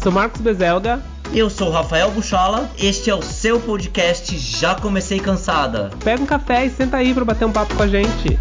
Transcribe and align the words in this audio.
Eu 0.00 0.04
sou 0.04 0.12
Marcos 0.12 0.40
Bezelga. 0.40 1.04
Eu 1.30 1.50
sou 1.50 1.68
o 1.68 1.70
Rafael 1.70 2.10
Buchola. 2.10 2.70
Este 2.78 3.10
é 3.10 3.14
o 3.14 3.20
seu 3.20 3.60
podcast 3.60 4.34
Já 4.38 4.74
Comecei 4.74 5.20
Cansada. 5.20 5.90
Pega 6.02 6.22
um 6.22 6.26
café 6.26 6.64
e 6.64 6.70
senta 6.70 6.96
aí 6.96 7.12
para 7.12 7.22
bater 7.22 7.44
um 7.44 7.52
papo 7.52 7.74
com 7.74 7.82
a 7.82 7.86
gente. 7.86 8.38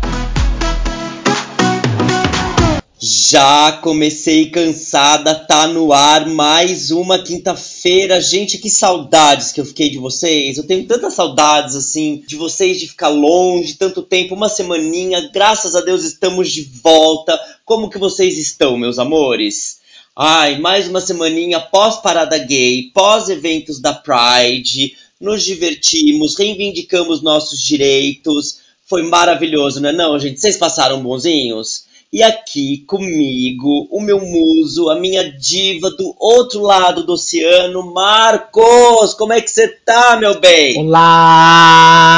Já 2.97 3.73
comecei 3.81 4.49
cansada, 4.49 5.35
tá 5.35 5.67
no 5.67 5.91
ar 5.91 6.29
mais 6.29 6.91
uma 6.91 7.19
quinta-feira. 7.19 8.21
Gente, 8.21 8.57
que 8.57 8.69
saudades 8.69 9.51
que 9.51 9.59
eu 9.59 9.65
fiquei 9.65 9.89
de 9.89 9.97
vocês. 9.97 10.57
Eu 10.57 10.65
tenho 10.65 10.87
tantas 10.87 11.13
saudades 11.13 11.75
assim 11.75 12.23
de 12.25 12.37
vocês 12.37 12.79
de 12.79 12.87
ficar 12.87 13.09
longe 13.09 13.73
tanto 13.73 14.01
tempo, 14.01 14.33
uma 14.33 14.47
semaninha. 14.47 15.29
Graças 15.33 15.75
a 15.75 15.81
Deus 15.81 16.05
estamos 16.05 16.49
de 16.49 16.63
volta. 16.81 17.37
Como 17.65 17.89
que 17.89 17.97
vocês 17.97 18.37
estão, 18.37 18.77
meus 18.77 18.97
amores? 18.97 19.78
Ai, 20.21 20.59
mais 20.59 20.85
uma 20.89 20.99
semaninha 20.99 21.61
pós 21.61 22.01
parada 22.01 22.37
gay, 22.37 22.91
pós 22.93 23.29
eventos 23.29 23.79
da 23.79 23.93
Pride. 23.93 24.97
Nos 25.17 25.45
divertimos, 25.45 26.37
reivindicamos 26.37 27.21
nossos 27.21 27.57
direitos. 27.57 28.59
Foi 28.85 29.01
maravilhoso, 29.01 29.79
não 29.79 29.87
é 29.87 29.93
não, 29.93 30.19
gente? 30.19 30.41
Vocês 30.41 30.57
passaram 30.57 31.01
bonzinhos? 31.01 31.85
E 32.11 32.21
aqui 32.21 32.79
comigo, 32.85 33.87
o 33.89 34.01
meu 34.01 34.19
muso, 34.19 34.89
a 34.89 34.95
minha 34.99 35.31
diva 35.31 35.89
do 35.91 36.13
outro 36.19 36.63
lado 36.63 37.05
do 37.05 37.13
oceano, 37.13 37.93
Marcos! 37.93 39.13
Como 39.13 39.31
é 39.31 39.39
que 39.39 39.49
você 39.49 39.67
tá, 39.67 40.17
meu 40.17 40.37
bem? 40.39 40.79
Olá! 40.79 42.17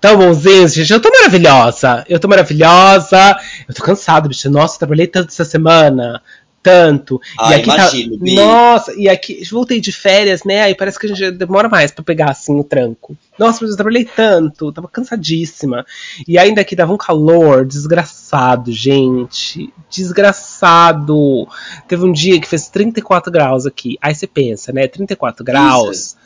Tão 0.00 0.16
bonzinho, 0.16 0.68
gente? 0.68 0.90
Eu 0.92 1.02
tô 1.02 1.10
maravilhosa! 1.10 2.06
Eu 2.08 2.18
tô 2.20 2.28
maravilhosa! 2.28 3.36
Eu 3.68 3.74
tô 3.74 3.82
cansado, 3.82 4.28
bicho. 4.28 4.48
Nossa, 4.48 4.78
trabalhei 4.78 5.06
tanto 5.06 5.28
essa 5.28 5.44
semana 5.44 6.22
tanto. 6.68 7.20
Ah, 7.38 7.50
e 7.50 7.54
aqui 7.54 7.70
imagino, 7.70 8.18
tá... 8.18 8.24
Bi. 8.24 8.34
Nossa, 8.34 8.94
e 8.96 9.08
aqui 9.08 9.42
voltei 9.50 9.80
de 9.80 9.92
férias, 9.92 10.44
né? 10.44 10.62
Aí 10.62 10.74
parece 10.74 10.98
que 10.98 11.06
a 11.06 11.08
gente 11.14 11.30
demora 11.32 11.68
mais 11.68 11.90
pra 11.90 12.04
pegar 12.04 12.30
assim 12.30 12.58
o 12.58 12.64
tranco. 12.64 13.16
Nossa, 13.38 13.60
mas 13.62 13.70
eu 13.70 13.76
trabalhei 13.76 14.04
tanto, 14.04 14.72
tava 14.72 14.88
cansadíssima. 14.88 15.86
E 16.26 16.36
ainda 16.36 16.60
aqui 16.60 16.74
dava 16.74 16.92
um 16.92 16.96
calor 16.96 17.64
desgraçado, 17.64 18.72
gente. 18.72 19.72
Desgraçado. 19.88 21.46
Teve 21.86 22.04
um 22.04 22.12
dia 22.12 22.40
que 22.40 22.48
fez 22.48 22.68
34 22.68 23.30
graus 23.30 23.64
aqui. 23.64 23.96
Aí 24.02 24.14
você 24.14 24.26
pensa, 24.26 24.72
né? 24.72 24.88
34 24.88 25.44
graus. 25.44 26.16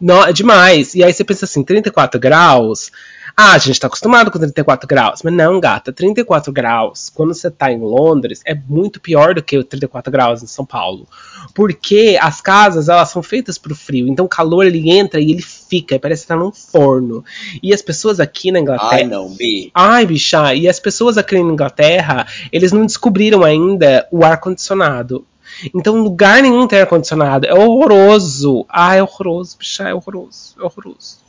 Não, 0.00 0.24
é 0.24 0.32
demais. 0.32 0.94
E 0.94 1.04
aí 1.04 1.12
você 1.12 1.22
pensa 1.22 1.44
assim, 1.44 1.62
34 1.62 2.18
graus. 2.18 2.90
Ah, 3.36 3.52
a 3.52 3.58
gente 3.58 3.80
tá 3.80 3.86
acostumado 3.86 4.30
com 4.30 4.38
34 4.38 4.86
graus. 4.86 5.22
Mas 5.22 5.32
não, 5.32 5.58
gata, 5.58 5.92
34 5.92 6.52
graus, 6.52 7.10
quando 7.14 7.34
você 7.34 7.50
tá 7.50 7.72
em 7.72 7.80
Londres, 7.80 8.40
é 8.44 8.54
muito 8.54 9.00
pior 9.00 9.34
do 9.34 9.42
que 9.42 9.56
o 9.56 9.64
34 9.64 10.12
graus 10.12 10.42
em 10.42 10.46
São 10.46 10.64
Paulo. 10.64 11.06
Porque 11.54 12.18
as 12.20 12.40
casas, 12.40 12.88
elas 12.88 13.10
são 13.10 13.22
feitas 13.22 13.58
pro 13.58 13.74
frio. 13.74 14.08
Então 14.08 14.26
o 14.26 14.28
calor, 14.28 14.66
ele 14.66 14.90
entra 14.90 15.20
e 15.20 15.30
ele 15.30 15.42
fica. 15.42 15.98
Parece 15.98 16.22
que 16.22 16.28
tá 16.28 16.36
num 16.36 16.52
forno. 16.52 17.24
E 17.62 17.72
as 17.72 17.82
pessoas 17.82 18.20
aqui 18.20 18.50
na 18.50 18.60
Inglaterra... 18.60 18.92
Ai, 18.92 19.04
não, 19.04 19.30
Bi. 19.30 19.70
Ai, 19.74 20.06
bicha, 20.06 20.54
e 20.54 20.68
as 20.68 20.78
pessoas 20.78 21.16
aqui 21.16 21.34
na 21.34 21.40
Inglaterra, 21.40 22.26
eles 22.52 22.72
não 22.72 22.84
descobriram 22.84 23.42
ainda 23.42 24.06
o 24.10 24.24
ar-condicionado. 24.24 25.26
Então, 25.74 26.02
lugar 26.02 26.42
nenhum 26.42 26.66
tem 26.66 26.80
ar-condicionado. 26.80 27.46
É 27.46 27.54
horroroso. 27.54 28.64
Ah, 28.68 28.94
é 28.94 29.02
horroroso, 29.02 29.56
bicha, 29.58 29.88
é 29.88 29.94
horroroso. 29.94 30.54
É 30.58 30.62
horroroso. 30.62 31.22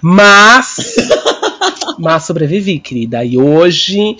Mas. 0.00 0.94
mas 1.98 2.24
sobrevivi, 2.24 2.78
querida. 2.78 3.24
E 3.24 3.38
hoje. 3.38 4.16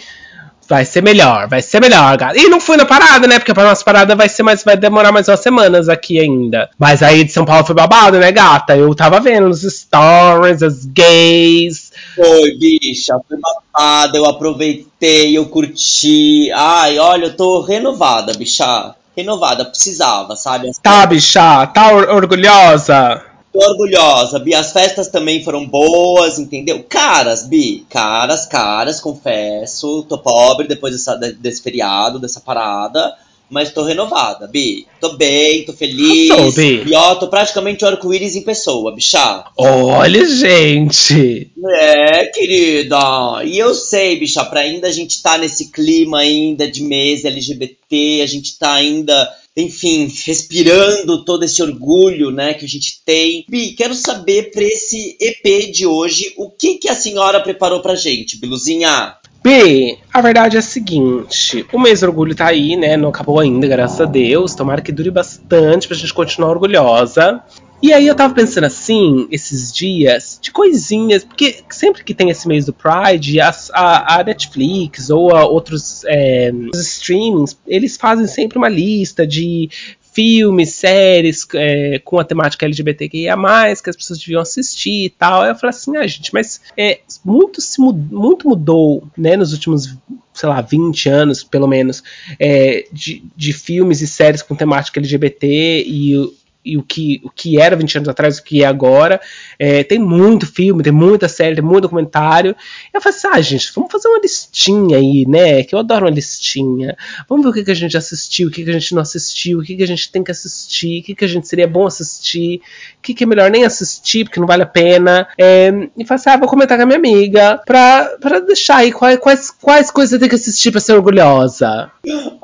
Vai 0.66 0.84
ser 0.84 1.02
melhor, 1.02 1.46
vai 1.46 1.60
ser 1.60 1.78
melhor, 1.80 2.16
gata. 2.16 2.38
E 2.38 2.48
não 2.48 2.58
fui 2.58 2.76
na 2.76 2.86
parada, 2.86 3.26
né? 3.26 3.38
Porque 3.38 3.52
a 3.52 3.64
nossa 3.64 3.84
parada 3.84 4.16
vai 4.16 4.28
ser 4.28 4.42
mais, 4.42 4.64
vai 4.64 4.76
demorar 4.76 5.12
mais 5.12 5.28
umas 5.28 5.40
semanas 5.40 5.88
aqui 5.88 6.18
ainda. 6.18 6.70
Mas 6.78 7.02
aí 7.02 7.22
de 7.22 7.32
São 7.32 7.44
Paulo 7.44 7.66
foi 7.66 7.74
babado, 7.74 8.18
né, 8.18 8.32
gata? 8.32 8.74
Eu 8.74 8.94
tava 8.94 9.20
vendo 9.20 9.48
nos 9.48 9.60
stories, 9.60 10.62
as 10.62 10.86
gays. 10.86 11.92
Foi, 12.16 12.56
bicha, 12.56 13.14
foi 13.28 13.38
babada, 13.38 14.16
eu 14.16 14.24
aproveitei, 14.24 15.36
eu 15.36 15.46
curti. 15.46 16.50
Ai, 16.52 16.98
olha, 16.98 17.26
eu 17.26 17.36
tô 17.36 17.60
renovada, 17.60 18.32
bicha. 18.32 18.94
Renovada, 19.14 19.66
precisava, 19.66 20.34
sabe? 20.34 20.70
Tá, 20.82 21.04
bicha? 21.04 21.66
Tá 21.68 21.92
or 21.92 22.08
orgulhosa? 22.08 23.22
Tô 23.54 23.60
orgulhosa, 23.60 24.40
Bi. 24.40 24.52
As 24.52 24.72
festas 24.72 25.06
também 25.06 25.44
foram 25.44 25.64
boas, 25.64 26.40
entendeu? 26.40 26.84
Caras, 26.88 27.46
Bi. 27.46 27.86
Caras, 27.88 28.46
caras, 28.46 29.00
confesso. 29.00 30.04
Tô 30.08 30.18
pobre 30.18 30.66
depois 30.66 30.92
dessa, 30.92 31.14
desse 31.14 31.62
feriado, 31.62 32.18
dessa 32.18 32.40
parada. 32.40 33.14
Mas 33.48 33.70
tô 33.70 33.84
renovada, 33.84 34.48
Bi. 34.48 34.88
Tô 35.00 35.16
bem, 35.16 35.64
tô 35.64 35.72
feliz. 35.72 36.30
Tô, 36.30 36.50
Bi. 36.50 36.82
E 36.84 36.94
ó, 36.96 37.14
tô 37.14 37.28
praticamente 37.28 37.84
o 37.84 37.86
arco-íris 37.86 38.34
em 38.34 38.42
pessoa, 38.42 38.92
bicha. 38.92 39.44
Olha, 39.56 40.26
gente. 40.26 41.52
É, 41.64 42.26
querida. 42.26 43.44
E 43.44 43.56
eu 43.56 43.72
sei, 43.72 44.18
bicha, 44.18 44.44
pra 44.44 44.62
ainda 44.62 44.88
a 44.88 44.92
gente 44.92 45.22
tá 45.22 45.38
nesse 45.38 45.70
clima 45.70 46.18
ainda 46.18 46.68
de 46.68 46.82
mês 46.82 47.24
LGBT, 47.24 48.20
a 48.20 48.26
gente 48.26 48.58
tá 48.58 48.72
ainda 48.72 49.32
enfim, 49.56 50.12
respirando 50.26 51.24
todo 51.24 51.44
esse 51.44 51.62
orgulho, 51.62 52.30
né, 52.30 52.54
que 52.54 52.64
a 52.64 52.68
gente 52.68 53.02
tem. 53.04 53.44
Bi, 53.48 53.72
quero 53.72 53.94
saber 53.94 54.50
para 54.50 54.64
esse 54.64 55.16
EP 55.20 55.70
de 55.72 55.86
hoje, 55.86 56.34
o 56.36 56.50
que 56.50 56.74
que 56.74 56.88
a 56.88 56.94
senhora 56.94 57.40
preparou 57.40 57.80
pra 57.80 57.94
gente, 57.94 58.38
Biluzinha? 58.38 59.16
B, 59.44 59.98
a 60.10 60.22
verdade 60.22 60.56
é 60.56 60.60
a 60.60 60.62
seguinte: 60.62 61.66
o 61.70 61.78
mês 61.78 62.00
do 62.00 62.06
orgulho 62.06 62.34
tá 62.34 62.46
aí, 62.46 62.76
né? 62.76 62.96
Não 62.96 63.10
acabou 63.10 63.38
ainda, 63.38 63.66
graças 63.66 64.00
a 64.00 64.06
Deus. 64.06 64.54
Tomara 64.54 64.80
que 64.80 64.90
dure 64.90 65.10
bastante 65.10 65.86
pra 65.86 65.96
gente 65.96 66.14
continuar 66.14 66.48
orgulhosa. 66.48 67.42
E 67.84 67.92
aí 67.92 68.06
eu 68.06 68.14
tava 68.14 68.32
pensando 68.32 68.64
assim, 68.64 69.28
esses 69.30 69.70
dias, 69.70 70.38
de 70.40 70.50
coisinhas, 70.50 71.22
porque 71.22 71.62
sempre 71.68 72.02
que 72.02 72.14
tem 72.14 72.30
esse 72.30 72.48
mês 72.48 72.64
do 72.64 72.72
Pride, 72.72 73.38
a, 73.42 73.52
a, 73.74 74.24
Netflix 74.24 75.10
ou 75.10 75.36
a 75.36 75.44
outros 75.44 76.02
é, 76.06 76.50
streamings, 76.72 77.54
eles 77.66 77.98
fazem 77.98 78.26
sempre 78.26 78.56
uma 78.56 78.70
lista 78.70 79.26
de 79.26 79.68
filmes, 80.14 80.70
séries 80.70 81.46
é, 81.52 81.98
com 81.98 82.18
a 82.18 82.24
temática 82.24 82.64
LGBTQIA+, 82.64 83.36
que 83.82 83.90
as 83.90 83.96
pessoas 83.96 84.18
deviam 84.18 84.40
assistir 84.40 85.04
e 85.04 85.10
tal. 85.10 85.42
Aí 85.42 85.50
eu 85.50 85.54
falei 85.54 85.76
assim, 85.76 85.94
ah, 85.98 86.06
gente, 86.06 86.32
mas 86.32 86.62
é, 86.78 87.00
muito, 87.22 87.60
se 87.60 87.78
mud 87.82 87.98
muito 88.10 88.48
mudou, 88.48 89.06
né, 89.14 89.36
nos 89.36 89.52
últimos, 89.52 89.94
sei 90.32 90.48
lá, 90.48 90.62
20 90.62 91.10
anos, 91.10 91.44
pelo 91.44 91.66
menos, 91.66 92.02
é, 92.38 92.86
de, 92.90 93.22
de 93.36 93.52
filmes 93.52 94.00
e 94.00 94.06
séries 94.06 94.40
com 94.40 94.56
temática 94.56 94.98
LGBT 94.98 95.84
e 95.86 96.43
e 96.64 96.78
o 96.78 96.82
que, 96.82 97.20
o 97.22 97.30
que 97.30 97.60
era 97.60 97.76
20 97.76 97.98
anos 97.98 98.08
atrás, 98.08 98.38
o 98.38 98.44
que 98.44 98.62
é 98.62 98.66
agora. 98.66 99.20
É, 99.58 99.84
tem 99.84 99.98
muito 99.98 100.46
filme, 100.46 100.82
tem 100.82 100.92
muita 100.92 101.28
série, 101.28 101.56
tem 101.56 101.64
muito 101.64 101.82
documentário. 101.82 102.56
Eu 102.92 103.00
falei 103.00 103.18
assim, 103.18 103.28
ah, 103.30 103.40
gente, 103.40 103.72
vamos 103.74 103.92
fazer 103.92 104.08
uma 104.08 104.20
listinha 104.20 104.96
aí, 104.96 105.26
né? 105.28 105.62
Que 105.62 105.74
eu 105.74 105.78
adoro 105.78 106.06
uma 106.06 106.10
listinha. 106.10 106.96
Vamos 107.28 107.44
ver 107.44 107.50
o 107.50 107.52
que, 107.52 107.64
que 107.64 107.70
a 107.70 107.74
gente 107.74 107.96
assistiu, 107.96 108.48
o 108.48 108.50
que, 108.50 108.64
que 108.64 108.70
a 108.70 108.72
gente 108.72 108.94
não 108.94 109.02
assistiu, 109.02 109.58
o 109.58 109.62
que, 109.62 109.76
que 109.76 109.82
a 109.82 109.86
gente 109.86 110.10
tem 110.10 110.24
que 110.24 110.30
assistir, 110.30 111.00
o 111.00 111.04
que, 111.04 111.14
que 111.14 111.24
a 111.24 111.28
gente 111.28 111.46
seria 111.46 111.68
bom 111.68 111.86
assistir, 111.86 112.60
o 112.98 113.02
que, 113.02 113.14
que 113.14 113.24
é 113.24 113.26
melhor 113.26 113.50
nem 113.50 113.64
assistir, 113.64 114.24
porque 114.24 114.40
não 114.40 114.46
vale 114.46 114.62
a 114.62 114.66
pena. 114.66 115.28
É, 115.38 115.68
e 115.96 116.04
falei 116.04 116.20
assim, 116.20 116.30
ah, 116.30 116.36
vou 116.36 116.48
comentar 116.48 116.78
com 116.78 116.84
a 116.84 116.86
minha 116.86 116.98
amiga 116.98 117.60
pra, 117.66 118.16
pra 118.20 118.40
deixar 118.40 118.76
aí 118.76 118.92
quais, 118.92 119.18
quais, 119.18 119.50
quais 119.50 119.90
coisas 119.90 120.10
você 120.10 120.18
tem 120.18 120.28
que 120.28 120.34
assistir 120.34 120.70
pra 120.70 120.80
ser 120.80 120.94
orgulhosa. 120.94 121.90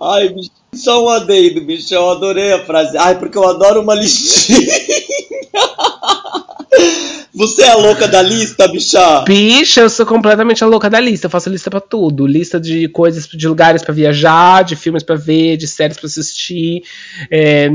Ai, 0.01 0.29
bicho. 0.29 0.59
Só 0.73 1.05
um 1.05 1.09
adendo, 1.09 1.61
bicho. 1.63 1.93
Eu 1.93 2.11
adorei 2.11 2.53
a 2.53 2.65
frase. 2.65 2.97
Ai, 2.97 3.19
porque 3.19 3.37
eu 3.37 3.49
adoro 3.49 3.81
uma 3.83 3.95
listinha. 3.95 4.61
Você 7.33 7.63
é 7.63 7.71
a 7.71 7.77
louca 7.77 8.07
da 8.07 8.21
lista, 8.21 8.69
bicha? 8.69 9.23
Bicha, 9.23 9.81
eu 9.81 9.91
sou 9.91 10.05
completamente 10.05 10.63
a 10.63 10.67
louca 10.67 10.91
da 10.91 11.01
lista. 11.01 11.27
Eu 11.27 11.31
faço 11.31 11.49
lista 11.49 11.71
pra 11.71 11.81
tudo. 11.81 12.27
Lista 12.27 12.61
de 12.61 12.89
coisas, 12.89 13.27
de 13.27 13.49
lugares 13.49 13.83
pra 13.83 13.95
viajar, 13.95 14.63
de 14.63 14.77
filmes 14.77 15.03
pra 15.03 15.17
ver, 15.17 15.57
de 15.57 15.67
séries 15.67 15.97
pra 15.97 16.07
assistir. 16.07 16.83
É, 17.31 17.71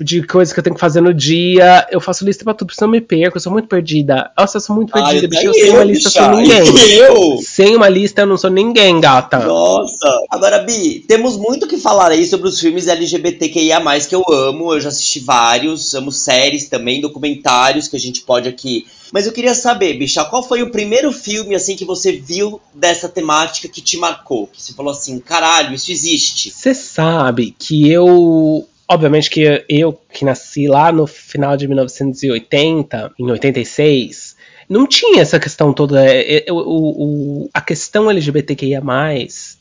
de 0.00 0.26
coisas 0.26 0.52
que 0.52 0.58
eu 0.58 0.64
tenho 0.64 0.74
que 0.74 0.80
fazer 0.80 1.00
no 1.00 1.12
dia. 1.12 1.86
Eu 1.90 2.00
faço 2.00 2.24
lista 2.24 2.42
pra 2.42 2.54
tudo, 2.54 2.72
senão 2.74 2.88
eu 2.88 2.92
me 2.92 3.00
perco. 3.00 3.36
Eu 3.36 3.40
sou 3.40 3.52
muito 3.52 3.68
perdida. 3.68 4.30
Nossa, 4.36 4.56
eu 4.56 4.60
sou 4.60 4.74
muito 4.74 4.92
perdida, 4.92 5.20
Ai, 5.20 5.26
bicho. 5.26 5.46
eu, 5.46 5.54
sem 5.54 5.70
uma 5.70 5.84
lista, 5.84 6.08
eu 6.08 6.12
sou 6.12 6.30
ninguém. 6.30 6.96
Eu? 6.96 7.38
Sem 7.42 7.76
uma 7.76 7.88
lista, 7.88 8.22
eu 8.22 8.26
não 8.26 8.36
sou 8.36 8.50
ninguém, 8.50 9.00
gata. 9.00 9.38
Nossa. 9.38 10.08
Agora, 10.30 10.60
Bi, 10.60 11.04
temos 11.06 11.36
muito 11.36 11.66
o 11.66 11.68
que 11.68 11.76
falar 11.76 12.10
aí 12.10 12.26
sobre 12.26 12.48
os 12.48 12.58
filmes 12.58 12.88
LGBTQIA+, 12.88 13.80
que 14.08 14.14
eu 14.14 14.24
amo. 14.30 14.74
Eu 14.74 14.80
já 14.80 14.88
assisti 14.88 15.20
vários. 15.20 15.94
Amo 15.94 16.10
séries 16.10 16.68
também, 16.68 17.00
documentários 17.00 17.88
que 17.88 17.96
a 17.96 18.00
gente 18.00 18.22
pode 18.22 18.48
aqui... 18.48 18.86
Mas 19.12 19.26
eu 19.26 19.32
queria 19.32 19.56
saber, 19.56 19.94
bicha, 19.94 20.24
qual 20.24 20.40
foi 20.40 20.62
o 20.62 20.70
primeiro 20.70 21.10
filme, 21.10 21.56
assim, 21.56 21.74
que 21.74 21.84
você 21.84 22.12
viu 22.12 22.60
dessa 22.72 23.08
temática 23.08 23.66
que 23.66 23.80
te 23.80 23.96
marcou? 23.96 24.46
Que 24.46 24.62
você 24.62 24.72
falou 24.72 24.92
assim, 24.92 25.18
caralho, 25.18 25.74
isso 25.74 25.90
existe. 25.90 26.52
Você 26.52 26.72
sabe 26.72 27.52
que 27.58 27.90
eu 27.90 28.68
obviamente 28.90 29.30
que 29.30 29.64
eu 29.68 29.98
que 30.12 30.24
nasci 30.24 30.66
lá 30.66 30.90
no 30.90 31.06
final 31.06 31.56
de 31.56 31.68
1980, 31.68 33.12
em 33.16 33.30
86, 33.30 34.36
não 34.68 34.86
tinha 34.86 35.22
essa 35.22 35.38
questão 35.38 35.72
toda. 35.72 36.04
É, 36.04 36.48
é, 36.48 36.52
o, 36.52 36.56
o, 36.56 37.50
a 37.54 37.60
questão 37.60 38.10
LGBTQIA, 38.10 38.82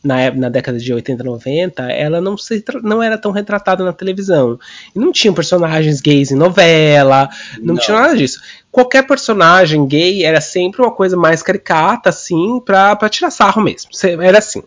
na, 0.04 0.32
na 0.32 0.50
década 0.50 0.80
de 0.80 0.92
80 0.92 1.24
90, 1.24 1.84
ela 1.92 2.20
não, 2.20 2.38
se, 2.38 2.64
não 2.84 3.02
era 3.02 3.18
tão 3.18 3.32
retratada 3.32 3.84
na 3.84 3.94
televisão. 3.94 4.60
E 4.96 5.00
não 5.00 5.12
tinham 5.12 5.34
personagens 5.34 6.02
gays 6.02 6.32
em 6.32 6.36
novela, 6.36 7.30
não, 7.60 7.76
não. 7.76 7.78
tinha 7.78 8.00
nada 8.00 8.18
disso 8.18 8.40
qualquer 8.72 9.06
personagem 9.06 9.86
gay 9.88 10.24
era 10.24 10.40
sempre 10.40 10.82
uma 10.82 10.92
coisa 10.92 11.18
mais 11.18 11.42
caricata, 11.42 12.10
assim, 12.10 12.60
pra, 12.62 12.96
pra 12.96 13.10
tirar 13.10 13.32
sarro 13.32 13.62
mesmo. 13.62 13.90
Era 14.22 14.38
assim. 14.38 14.64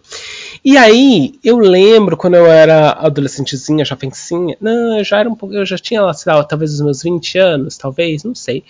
E 0.64 0.76
aí, 0.76 1.34
eu 1.42 1.58
lembro 1.58 2.16
quando 2.16 2.34
eu 2.34 2.46
era 2.46 2.90
adolescentezinha, 2.92 3.84
jovencinha, 3.84 4.56
não, 4.60 4.96
eu 4.96 5.04
já 5.04 5.18
era 5.18 5.28
um 5.28 5.34
pouco, 5.34 5.52
eu 5.54 5.66
já 5.66 5.76
tinha, 5.76 6.12
sei 6.14 6.32
lá, 6.32 6.44
talvez 6.44 6.72
os 6.74 6.80
meus 6.80 7.02
20 7.02 7.36
anos, 7.36 7.76
talvez, 7.76 8.22
não 8.22 8.34
sei, 8.34 8.62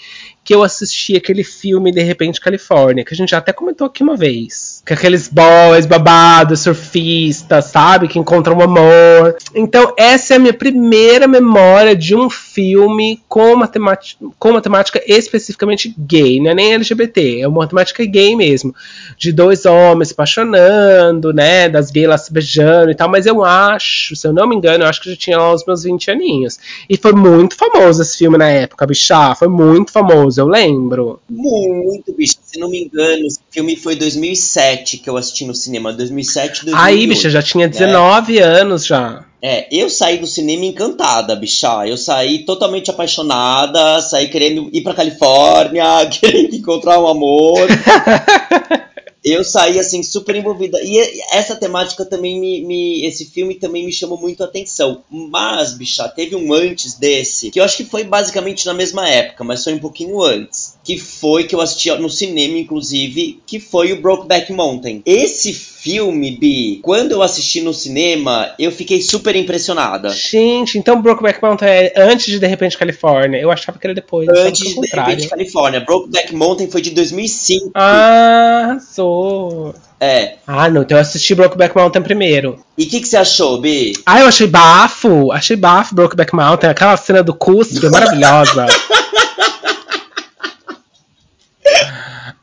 que 0.44 0.54
eu 0.54 0.62
assisti 0.62 1.16
aquele 1.16 1.44
filme 1.44 1.92
De 1.92 2.02
Repente 2.02 2.40
Califórnia, 2.40 3.04
que 3.04 3.14
a 3.14 3.16
gente 3.16 3.30
já 3.30 3.38
até 3.38 3.52
comentou 3.52 3.86
aqui 3.86 4.02
uma 4.02 4.16
vez. 4.16 4.82
Que 4.84 4.92
aqueles 4.92 5.28
boys 5.28 5.86
babados, 5.86 6.60
surfistas, 6.60 7.66
sabe? 7.66 8.08
Que 8.08 8.18
encontram 8.18 8.56
o 8.56 8.62
amor. 8.62 9.36
Então, 9.54 9.94
essa 9.96 10.34
é 10.34 10.36
a 10.36 10.40
minha 10.40 10.52
primeira 10.52 11.28
memória 11.28 11.94
de 11.94 12.16
um 12.16 12.28
filme 12.28 13.22
com 13.28 13.52
uma 13.52 13.68
temática, 13.68 14.24
com 14.38 14.50
uma 14.50 14.60
temática 14.60 15.00
especificamente 15.06 15.94
gay, 15.96 16.40
não 16.40 16.50
é 16.50 16.54
nem 16.54 16.74
LGBT, 16.74 17.40
é 17.40 17.48
uma 17.48 17.66
temática 17.66 18.04
gay 18.04 18.34
mesmo. 18.34 18.74
De 19.16 19.32
dois 19.32 19.64
homens 19.64 20.08
se 20.08 20.14
apaixonando, 20.14 21.32
né? 21.32 21.68
Das 21.68 21.90
gays 21.90 22.08
lá 22.08 22.18
se 22.18 22.32
beijando 22.32 22.90
e 22.90 22.94
tal. 22.94 23.08
Mas 23.08 23.26
eu 23.26 23.44
acho, 23.44 24.16
se 24.16 24.26
eu 24.26 24.32
não 24.32 24.48
me 24.48 24.56
engano, 24.56 24.84
eu 24.84 24.88
acho 24.88 25.00
que 25.00 25.08
eu 25.08 25.12
já 25.12 25.18
tinha 25.18 25.38
lá 25.38 25.52
os 25.52 25.64
meus 25.64 25.84
20 25.84 26.10
aninhos. 26.10 26.58
E 26.88 26.96
foi 26.96 27.12
muito 27.12 27.56
famoso 27.56 28.02
esse 28.02 28.18
filme 28.18 28.36
na 28.36 28.48
época, 28.48 28.86
bichá. 28.86 29.34
Foi 29.36 29.48
muito 29.48 29.92
famoso 29.92 30.31
eu 30.38 30.46
lembro. 30.46 31.20
Muito, 31.29 32.12
bicho. 32.12 32.37
Se 32.43 32.58
não 32.58 32.69
me 32.69 32.84
engano, 32.84 33.26
esse 33.26 33.40
filme 33.50 33.76
foi 33.76 33.96
2007 33.96 34.99
que 34.99 35.08
eu 35.08 35.17
assisti 35.17 35.44
no 35.44 35.55
cinema. 35.55 35.93
2007, 35.93 36.67
2008. 36.67 36.76
Aí, 36.76 37.06
bicha, 37.06 37.31
já 37.31 37.43
tinha 37.43 37.69
19 37.69 38.34
né? 38.34 38.43
anos 38.43 38.84
já. 38.84 39.25
É, 39.40 39.67
eu 39.75 39.90
saí 39.90 40.19
do 40.19 40.26
cinema 40.26 40.64
encantada, 40.64 41.34
bicha. 41.34 41.87
Eu 41.87 41.96
saí 41.96 42.44
totalmente 42.44 42.90
apaixonada, 42.90 44.00
saí 44.00 44.29
querendo 44.29 44.70
ir 44.73 44.82
pra 44.82 44.94
Califórnia, 44.94 46.06
querendo 46.20 46.55
encontrar 46.55 47.00
um 47.00 47.08
amor. 47.08 47.67
eu 49.24 49.44
saí 49.44 49.78
assim 49.78 50.02
super 50.02 50.34
envolvida. 50.34 50.78
E 50.82 50.98
essa 51.30 51.54
temática 51.54 52.04
também 52.04 52.40
me, 52.40 52.64
me, 52.64 53.04
esse 53.04 53.26
filme 53.26 53.54
também 53.54 53.84
me 53.86 53.92
chamou 53.92 54.19
muito 54.19 54.42
a 54.42 54.46
atenção. 54.46 55.02
Mas 55.10 55.74
bicha 55.74 56.08
teve 56.08 56.34
um 56.34 56.52
antes 56.52 56.94
desse 56.94 57.50
que 57.50 57.60
eu 57.60 57.64
acho 57.64 57.76
que 57.76 57.84
foi 57.84 58.04
basicamente 58.04 58.66
na 58.66 58.74
mesma 58.74 59.08
época 59.08 59.44
mas 59.44 59.62
foi 59.62 59.74
um 59.74 59.78
pouquinho 59.78 60.20
antes 60.22 60.76
que 60.84 60.99
foi 60.99 61.44
que 61.44 61.55
eu 61.55 61.61
assisti 61.61 61.90
no 61.93 62.11
cinema 62.11 62.58
inclusive 62.58 63.40
que 63.46 63.61
foi 63.61 63.93
o 63.93 64.00
Brokeback 64.00 64.52
Mountain 64.52 65.02
esse 65.05 65.52
filme, 65.82 66.31
Bi, 66.31 66.79
quando 66.81 67.11
eu 67.11 67.23
assisti 67.23 67.61
no 67.61 67.75
cinema, 67.75 68.55
eu 68.56 68.70
fiquei 68.70 69.02
super 69.02 69.34
impressionada. 69.34 70.11
Gente, 70.11 70.79
então 70.79 71.02
Brokeback 71.02 71.43
Mountain 71.43 71.69
é 71.69 71.93
antes 71.96 72.26
de 72.26 72.38
De 72.38 72.46
Repente 72.46 72.79
Califórnia. 72.79 73.38
Eu 73.38 73.50
achava 73.50 73.79
que 73.79 73.87
era 73.87 73.93
depois. 73.93 74.29
Antes 74.29 74.69
de 74.69 74.81
De 74.81 74.88
Repente 74.94 75.29
Califórnia. 75.29 75.81
Brokeback 75.81 76.34
Mountain 76.34 76.70
foi 76.70 76.82
de 76.82 76.90
2005. 76.90 77.73
Ah, 77.75 78.79
sou. 78.94 79.75
É. 80.00 80.34
Ah, 80.46 80.69
não. 80.69 80.82
Então 80.82 80.96
eu 80.96 81.02
assisti 81.02 81.34
Brokeback 81.34 81.76
Mountain 81.76 82.02
primeiro. 82.02 82.58
E 82.79 82.84
o 82.84 82.88
que, 82.88 83.00
que 83.00 83.06
você 83.06 83.17
achou, 83.17 83.61
Bi? 83.61 83.93
Ah, 84.06 84.20
eu 84.20 84.26
achei 84.26 84.46
bafo. 84.46 85.31
Achei 85.32 85.56
bafo 85.56 85.94
Brokeback 85.94 86.34
Mountain. 86.34 86.70
Aquela 86.70 86.96
cena 86.96 87.23
do 87.23 87.34
cuspe 87.34 87.88
maravilhosa. 87.88 88.67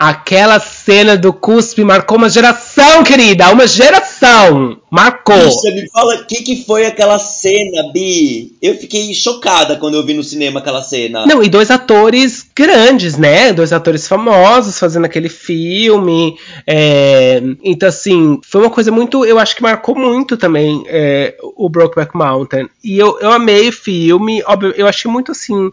Aquela 0.02 0.62
cena 0.62 1.18
do 1.18 1.34
cuspe 1.34 1.84
marcou 1.84 2.18
uma 2.18 2.30
geração, 2.30 3.04
querida! 3.04 3.52
Uma 3.52 3.68
geração! 3.68 4.80
Marcou! 4.90 5.36
Bicha, 5.36 5.76
me 5.76 5.90
fala 5.90 6.16
o 6.16 6.26
que, 6.26 6.42
que 6.42 6.64
foi 6.64 6.86
aquela 6.86 7.20
cena, 7.20 7.92
Bi. 7.92 8.56
Eu 8.62 8.76
fiquei 8.78 9.14
chocada 9.14 9.76
quando 9.76 9.96
eu 9.96 10.06
vi 10.06 10.14
no 10.14 10.24
cinema 10.24 10.62
aquela 10.62 10.82
cena. 10.82 11.26
Não, 11.26 11.44
e 11.44 11.50
dois 11.50 11.70
atores 11.70 12.50
grandes, 12.56 13.18
né? 13.18 13.52
Dois 13.52 13.74
atores 13.74 14.08
famosos 14.08 14.80
fazendo 14.80 15.04
aquele 15.04 15.28
filme. 15.28 16.38
É... 16.66 17.42
Então, 17.62 17.90
assim, 17.90 18.40
foi 18.42 18.62
uma 18.62 18.70
coisa 18.70 18.92
muito. 18.94 19.26
Eu 19.26 19.38
acho 19.38 19.54
que 19.54 19.62
marcou 19.62 19.96
muito 19.98 20.38
também 20.38 20.82
é, 20.88 21.36
o 21.58 21.68
Brokeback 21.68 22.16
Mountain. 22.16 22.70
E 22.82 22.98
eu, 22.98 23.20
eu 23.20 23.32
amei 23.34 23.68
o 23.68 23.74
filme. 23.74 24.42
Óbvio, 24.46 24.74
eu 24.78 24.88
achei 24.88 25.12
muito 25.12 25.34
assim 25.34 25.72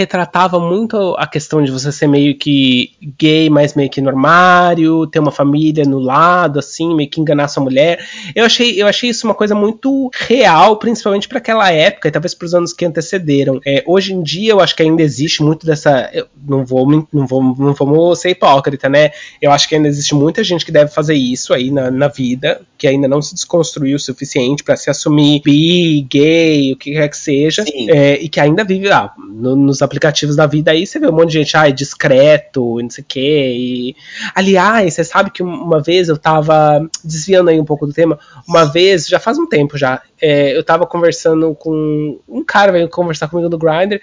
retratava 0.00 0.58
muito 0.58 1.14
a 1.18 1.26
questão 1.26 1.62
de 1.62 1.70
você 1.70 1.92
ser 1.92 2.06
meio 2.06 2.36
que 2.36 2.92
gay, 3.18 3.50
mas 3.50 3.74
meio 3.74 3.90
que 3.90 4.00
normário, 4.00 5.06
ter 5.06 5.18
uma 5.18 5.30
família 5.30 5.84
no 5.84 5.98
lado, 5.98 6.58
assim, 6.58 6.94
meio 6.94 7.08
que 7.08 7.20
enganar 7.20 7.48
sua 7.48 7.62
mulher. 7.62 8.02
Eu 8.34 8.44
achei, 8.44 8.80
eu 8.80 8.86
achei 8.86 9.10
isso 9.10 9.26
uma 9.26 9.34
coisa 9.34 9.54
muito 9.54 10.10
real, 10.14 10.76
principalmente 10.76 11.28
para 11.28 11.38
aquela 11.38 11.70
época 11.70 12.08
e 12.08 12.10
talvez 12.10 12.34
para 12.34 12.46
os 12.46 12.54
anos 12.54 12.72
que 12.72 12.84
antecederam. 12.84 13.60
É, 13.66 13.84
hoje 13.86 14.14
em 14.14 14.22
dia, 14.22 14.52
eu 14.52 14.60
acho 14.60 14.74
que 14.74 14.82
ainda 14.82 15.02
existe 15.02 15.42
muito 15.42 15.66
dessa. 15.66 16.10
Não 16.48 16.64
vou, 16.64 16.86
não 17.12 17.26
vou, 17.26 17.42
não 17.42 17.74
vamos 17.74 18.18
ser 18.18 18.30
hipócrita, 18.30 18.88
né? 18.88 19.10
Eu 19.40 19.52
acho 19.52 19.68
que 19.68 19.74
ainda 19.74 19.88
existe 19.88 20.14
muita 20.14 20.42
gente 20.42 20.64
que 20.64 20.72
deve 20.72 20.90
fazer 20.90 21.14
isso 21.14 21.52
aí 21.52 21.70
na, 21.70 21.90
na 21.90 22.08
vida, 22.08 22.62
que 22.80 22.88
ainda 22.88 23.06
não 23.06 23.20
se 23.20 23.34
desconstruiu 23.34 23.96
o 23.96 24.00
suficiente 24.00 24.64
para 24.64 24.74
se 24.74 24.88
assumir 24.88 25.42
bi, 25.44 26.00
gay, 26.00 26.72
o 26.72 26.76
que 26.76 26.94
quer 26.94 27.08
que 27.10 27.16
seja, 27.18 27.62
é, 27.90 28.14
e 28.14 28.26
que 28.26 28.40
ainda 28.40 28.64
vive 28.64 28.90
ah, 28.90 29.12
no, 29.18 29.54
nos 29.54 29.82
aplicativos 29.82 30.34
da 30.34 30.46
vida 30.46 30.70
aí, 30.70 30.86
você 30.86 30.98
vê 30.98 31.06
um 31.06 31.12
monte 31.12 31.32
de 31.32 31.40
gente, 31.40 31.58
ai, 31.58 31.74
discreto, 31.74 32.80
e 32.80 32.82
não 32.82 32.88
sei 32.88 33.02
o 33.02 33.06
quê. 33.06 33.54
E... 33.54 33.96
Aliás, 34.34 34.94
você 34.94 35.04
sabe 35.04 35.30
que 35.30 35.42
uma 35.42 35.82
vez 35.82 36.08
eu 36.08 36.16
tava 36.16 36.80
desviando 37.04 37.50
aí 37.50 37.60
um 37.60 37.66
pouco 37.66 37.86
do 37.86 37.92
tema, 37.92 38.18
uma 38.48 38.64
vez, 38.64 39.06
já 39.06 39.20
faz 39.20 39.38
um 39.38 39.46
tempo 39.46 39.76
já, 39.76 40.00
é, 40.20 40.56
eu 40.56 40.62
tava 40.62 40.86
conversando 40.86 41.54
com 41.54 42.18
um 42.28 42.44
cara 42.44 42.72
veio 42.72 42.88
conversar 42.88 43.28
comigo 43.28 43.48
no 43.48 43.58
Grindr, 43.58 44.00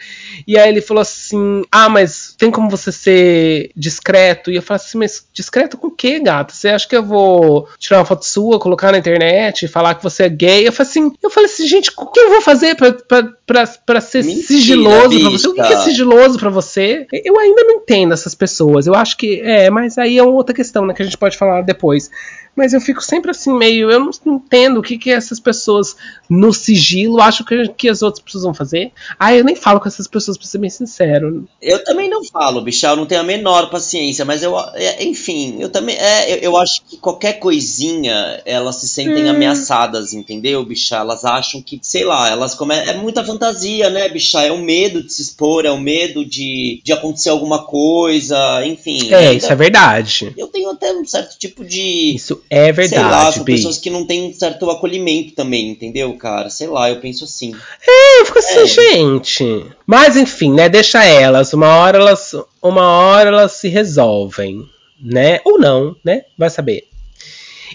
e 0.47 0.57
aí 0.57 0.69
ele 0.69 0.81
falou 0.81 1.01
assim: 1.01 1.63
Ah, 1.71 1.89
mas 1.89 2.35
tem 2.38 2.50
como 2.50 2.69
você 2.69 2.91
ser 2.91 3.71
discreto? 3.75 4.51
E 4.51 4.56
eu 4.56 4.62
falei 4.62 4.81
assim, 4.83 4.97
mas 4.97 5.27
discreto 5.31 5.77
com 5.77 5.88
o 5.88 5.95
quê, 5.95 6.19
gata? 6.19 6.53
Você 6.53 6.69
acha 6.69 6.88
que 6.88 6.95
eu 6.95 7.03
vou 7.03 7.68
tirar 7.77 8.00
uma 8.00 8.06
foto 8.06 8.25
sua, 8.25 8.59
colocar 8.67 8.91
na 8.91 8.97
internet, 8.97 9.67
falar 9.67 9.95
que 9.95 10.03
você 10.03 10.23
é 10.23 10.29
gay? 10.29 10.67
Eu 10.67 10.73
falei 10.73 10.89
assim, 10.89 11.11
eu 11.23 11.29
falei 11.29 11.49
assim, 11.49 11.65
gente, 11.65 11.89
o 11.97 12.05
que 12.07 12.19
eu 12.19 12.29
vou 12.29 12.41
fazer 12.41 12.75
pra, 12.75 12.91
pra, 12.91 13.23
pra, 13.45 13.67
pra 13.85 14.01
ser 14.01 14.25
Mentira, 14.25 14.45
sigiloso 14.47 15.09
bicha. 15.09 15.21
pra 15.21 15.29
você? 15.31 15.47
O 15.47 15.53
que 15.53 15.61
é 15.61 15.77
sigiloso 15.77 16.37
pra 16.39 16.49
você? 16.49 17.07
Eu 17.23 17.39
ainda 17.39 17.63
não 17.63 17.77
entendo 17.77 18.13
essas 18.13 18.35
pessoas. 18.35 18.85
Eu 18.85 18.93
acho 18.93 19.15
que 19.15 19.39
é, 19.41 19.69
mas 19.69 19.97
aí 19.97 20.17
é 20.17 20.23
outra 20.23 20.53
questão, 20.53 20.85
né? 20.85 20.93
Que 20.93 21.01
a 21.01 21.05
gente 21.05 21.17
pode 21.17 21.37
falar 21.37 21.61
depois. 21.61 22.11
Mas 22.57 22.74
eu 22.74 22.81
fico 22.81 23.04
sempre 23.04 23.30
assim, 23.30 23.54
meio. 23.54 23.92
Eu 23.92 24.00
não 24.00 24.09
entendo 24.25 24.80
o 24.80 24.81
que, 24.81 24.98
que 24.98 25.12
essas 25.12 25.39
pessoas 25.39 25.95
no 26.27 26.51
sigilo 26.51 27.21
acham 27.21 27.45
que, 27.45 27.68
que 27.69 27.87
as 27.87 28.02
outras 28.02 28.23
pessoas 28.23 28.44
vão 28.45 28.54
fazer. 28.54 28.92
Ah, 29.19 29.35
eu 29.35 29.44
nem 29.44 29.56
falo 29.56 29.80
com 29.80 29.87
essas 29.87 30.07
pessoas, 30.07 30.40
pra 30.40 30.47
ser 30.47 30.57
bem 30.57 30.69
sincero. 30.69 31.47
Eu 31.61 31.83
também 31.83 32.09
não 32.09 32.23
falo, 32.23 32.59
bichal, 32.61 32.95
não 32.95 33.06
tenho 33.06 33.21
a 33.21 33.23
menor 33.23 33.69
paciência, 33.69 34.26
mas 34.26 34.42
eu. 34.42 34.57
É, 34.73 35.04
enfim, 35.04 35.57
eu 35.59 35.69
também. 35.69 35.95
É, 35.97 36.33
eu, 36.33 36.37
eu, 36.37 36.57
acho 36.57 36.81
que 36.85 36.97
qualquer 36.97 37.33
coisinha 37.33 38.42
elas 38.44 38.78
se 38.78 38.87
sentem 38.87 39.26
hum. 39.26 39.30
ameaçadas, 39.30 40.14
entendeu, 40.14 40.66
bichá? 40.66 40.97
Elas 40.97 41.23
acham 41.23 41.61
que, 41.61 41.80
sei 41.83 42.06
lá, 42.06 42.28
elas 42.28 42.56
come... 42.56 42.73
É 42.73 42.97
muita 42.97 43.23
fantasia, 43.23 43.92
né, 43.92 44.09
bichá? 44.09 44.42
É 44.42 44.52
o 44.52 44.57
medo 44.57 45.04
de 45.04 45.14
se 45.14 45.21
expor, 45.21 45.64
é 45.64 45.71
o 45.71 45.80
medo 45.80 46.26
de, 46.26 46.81
de 46.83 46.92
acontecer 46.92 47.30
alguma 47.30 47.66
coisa, 47.66 48.66
enfim. 48.66 49.11
É, 49.11 49.16
ainda... 49.16 49.33
isso 49.33 49.52
é 49.52 49.56
verdade. 49.56 50.33
Eu 50.35 50.47
tenho 50.47 50.71
até 50.71 50.92
um 50.92 51.06
certo 51.06 51.37
tipo 51.37 51.64
de. 51.64 52.16
Isso 52.16 52.42
é 52.49 52.71
verdade. 52.71 53.01
Sei 53.01 53.11
lá, 53.11 53.31
são 53.31 53.44
pessoas 53.44 53.77
que 53.77 53.89
não 53.89 54.06
têm 54.06 54.33
certo 54.33 54.69
acolhimento 54.69 55.33
também, 55.33 55.69
entendeu, 55.69 56.13
cara? 56.13 56.49
Sei 56.49 56.68
lá, 56.68 56.89
eu 56.89 56.99
penso 56.99 57.23
assim. 57.23 57.56
É, 57.87 58.21
eu 58.21 58.25
fico 58.25 58.39
assim, 58.39 58.59
é. 58.59 58.66
gente. 58.66 59.66
Mas 59.85 60.16
enfim, 60.16 60.54
né? 60.54 60.69
Deixa 60.69 61.04
elas. 61.04 61.54
Uma 61.54 61.75
hora 61.77 61.97
elas. 61.97 62.35
Uma 62.61 62.87
hora 62.89 63.30
elas 63.30 63.54
se 63.54 63.68
resolvem, 63.68 64.63
né? 65.01 65.39
Ou 65.45 65.59
não, 65.59 65.95
né? 66.04 66.23
Vai 66.37 66.49
saber. 66.49 66.87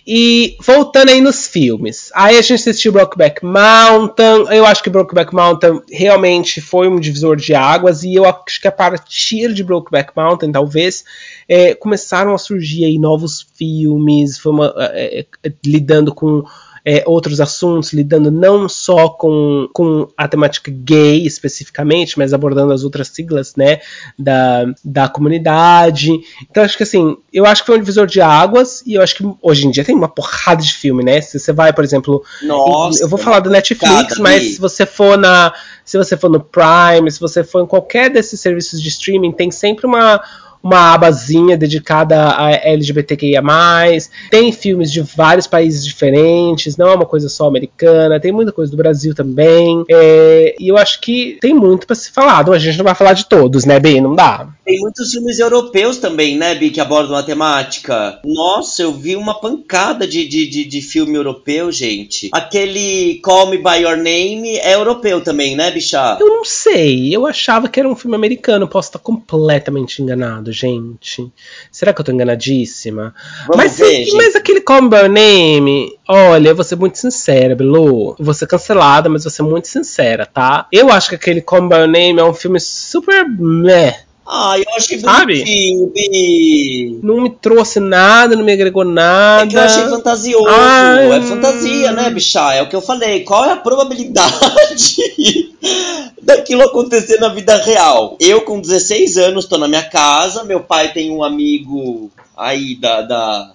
E 0.07 0.57
voltando 0.61 1.11
aí 1.11 1.21
nos 1.21 1.47
filmes. 1.47 2.11
Aí 2.15 2.37
a 2.37 2.43
gente 2.43 2.55
assistiu 2.55 2.93
Brokeback 2.93 3.45
Mountain. 3.45 4.47
Eu 4.51 4.67
acho 4.67 4.83
que 4.83 4.91
Brokeback 4.91 5.35
Mountain 5.35 5.83
realmente 5.91 6.61
foi 6.61 6.89
um 6.89 6.99
divisor 6.99 7.37
de 7.37 7.55
águas. 7.55 8.03
E 8.03 8.15
eu 8.15 8.25
acho 8.25 8.61
que 8.61 8.69
a 8.69 8.73
partir 8.73 9.53
de 9.53 9.63
Brokeback 9.63 10.13
Mountain, 10.17 10.53
talvez, 10.53 11.05
é, 11.49 11.75
começaram 11.75 12.35
a 12.35 12.39
surgir 12.39 12.85
aí 12.85 12.99
novos 12.99 13.47
filmes, 13.55 14.45
uma, 14.45 14.75
é, 14.79 15.27
é, 15.43 15.53
lidando 15.65 16.15
com 16.15 16.45
é, 16.85 17.05
outros 17.07 17.41
assuntos, 17.41 17.93
lidando 17.93 18.31
não 18.31 18.69
só 18.69 19.09
com, 19.09 19.69
com 19.73 20.09
a 20.17 20.27
temática 20.27 20.71
gay 20.71 21.25
especificamente, 21.25 22.19
mas 22.19 22.35
abordando 22.35 22.73
as 22.73 22.83
outras 22.83 23.09
siglas, 23.09 23.55
né, 23.57 23.81
da, 24.19 24.65
da 24.85 25.09
comunidade. 25.09 26.21
Então 26.51 26.65
acho 26.65 26.77
que 26.77 26.83
assim, 26.83 27.17
eu 27.33 27.47
acho 27.47 27.63
que 27.63 27.67
foi 27.67 27.77
um 27.77 27.81
divisor 27.81 28.07
de 28.07 28.21
águas 28.21 28.83
e 28.85 28.95
eu 28.95 29.03
acho 29.03 29.15
que 29.15 29.25
hoje 29.41 29.67
em 29.67 29.71
dia 29.71 29.85
tem 29.85 29.95
uma 29.95 30.09
porrada 30.09 30.63
de 30.63 30.75
filme, 30.75 31.05
né? 31.05 31.21
Se 31.21 31.39
você 31.39 31.53
vai, 31.53 31.73
por 31.73 31.85
exemplo, 31.85 32.23
Nossa, 32.43 33.03
eu 33.03 33.09
vou 33.09 33.19
falar 33.19 33.41
do 33.41 33.51
Netflix, 33.51 34.19
mas 34.19 34.55
se 34.55 34.61
você 34.61 34.85
for 34.85 35.17
na 35.17 35.53
se 35.85 35.99
você 35.99 36.17
for 36.17 36.31
no 36.31 36.41
Prime, 36.41 37.11
se 37.11 37.21
você 37.21 37.43
for 37.43 37.63
em 37.63 37.67
qualquer 37.67 38.11
desses 38.11 38.41
serviços 38.41 38.81
de 38.81 38.89
streaming, 38.89 39.33
tem 39.33 39.51
sempre 39.51 39.87
uma 39.87 40.23
uma 40.63 40.95
abazinha 40.95 41.57
dedicada 41.57 42.31
a 42.31 42.53
LGBTQIA+. 42.53 43.43
Tem 44.31 44.53
filmes 44.53 44.91
de 44.93 45.01
vários 45.01 45.47
países 45.47 45.85
diferentes, 45.85 46.77
não 46.77 46.89
é 46.89 46.95
uma 46.95 47.07
coisa 47.07 47.29
só 47.29 47.49
americana, 47.49 48.21
tem 48.21 48.33
muita 48.33 48.53
coisa 48.53 48.71
do 48.71 48.77
Brasil 48.77 49.15
também. 49.15 49.85
É, 49.89 50.55
e 50.59 50.69
eu 50.69 50.77
acho 50.77 51.01
que 51.01 51.39
tem 51.41 51.53
muito 51.53 51.87
para 51.87 51.97
se 51.97 52.11
falar. 52.11 52.49
a 52.49 52.59
gente 52.59 52.79
não 52.79 52.85
vai 52.85 52.95
falar 52.95 53.15
de 53.15 53.27
todos, 53.27 53.65
né, 53.65 53.81
Bem? 53.81 54.01
Não 54.01 54.15
dá. 54.15 54.49
Tem 54.65 54.79
muitos 54.79 55.11
filmes 55.11 55.41
europeus 55.41 55.99
também, 55.99 56.37
né, 56.37 56.55
Bi, 56.55 56.71
que 56.71 56.81
abordam 56.81 57.17
a 57.17 57.23
temática. 57.23 58.21
Nossa, 58.25 58.83
eu 58.83 58.93
vi 58.93 59.17
uma 59.17 59.35
pancada 59.35 60.07
de, 60.07 60.27
de, 60.27 60.47
de, 60.47 60.65
de 60.65 60.81
filme 60.81 61.15
europeu, 61.15 61.73
gente. 61.73 62.31
Aquele 62.33 63.21
Call 63.23 63.49
Me 63.49 63.59
By 63.59 63.83
Your 63.83 63.97
Name 63.97 64.57
é 64.59 64.75
europeu 64.75 65.21
também, 65.21 65.57
né, 65.57 65.71
bicha? 65.71 66.17
Eu 66.21 66.29
não 66.29 66.45
sei. 66.45 67.15
Eu 67.15 67.27
achava 67.27 67.69
que 67.69 67.81
era 67.81 67.89
um 67.89 67.97
filme 67.97 68.15
americano. 68.15 68.69
Posso 68.69 68.91
estar 68.91 68.99
completamente 69.01 70.01
enganado, 70.01 70.52
gente. 70.53 71.33
Será 71.71 71.93
que 71.93 72.01
eu 72.01 72.05
tô 72.05 72.13
enganadíssima? 72.13 73.15
Vamos 73.47 73.57
mas, 73.57 73.79
ver, 73.79 74.05
gente. 74.05 74.17
mas 74.17 74.37
aquele 74.37 74.61
Call 74.61 74.83
Me 74.83 74.89
By 74.89 74.97
Your 74.97 75.09
Name, 75.09 75.99
olha, 76.09 76.51
eu 76.51 76.55
vou 76.55 76.65
ser 76.65 76.77
muito 76.77 76.99
sincera, 76.99 77.57
Belu. 77.57 78.15
Vou 78.19 78.35
ser 78.35 78.47
cancelada, 78.47 79.09
mas 79.09 79.25
vou 79.25 79.31
ser 79.31 79.43
muito 79.43 79.69
sincera, 79.69 80.27
tá? 80.27 80.67
Eu 80.71 80.91
acho 80.91 81.09
que 81.09 81.15
aquele 81.15 81.41
Call 81.41 81.63
Me 81.63 81.69
By 81.69 81.77
Your 81.77 81.89
Name 81.89 82.21
é 82.21 82.25
um 82.25 82.35
filme 82.35 82.61
super 82.61 83.29
meh. 83.29 84.05
Ah, 84.27 84.55
eu 84.57 84.65
achei 84.77 84.99
bonitinho, 84.99 85.87
Bi. 85.89 87.01
Não 87.03 87.21
me 87.21 87.31
trouxe 87.31 87.81
nada, 87.81 88.37
não 88.37 88.45
me 88.45 88.53
agregou 88.53 88.85
nada. 88.85 89.45
É 89.45 89.47
que 89.49 89.57
eu 89.57 89.61
achei 89.61 89.89
fantasioso. 89.89 90.47
Ah, 90.49 90.97
é 91.01 91.21
fantasia, 91.23 91.93
né, 91.93 92.09
bicha? 92.11 92.55
É 92.55 92.63
o 92.63 92.69
que 92.69 92.77
eu 92.77 92.81
falei. 92.81 93.25
Qual 93.25 93.45
é 93.45 93.53
a 93.53 93.57
probabilidade 93.57 94.37
daquilo 96.23 96.63
acontecer 96.63 97.19
na 97.19 97.29
vida 97.29 97.57
real? 97.57 98.17
Eu, 98.21 98.43
com 98.43 98.61
16 98.61 99.19
anos, 99.19 99.47
tô 99.47 99.59
na 99.59 99.67
minha 99.67 99.85
casa. 99.85 100.45
Meu 100.45 100.61
pai 100.61 100.93
tem 100.93 101.11
um 101.11 101.23
amigo 101.23 102.11
aí 102.37 102.77
da. 102.77 103.03
da 103.03 103.53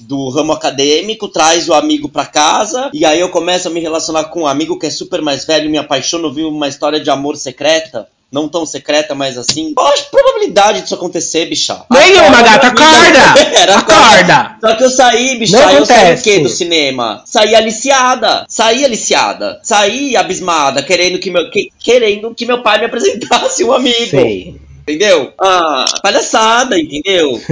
do 0.00 0.28
ramo 0.28 0.52
acadêmico, 0.52 1.28
traz 1.28 1.68
o 1.68 1.72
amigo 1.72 2.08
pra 2.08 2.26
casa, 2.26 2.90
e 2.92 3.04
aí 3.04 3.20
eu 3.20 3.28
começo 3.28 3.68
a 3.68 3.70
me 3.70 3.78
relacionar 3.78 4.24
com 4.24 4.42
um 4.42 4.46
amigo 4.46 4.76
que 4.76 4.86
é 4.86 4.90
super 4.90 5.22
mais 5.22 5.44
velho, 5.44 5.70
me 5.70 5.78
apaixono, 5.78 6.32
vi 6.32 6.42
uma 6.42 6.66
história 6.66 6.98
de 6.98 7.10
amor 7.10 7.36
secreta, 7.36 8.08
não 8.32 8.48
tão 8.48 8.66
secreta, 8.66 9.14
mas 9.14 9.38
assim. 9.38 9.72
Qual 9.74 9.86
a 9.86 9.96
probabilidade 10.10 10.82
disso 10.82 10.94
acontecer, 10.94 11.46
bicha? 11.46 11.82
Nenhuma, 11.90 12.42
gata, 12.42 12.66
acorda! 12.68 13.58
Era, 13.58 13.76
Acorda! 13.78 14.56
Só 14.60 14.74
que 14.76 14.84
eu 14.84 14.90
saí, 14.90 15.38
bicha, 15.38 15.56
Não 15.56 15.70
eu 15.70 15.86
saí 15.86 15.96
o 15.96 15.98
acontece. 16.06 16.22
quê 16.24 16.38
do 16.40 16.48
cinema? 16.48 17.22
Saí 17.26 17.54
aliciada. 17.54 18.44
Saí 18.48 18.84
aliciada. 18.84 19.60
Saí 19.62 20.16
abismada, 20.16 20.82
querendo 20.82 21.18
que 21.18 21.30
meu, 21.30 21.48
que- 21.50 21.70
querendo 21.78 22.34
que 22.34 22.44
meu 22.46 22.62
pai 22.62 22.78
me 22.78 22.86
apresentasse 22.86 23.62
um 23.64 23.72
amigo. 23.72 24.10
Sei. 24.10 24.56
Entendeu? 24.82 25.32
Ah, 25.40 25.84
palhaçada, 26.02 26.78
entendeu? 26.78 27.40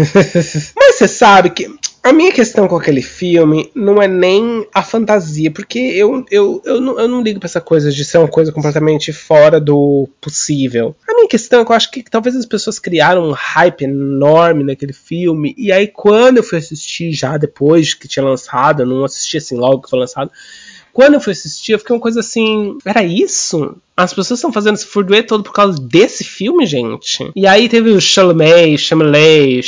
Mas 0.76 0.96
você 0.98 1.08
sabe 1.08 1.48
que 1.50 1.70
a 2.02 2.12
minha 2.12 2.32
questão 2.32 2.66
com 2.66 2.76
aquele 2.76 3.00
filme 3.00 3.70
não 3.74 4.02
é 4.02 4.08
nem 4.08 4.66
a 4.74 4.82
fantasia, 4.82 5.50
porque 5.50 5.78
eu, 5.78 6.24
eu, 6.30 6.60
eu, 6.64 6.80
não, 6.80 6.98
eu 6.98 7.06
não 7.06 7.22
ligo 7.22 7.38
pra 7.38 7.46
essa 7.46 7.60
coisa 7.60 7.92
de 7.92 8.04
ser 8.04 8.18
uma 8.18 8.28
coisa 8.28 8.50
completamente 8.50 9.12
fora 9.12 9.60
do 9.60 10.08
possível. 10.20 10.96
A 11.08 11.14
minha 11.14 11.28
questão 11.28 11.60
é 11.60 11.64
que 11.64 11.70
eu 11.70 11.76
acho 11.76 11.90
que 11.92 12.02
talvez 12.02 12.34
as 12.34 12.44
pessoas 12.44 12.80
criaram 12.80 13.28
um 13.28 13.32
hype 13.32 13.82
enorme 13.82 14.64
naquele 14.64 14.92
filme, 14.92 15.54
e 15.56 15.70
aí 15.70 15.86
quando 15.86 16.38
eu 16.38 16.42
fui 16.42 16.58
assistir 16.58 17.12
já 17.12 17.36
depois 17.36 17.94
que 17.94 18.08
tinha 18.08 18.24
lançado, 18.24 18.82
eu 18.82 18.86
não 18.86 19.04
assisti 19.04 19.36
assim 19.36 19.56
logo 19.56 19.82
que 19.82 19.90
foi 19.90 20.00
lançado. 20.00 20.30
Quando 20.92 21.14
eu 21.14 21.20
fui 21.20 21.32
assistir, 21.32 21.72
eu 21.72 21.78
fiquei 21.78 21.96
uma 21.96 22.02
coisa 22.02 22.20
assim. 22.20 22.76
Era 22.84 23.02
isso? 23.02 23.76
As 23.96 24.12
pessoas 24.12 24.38
estão 24.38 24.52
fazendo 24.52 24.74
esse 24.74 24.86
furduê 24.86 25.22
todo 25.22 25.42
por 25.42 25.52
causa 25.52 25.80
desse 25.80 26.22
filme, 26.22 26.66
gente? 26.66 27.30
E 27.34 27.46
aí 27.46 27.68
teve 27.68 27.90
o 27.90 28.00
Chalamet, 28.00 28.76
Chalamet, 28.76 29.62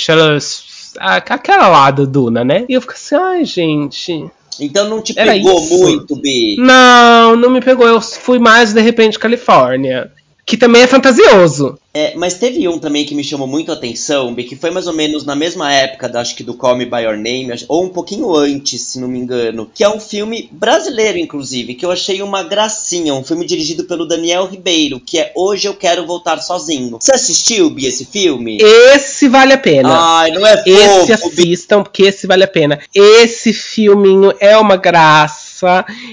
Aquela 0.98 1.68
lá 1.68 1.90
do 1.90 2.06
Duna, 2.06 2.44
né? 2.44 2.64
E 2.68 2.74
eu 2.74 2.80
fico 2.80 2.92
assim, 2.92 3.14
ai, 3.14 3.44
gente. 3.44 4.30
Então 4.60 4.88
não 4.88 5.02
te 5.02 5.14
pegou 5.14 5.60
muito, 5.66 6.16
Bi. 6.16 6.56
Não, 6.58 7.36
não 7.36 7.50
me 7.50 7.60
pegou. 7.60 7.86
Eu 7.86 8.00
fui 8.00 8.38
mais 8.38 8.72
de 8.72 8.80
repente 8.80 9.18
Califórnia. 9.18 10.12
Que 10.46 10.56
também 10.56 10.82
é 10.82 10.86
fantasioso. 10.86 11.78
É, 11.96 12.12
mas 12.16 12.34
teve 12.34 12.66
um 12.66 12.78
também 12.78 13.04
que 13.04 13.14
me 13.14 13.22
chamou 13.22 13.46
muito 13.46 13.70
a 13.70 13.74
atenção, 13.74 14.34
que 14.34 14.56
foi 14.56 14.70
mais 14.72 14.88
ou 14.88 14.92
menos 14.92 15.24
na 15.24 15.36
mesma 15.36 15.72
época, 15.72 16.08
da, 16.08 16.20
acho 16.20 16.34
que 16.34 16.42
do 16.42 16.54
Call 16.54 16.76
Me 16.76 16.84
By 16.84 17.02
Your 17.02 17.16
Name, 17.16 17.54
ou 17.68 17.84
um 17.84 17.88
pouquinho 17.88 18.34
antes, 18.34 18.80
se 18.80 19.00
não 19.00 19.06
me 19.06 19.18
engano, 19.18 19.70
que 19.72 19.84
é 19.84 19.88
um 19.88 20.00
filme 20.00 20.48
brasileiro, 20.50 21.18
inclusive, 21.18 21.74
que 21.74 21.86
eu 21.86 21.92
achei 21.92 22.20
uma 22.20 22.42
gracinha, 22.42 23.14
um 23.14 23.22
filme 23.22 23.46
dirigido 23.46 23.84
pelo 23.84 24.06
Daniel 24.06 24.46
Ribeiro, 24.46 24.98
que 24.98 25.20
é 25.20 25.32
Hoje 25.36 25.68
Eu 25.68 25.74
Quero 25.74 26.04
Voltar 26.04 26.42
Sozinho. 26.42 26.98
Você 27.00 27.14
assistiu, 27.14 27.70
Bi, 27.70 27.86
esse 27.86 28.04
filme? 28.04 28.58
Esse 28.60 29.28
vale 29.28 29.52
a 29.52 29.58
pena. 29.58 29.90
Ai, 29.92 30.32
não 30.32 30.44
é 30.44 30.62
Esse 30.66 31.16
fofo, 31.16 31.30
Bi? 31.30 31.42
assistam, 31.42 31.82
porque 31.84 32.02
esse 32.02 32.26
vale 32.26 32.42
a 32.42 32.48
pena. 32.48 32.80
Esse 32.92 33.52
filminho 33.52 34.34
é 34.40 34.56
uma 34.56 34.76
graça. 34.76 35.43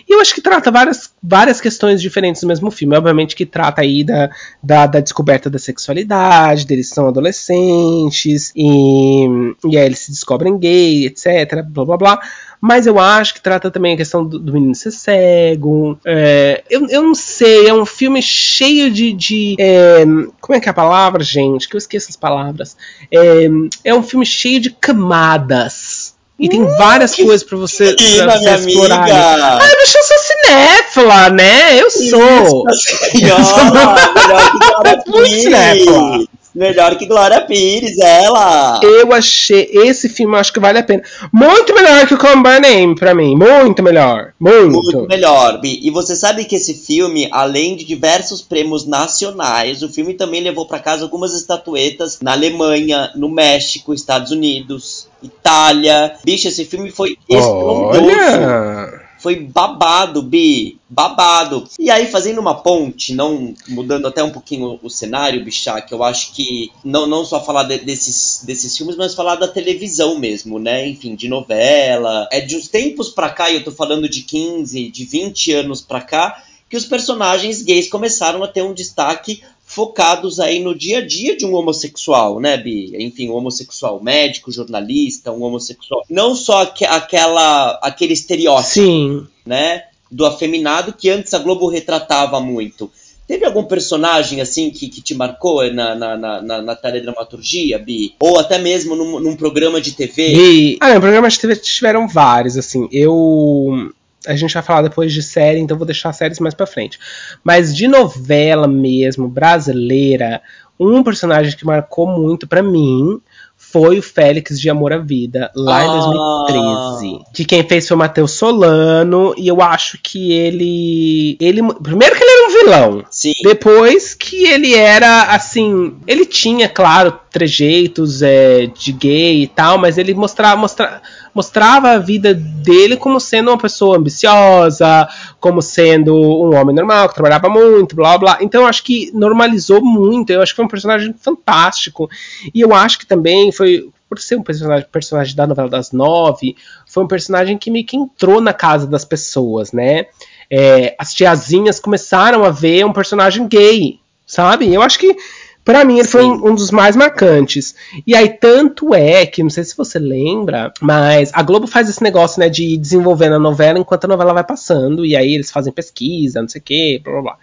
E 0.08 0.14
eu 0.14 0.22
acho 0.22 0.34
que 0.34 0.42
trata 0.42 0.72
várias, 0.72 1.14
várias 1.22 1.62
questões 1.62 2.02
diferentes 2.02 2.42
no 2.42 2.48
mesmo 2.48 2.72
filme. 2.72 2.96
Obviamente 2.96 3.36
que 3.36 3.46
trata 3.46 3.82
aí 3.82 4.04
da, 4.04 4.30
da, 4.62 4.86
da 4.88 5.00
descoberta 5.00 5.50
da 5.50 5.60
sexualidade, 5.60 6.66
deles 6.66 6.90
são 6.90 7.08
adolescentes, 7.08 8.52
e, 8.56 9.26
e 9.66 9.78
aí 9.78 9.86
eles 9.86 10.00
se 10.00 10.12
descobrem 10.12 10.58
gay, 10.58 11.06
etc. 11.06 11.64
Blá 11.66 11.86
blá 11.86 11.98
blá. 11.98 12.22
Mas 12.62 12.86
eu 12.86 13.00
acho 13.00 13.34
que 13.34 13.42
trata 13.42 13.72
também 13.72 13.96
a 13.96 13.98
questão 13.98 14.24
do, 14.24 14.38
do 14.38 14.54
menino 14.54 14.76
ser 14.76 14.92
cego. 14.92 15.98
É, 16.06 16.64
eu, 16.70 16.88
eu 16.90 17.02
não 17.02 17.16
sei, 17.16 17.68
é 17.68 17.74
um 17.74 17.88
filme 17.88 18.22
cheio 18.22 18.92
de. 18.92 19.12
de 19.14 19.56
é, 19.60 20.06
como 20.40 20.56
é 20.56 20.60
que 20.60 20.70
é 20.70 20.72
a 20.72 20.74
palavra, 20.74 21.24
gente? 21.24 21.68
Que 21.68 21.76
eu 21.76 21.80
esqueço 21.80 22.10
as 22.10 22.16
palavras. 22.16 22.78
É, 23.12 23.48
é 23.84 23.96
um 23.96 24.04
filme 24.04 24.26
cheio 24.28 24.60
de 24.60 24.70
camadas. 24.70 26.01
E 26.42 26.50
tem 26.50 26.66
várias 26.66 27.16
coisas 27.16 27.44
pra 27.44 27.56
você, 27.56 27.94
pra 27.94 28.04
Menina, 28.04 28.38
você 28.38 28.70
explorar. 28.70 29.02
amiga. 29.02 29.58
Ai, 29.62 29.74
mas 29.78 29.96
eu 29.96 30.04
sou 30.04 30.18
cinéfila, 30.18 31.30
né? 31.30 31.80
Eu 31.80 31.92
sou. 31.92 32.66
Senhora, 33.12 34.12
melhor 34.16 34.52
que 34.52 34.58
Glória 34.58 35.04
Muito 35.08 35.30
cinéfila. 35.30 36.12
Pires. 36.12 36.28
Melhor 36.54 36.98
que 36.98 37.06
Glória 37.06 37.42
Pires, 37.42 37.98
ela. 38.00 38.80
Eu 38.84 39.14
achei 39.14 39.70
esse 39.72 40.10
filme, 40.10 40.36
acho 40.36 40.52
que 40.52 40.60
vale 40.60 40.80
a 40.80 40.84
pena. 40.84 41.02
Muito 41.32 41.74
melhor 41.74 42.06
que 42.06 42.14
o 42.14 42.18
By 42.18 42.60
Name 42.60 42.96
pra 42.96 43.16
mim. 43.16 43.36
Muito 43.36 43.82
melhor. 43.82 44.34
Muito. 44.38 44.72
Muito 44.72 45.08
melhor, 45.08 45.62
Bi. 45.62 45.80
E 45.82 45.90
você 45.90 46.14
sabe 46.16 46.44
que 46.44 46.56
esse 46.56 46.74
filme, 46.74 47.30
além 47.32 47.78
de 47.78 47.86
diversos 47.86 48.42
prêmios 48.42 48.86
nacionais, 48.86 49.82
o 49.82 49.88
filme 49.88 50.14
também 50.14 50.42
levou 50.42 50.66
pra 50.68 50.80
casa 50.80 51.04
algumas 51.04 51.34
estatuetas 51.34 52.20
na 52.22 52.34
Alemanha, 52.34 53.12
no 53.16 53.30
México, 53.30 53.94
Estados 53.94 54.32
Unidos, 54.32 55.08
Itália. 55.22 56.18
Bicho, 56.24 56.48
esse 56.48 56.66
filme 56.66 56.92
foi 56.92 57.18
estrondoso. 57.30 58.00
Olha. 58.00 59.02
Foi 59.20 59.36
babado, 59.36 60.24
Bi. 60.24 60.80
Babado. 60.90 61.68
E 61.80 61.92
aí, 61.92 62.08
fazendo 62.08 62.42
uma 62.42 62.56
ponte, 62.56 63.14
não 63.14 63.54
mudando 63.68 64.08
até 64.08 64.24
um 64.24 64.32
pouquinho 64.32 64.80
o 64.82 64.90
cenário, 64.90 65.44
bichá, 65.46 65.80
que 65.80 65.94
eu 65.94 66.04
acho 66.04 66.34
que 66.34 66.72
não, 66.84 67.06
não 67.06 67.24
só 67.24 67.40
falar 67.44 67.64
de- 67.64 67.78
desses, 67.78 68.42
desses 68.44 68.76
filmes, 68.76 68.96
mas 68.96 69.14
falar 69.14 69.36
da 69.36 69.48
televisão 69.48 70.18
mesmo, 70.18 70.58
né? 70.58 70.88
Enfim, 70.88 71.14
de 71.16 71.28
novela. 71.30 72.28
É 72.32 72.42
de 72.42 72.56
uns 72.58 72.68
tempos 72.68 73.10
pra 73.10 73.30
cá, 73.30 73.52
e 73.52 73.58
eu 73.58 73.64
tô 73.64 73.72
falando 73.72 74.10
de 74.10 74.24
15, 74.24 74.90
de 74.90 75.06
20 75.06 75.52
anos 75.54 75.82
pra 75.82 76.02
cá, 76.02 76.44
que 76.68 76.76
os 76.76 76.86
personagens 76.86 77.62
gays 77.62 77.88
começaram 77.90 78.44
a 78.44 78.48
ter 78.48 78.64
um 78.64 78.74
destaque 78.74 79.44
focados 79.72 80.38
aí 80.40 80.60
no 80.60 80.76
dia 80.76 80.98
a 80.98 81.06
dia 81.06 81.36
de 81.36 81.46
um 81.46 81.56
homossexual, 81.56 82.42
né, 82.42 82.58
Bi? 82.58 82.94
Enfim, 83.00 83.30
um 83.30 83.36
homossexual 83.36 84.04
médico, 84.04 84.52
jornalista, 84.52 85.32
um 85.32 85.42
homossexual. 85.44 86.04
Não 86.10 86.36
só 86.36 86.64
aque- 86.64 86.86
aquela, 86.86 87.80
aquele 87.82 88.12
estereótipo 88.12 88.70
Sim. 88.70 89.28
né, 89.46 89.84
do 90.12 90.26
afeminado 90.26 90.92
que 90.92 91.10
antes 91.10 91.34
a 91.34 91.40
Globo 91.40 91.70
retratava 91.70 92.42
muito. 92.42 92.92
Teve 93.26 93.46
algum 93.46 93.64
personagem 93.64 94.42
assim 94.42 94.70
que, 94.70 94.90
que 94.90 95.02
te 95.02 95.16
marcou 95.16 95.64
na, 95.72 95.96
na, 95.96 96.18
na, 96.18 96.62
na, 96.62 96.76
teledramaturgia, 96.76 97.80
Bi? 97.80 98.14
Ou 98.20 98.38
até 98.38 98.58
mesmo 98.58 98.94
num, 98.94 99.22
num 99.22 99.38
programa 99.38 99.80
de 99.80 99.94
TV? 99.94 100.78
Ah, 100.82 100.94
no 100.96 101.00
programa 101.00 101.30
de 101.30 101.40
TV 101.40 101.56
tiveram 101.56 102.10
vários, 102.10 102.58
assim. 102.58 102.90
Eu. 102.92 103.90
A 104.28 104.36
gente 104.36 104.54
vai 104.54 104.64
falar 104.64 104.84
depois 104.84 105.12
de 105.14 105.22
série, 105.24 105.60
então 105.60 105.78
vou 105.78 105.86
deixar 105.86 106.14
séries 106.14 106.40
mais 106.40 106.54
pra 106.54 106.68
frente. 106.68 107.00
Mas 107.44 107.76
de 107.76 107.88
novela 107.88 108.68
mesmo, 108.68 109.28
brasileira, 109.28 110.42
um 110.80 111.04
personagem 111.04 111.56
que 111.58 111.66
marcou 111.66 112.08
muito 112.08 112.48
pra 112.48 112.62
mim 112.62 113.20
foi 113.56 114.00
o 114.00 114.04
Félix 114.04 114.60
de 114.60 114.70
Amor 114.70 114.92
à 114.92 114.98
Vida, 114.98 115.52
lá 115.56 115.84
em 115.86 115.88
Ah. 115.88 116.46
2013. 116.48 117.20
Que 117.34 117.46
quem 117.46 117.64
fez 117.64 117.88
foi 117.88 117.96
o 117.96 118.00
Matheus 118.00 118.32
Solano, 118.32 119.34
e 119.38 119.48
eu 119.48 119.62
acho 119.62 119.98
que 120.02 120.32
ele. 120.34 121.38
ele 121.40 121.62
primeiro 121.76 122.16
que 122.16 122.24
ele 122.24 122.32
era 122.32 122.41
vilão. 122.64 123.04
Sim. 123.10 123.34
Depois 123.44 124.14
que 124.14 124.46
ele 124.46 124.74
era 124.74 125.24
assim, 125.24 125.98
ele 126.08 126.26
tinha, 126.26 126.70
claro, 126.70 127.20
trejeitos 127.32 128.22
é, 128.22 128.68
de 128.68 128.92
gay 128.92 129.44
e 129.44 129.48
tal, 129.48 129.78
mas 129.78 129.98
ele 129.98 130.14
mostrava, 130.14 130.56
mostra, 130.58 131.02
mostrava 131.34 131.92
a 131.92 132.00
vida 132.00 132.34
dele 132.34 132.98
como 132.98 133.20
sendo 133.20 133.52
uma 133.52 133.58
pessoa 133.58 133.98
ambiciosa, 133.98 135.08
como 135.40 135.62
sendo 135.62 136.16
um 136.16 136.56
homem 136.56 136.76
normal, 136.76 137.10
que 137.10 137.16
trabalhava 137.16 137.50
muito, 137.50 137.96
blá 137.96 138.18
blá. 138.18 138.38
Então 138.42 138.62
eu 138.62 138.68
acho 138.68 138.84
que 138.84 139.12
normalizou 139.14 139.84
muito. 139.84 140.32
Eu 140.32 140.42
acho 140.42 140.52
que 140.52 140.58
foi 140.58 140.66
um 140.66 140.70
personagem 140.70 141.14
fantástico. 141.20 142.10
E 142.54 142.62
eu 142.62 142.74
acho 142.74 143.00
que 143.00 143.06
também 143.06 143.52
foi 143.52 143.90
por 144.12 144.20
ser 144.20 144.36
um 144.36 144.44
personagem, 144.44 144.86
personagem 144.92 145.34
da 145.34 145.48
novela 145.48 145.70
das 145.70 145.94
nove, 145.94 146.58
foi 146.86 147.02
um 147.02 147.08
personagem 147.08 147.58
que 147.58 147.72
meio 147.72 147.86
que 147.86 147.96
entrou 147.96 148.42
na 148.42 148.52
casa 148.52 148.86
das 148.86 149.06
pessoas, 149.06 149.72
né? 149.72 150.08
É, 150.52 150.96
as 151.00 151.14
tiazinhas 151.14 151.80
começaram 151.80 152.44
a 152.44 152.50
ver 152.50 152.86
um 152.86 152.92
personagem 152.92 153.48
gay, 153.48 154.00
sabe? 154.28 154.74
Eu 154.74 154.82
acho 154.82 155.00
que 155.00 155.16
para 155.64 155.86
mim, 155.86 156.00
ele 156.00 156.06
Sim. 156.06 156.12
foi 156.12 156.26
um, 156.26 156.56
dos 156.56 156.72
mais 156.72 156.96
marcantes. 156.96 157.76
E 158.06 158.16
aí, 158.16 158.30
tanto 158.30 158.96
é 158.96 159.26
que, 159.26 159.44
não 159.44 159.50
sei 159.50 159.64
se 159.64 159.78
você 159.78 160.00
lembra, 160.00 160.74
mas 160.82 161.30
a 161.34 161.44
Globo 161.44 161.68
faz 161.68 161.88
esse 161.88 162.02
negócio, 162.02 162.40
né, 162.40 162.50
de 162.50 162.64
ir 162.64 162.78
desenvolvendo 162.78 163.36
a 163.36 163.40
novela 163.40 163.78
enquanto 163.78 164.06
a 164.06 164.08
novela 164.08 164.34
vai 164.34 164.44
passando. 164.44 165.06
E 165.06 165.16
aí 165.16 165.36
eles 165.36 165.52
fazem 165.52 165.72
pesquisa, 165.72 166.42
não 166.42 166.50
sei 166.50 166.60
o 166.60 166.64
quê, 166.64 167.02
blá 167.04 167.14
blá 167.14 167.22
blá. 167.22 167.38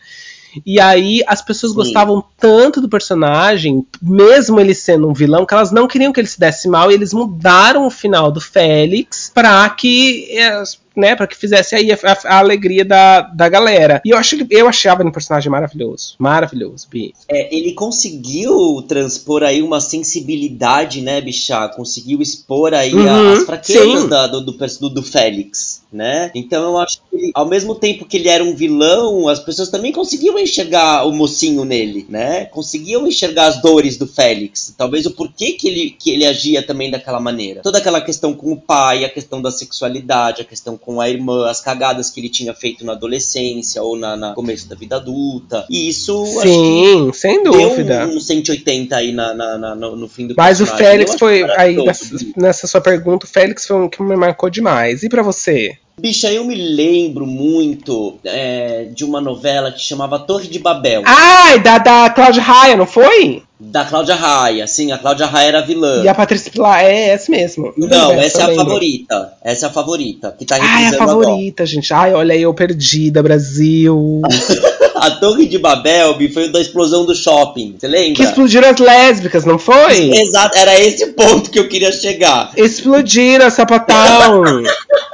E 0.64 0.80
aí 0.80 1.22
as 1.26 1.42
pessoas 1.42 1.72
Sim. 1.72 1.76
gostavam 1.76 2.24
tanto 2.38 2.80
do 2.80 2.88
personagem, 2.88 3.86
mesmo 4.02 4.58
ele 4.58 4.74
sendo 4.74 5.08
um 5.08 5.12
vilão, 5.12 5.46
que 5.46 5.54
elas 5.54 5.70
não 5.70 5.86
queriam 5.86 6.12
que 6.12 6.20
ele 6.20 6.26
se 6.26 6.40
desse 6.40 6.68
mal, 6.68 6.90
e 6.90 6.94
eles 6.94 7.12
mudaram 7.12 7.86
o 7.86 7.90
final 7.90 8.32
do 8.32 8.40
Félix 8.40 9.30
para 9.32 9.68
que 9.70 10.26
eh, 10.36 10.62
né, 10.98 11.14
para 11.14 11.26
que 11.26 11.36
fizesse 11.36 11.74
aí 11.74 11.92
a, 11.92 11.98
a, 12.02 12.34
a, 12.36 12.38
alegria 12.38 12.84
da, 12.84 13.20
da 13.20 13.48
galera. 13.48 14.02
E 14.04 14.10
eu, 14.10 14.18
acho, 14.18 14.36
eu 14.50 14.68
achava 14.68 15.02
ele 15.02 15.08
um 15.08 15.12
personagem 15.12 15.50
maravilhoso. 15.50 16.14
Maravilhoso, 16.18 16.88
Bi. 16.90 17.14
É, 17.28 17.54
ele 17.54 17.72
conseguiu 17.72 18.84
transpor 18.88 19.44
aí 19.44 19.62
uma 19.62 19.80
sensibilidade, 19.80 21.00
né, 21.00 21.20
bicha? 21.20 21.68
Conseguiu 21.68 22.20
expor 22.20 22.74
aí 22.74 22.92
uhum, 22.92 23.32
as 23.32 23.44
fraquezas 23.44 24.08
da, 24.08 24.26
do, 24.26 24.40
do, 24.40 24.90
do, 24.90 25.02
Félix, 25.02 25.77
né? 25.92 26.30
Então 26.34 26.62
eu 26.62 26.78
acho 26.78 27.00
que, 27.10 27.30
ao 27.34 27.46
mesmo 27.46 27.74
tempo 27.74 28.04
que 28.04 28.16
ele 28.18 28.28
era 28.28 28.44
um 28.44 28.54
vilão, 28.54 29.28
as 29.28 29.40
pessoas 29.40 29.70
também 29.70 29.90
conseguiam 29.90 30.38
enxergar 30.38 31.06
o 31.06 31.12
mocinho 31.12 31.64
nele, 31.64 32.06
né? 32.08 32.44
Conseguiam 32.46 33.06
enxergar 33.06 33.46
as 33.46 33.62
dores 33.62 33.96
do 33.96 34.06
Félix. 34.06 34.74
Talvez 34.76 35.06
o 35.06 35.12
porquê 35.12 35.52
que 35.52 35.68
ele, 35.68 35.90
que 35.90 36.10
ele 36.10 36.26
agia 36.26 36.62
também 36.62 36.90
daquela 36.90 37.20
maneira. 37.20 37.62
Toda 37.62 37.78
aquela 37.78 38.00
questão 38.00 38.34
com 38.34 38.52
o 38.52 38.60
pai, 38.60 39.04
a 39.04 39.08
questão 39.08 39.40
da 39.40 39.50
sexualidade, 39.50 40.42
a 40.42 40.44
questão 40.44 40.76
com 40.76 41.00
a 41.00 41.08
irmã, 41.08 41.48
as 41.48 41.60
cagadas 41.60 42.10
que 42.10 42.20
ele 42.20 42.28
tinha 42.28 42.52
feito 42.54 42.84
na 42.84 42.92
adolescência 42.92 43.82
ou 43.82 43.96
na, 43.96 44.16
na 44.16 44.34
começo 44.34 44.68
da 44.68 44.76
vida 44.76 44.96
adulta. 44.96 45.64
E 45.70 45.88
isso. 45.88 46.24
Sim, 46.42 47.10
sem 47.14 47.42
dúvida. 47.42 48.06
Deu 48.06 48.08
um, 48.08 48.16
um 48.16 48.20
180 48.20 48.94
aí 48.94 49.12
na, 49.12 49.32
na, 49.34 49.58
na 49.58 49.74
no, 49.74 49.96
no, 49.96 50.08
fim 50.08 50.26
do 50.26 50.34
Mas 50.36 50.60
o 50.60 50.66
Félix 50.66 51.14
foi. 51.18 51.44
Aí, 51.56 51.76
nessa, 51.76 52.16
nessa, 52.36 52.66
sua 52.66 52.80
pergunta, 52.80 53.24
o 53.24 53.28
Félix 53.28 53.66
foi 53.66 53.76
um 53.76 53.88
que 53.88 54.02
me 54.02 54.16
marcou 54.16 54.50
demais. 54.50 55.02
E 55.02 55.08
para 55.08 55.22
você? 55.22 55.77
Bicha, 56.00 56.30
eu 56.32 56.44
me 56.44 56.54
lembro 56.54 57.26
muito 57.26 58.18
é, 58.24 58.86
de 58.94 59.04
uma 59.04 59.20
novela 59.20 59.72
que 59.72 59.80
chamava 59.80 60.18
Torre 60.18 60.46
de 60.46 60.60
Babel. 60.60 61.02
Ah, 61.04 61.56
da, 61.56 61.78
da 61.78 62.10
Cláudia 62.10 62.40
Raia, 62.40 62.76
não 62.76 62.86
foi? 62.86 63.42
Da 63.58 63.84
Cláudia 63.84 64.14
Raia, 64.14 64.64
sim, 64.68 64.92
a 64.92 64.98
Cláudia 64.98 65.26
Raia 65.26 65.48
era 65.48 65.60
vilã. 65.60 66.04
E 66.04 66.08
a 66.08 66.14
Patrícia 66.14 66.52
Pilar 66.52 66.84
é 66.84 67.08
essa 67.08 67.28
mesmo. 67.32 67.72
Não, 67.76 68.12
essa 68.12 68.42
é 68.42 68.44
a 68.44 68.46
lembro. 68.46 68.64
favorita. 68.64 69.32
Essa 69.42 69.66
é 69.66 69.68
a 69.68 69.72
favorita, 69.72 70.36
que 70.38 70.44
tá 70.44 70.58
é 70.58 70.60
a 70.60 70.92
favorita, 70.92 71.64
agora. 71.64 71.66
gente. 71.66 71.92
Ai, 71.92 72.14
olha 72.14 72.34
aí, 72.34 72.42
eu 72.42 72.54
perdida, 72.54 73.20
Brasil. 73.20 74.22
a 74.94 75.10
Torre 75.12 75.46
de 75.46 75.58
Babel 75.58 76.16
foi 76.32 76.48
da 76.50 76.60
explosão 76.60 77.04
do 77.04 77.16
shopping, 77.16 77.74
você 77.76 77.88
lembra? 77.88 78.14
Que 78.14 78.22
explodiram 78.22 78.68
as 78.68 78.78
lésbicas, 78.78 79.44
não 79.44 79.58
foi? 79.58 80.16
Exato, 80.16 80.56
era 80.56 80.78
esse 80.78 81.06
ponto 81.08 81.50
que 81.50 81.58
eu 81.58 81.68
queria 81.68 81.90
chegar. 81.90 82.52
Explodiram, 82.56 83.50
sapatão. 83.50 84.42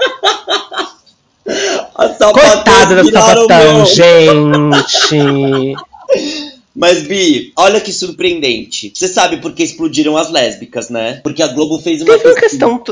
Coitada 1.95 2.97
da 2.97 3.05
sapatão, 3.05 3.87
gente. 3.87 5.15
Mas, 6.75 7.07
Bi, 7.07 7.53
olha 7.57 7.81
que 7.81 7.93
surpreendente. 7.93 8.93
Você 8.93 9.07
sabe 9.07 9.37
por 9.37 9.53
que 9.53 9.63
explodiram 9.63 10.17
as 10.17 10.29
lésbicas, 10.31 10.91
né? 10.91 11.21
Porque 11.23 11.43
a 11.43 11.47
Globo 11.47 11.79
fez 11.79 12.03
uma. 12.03 12.19
Teve 12.19 12.31
uma 12.31 12.41
questão. 12.41 12.83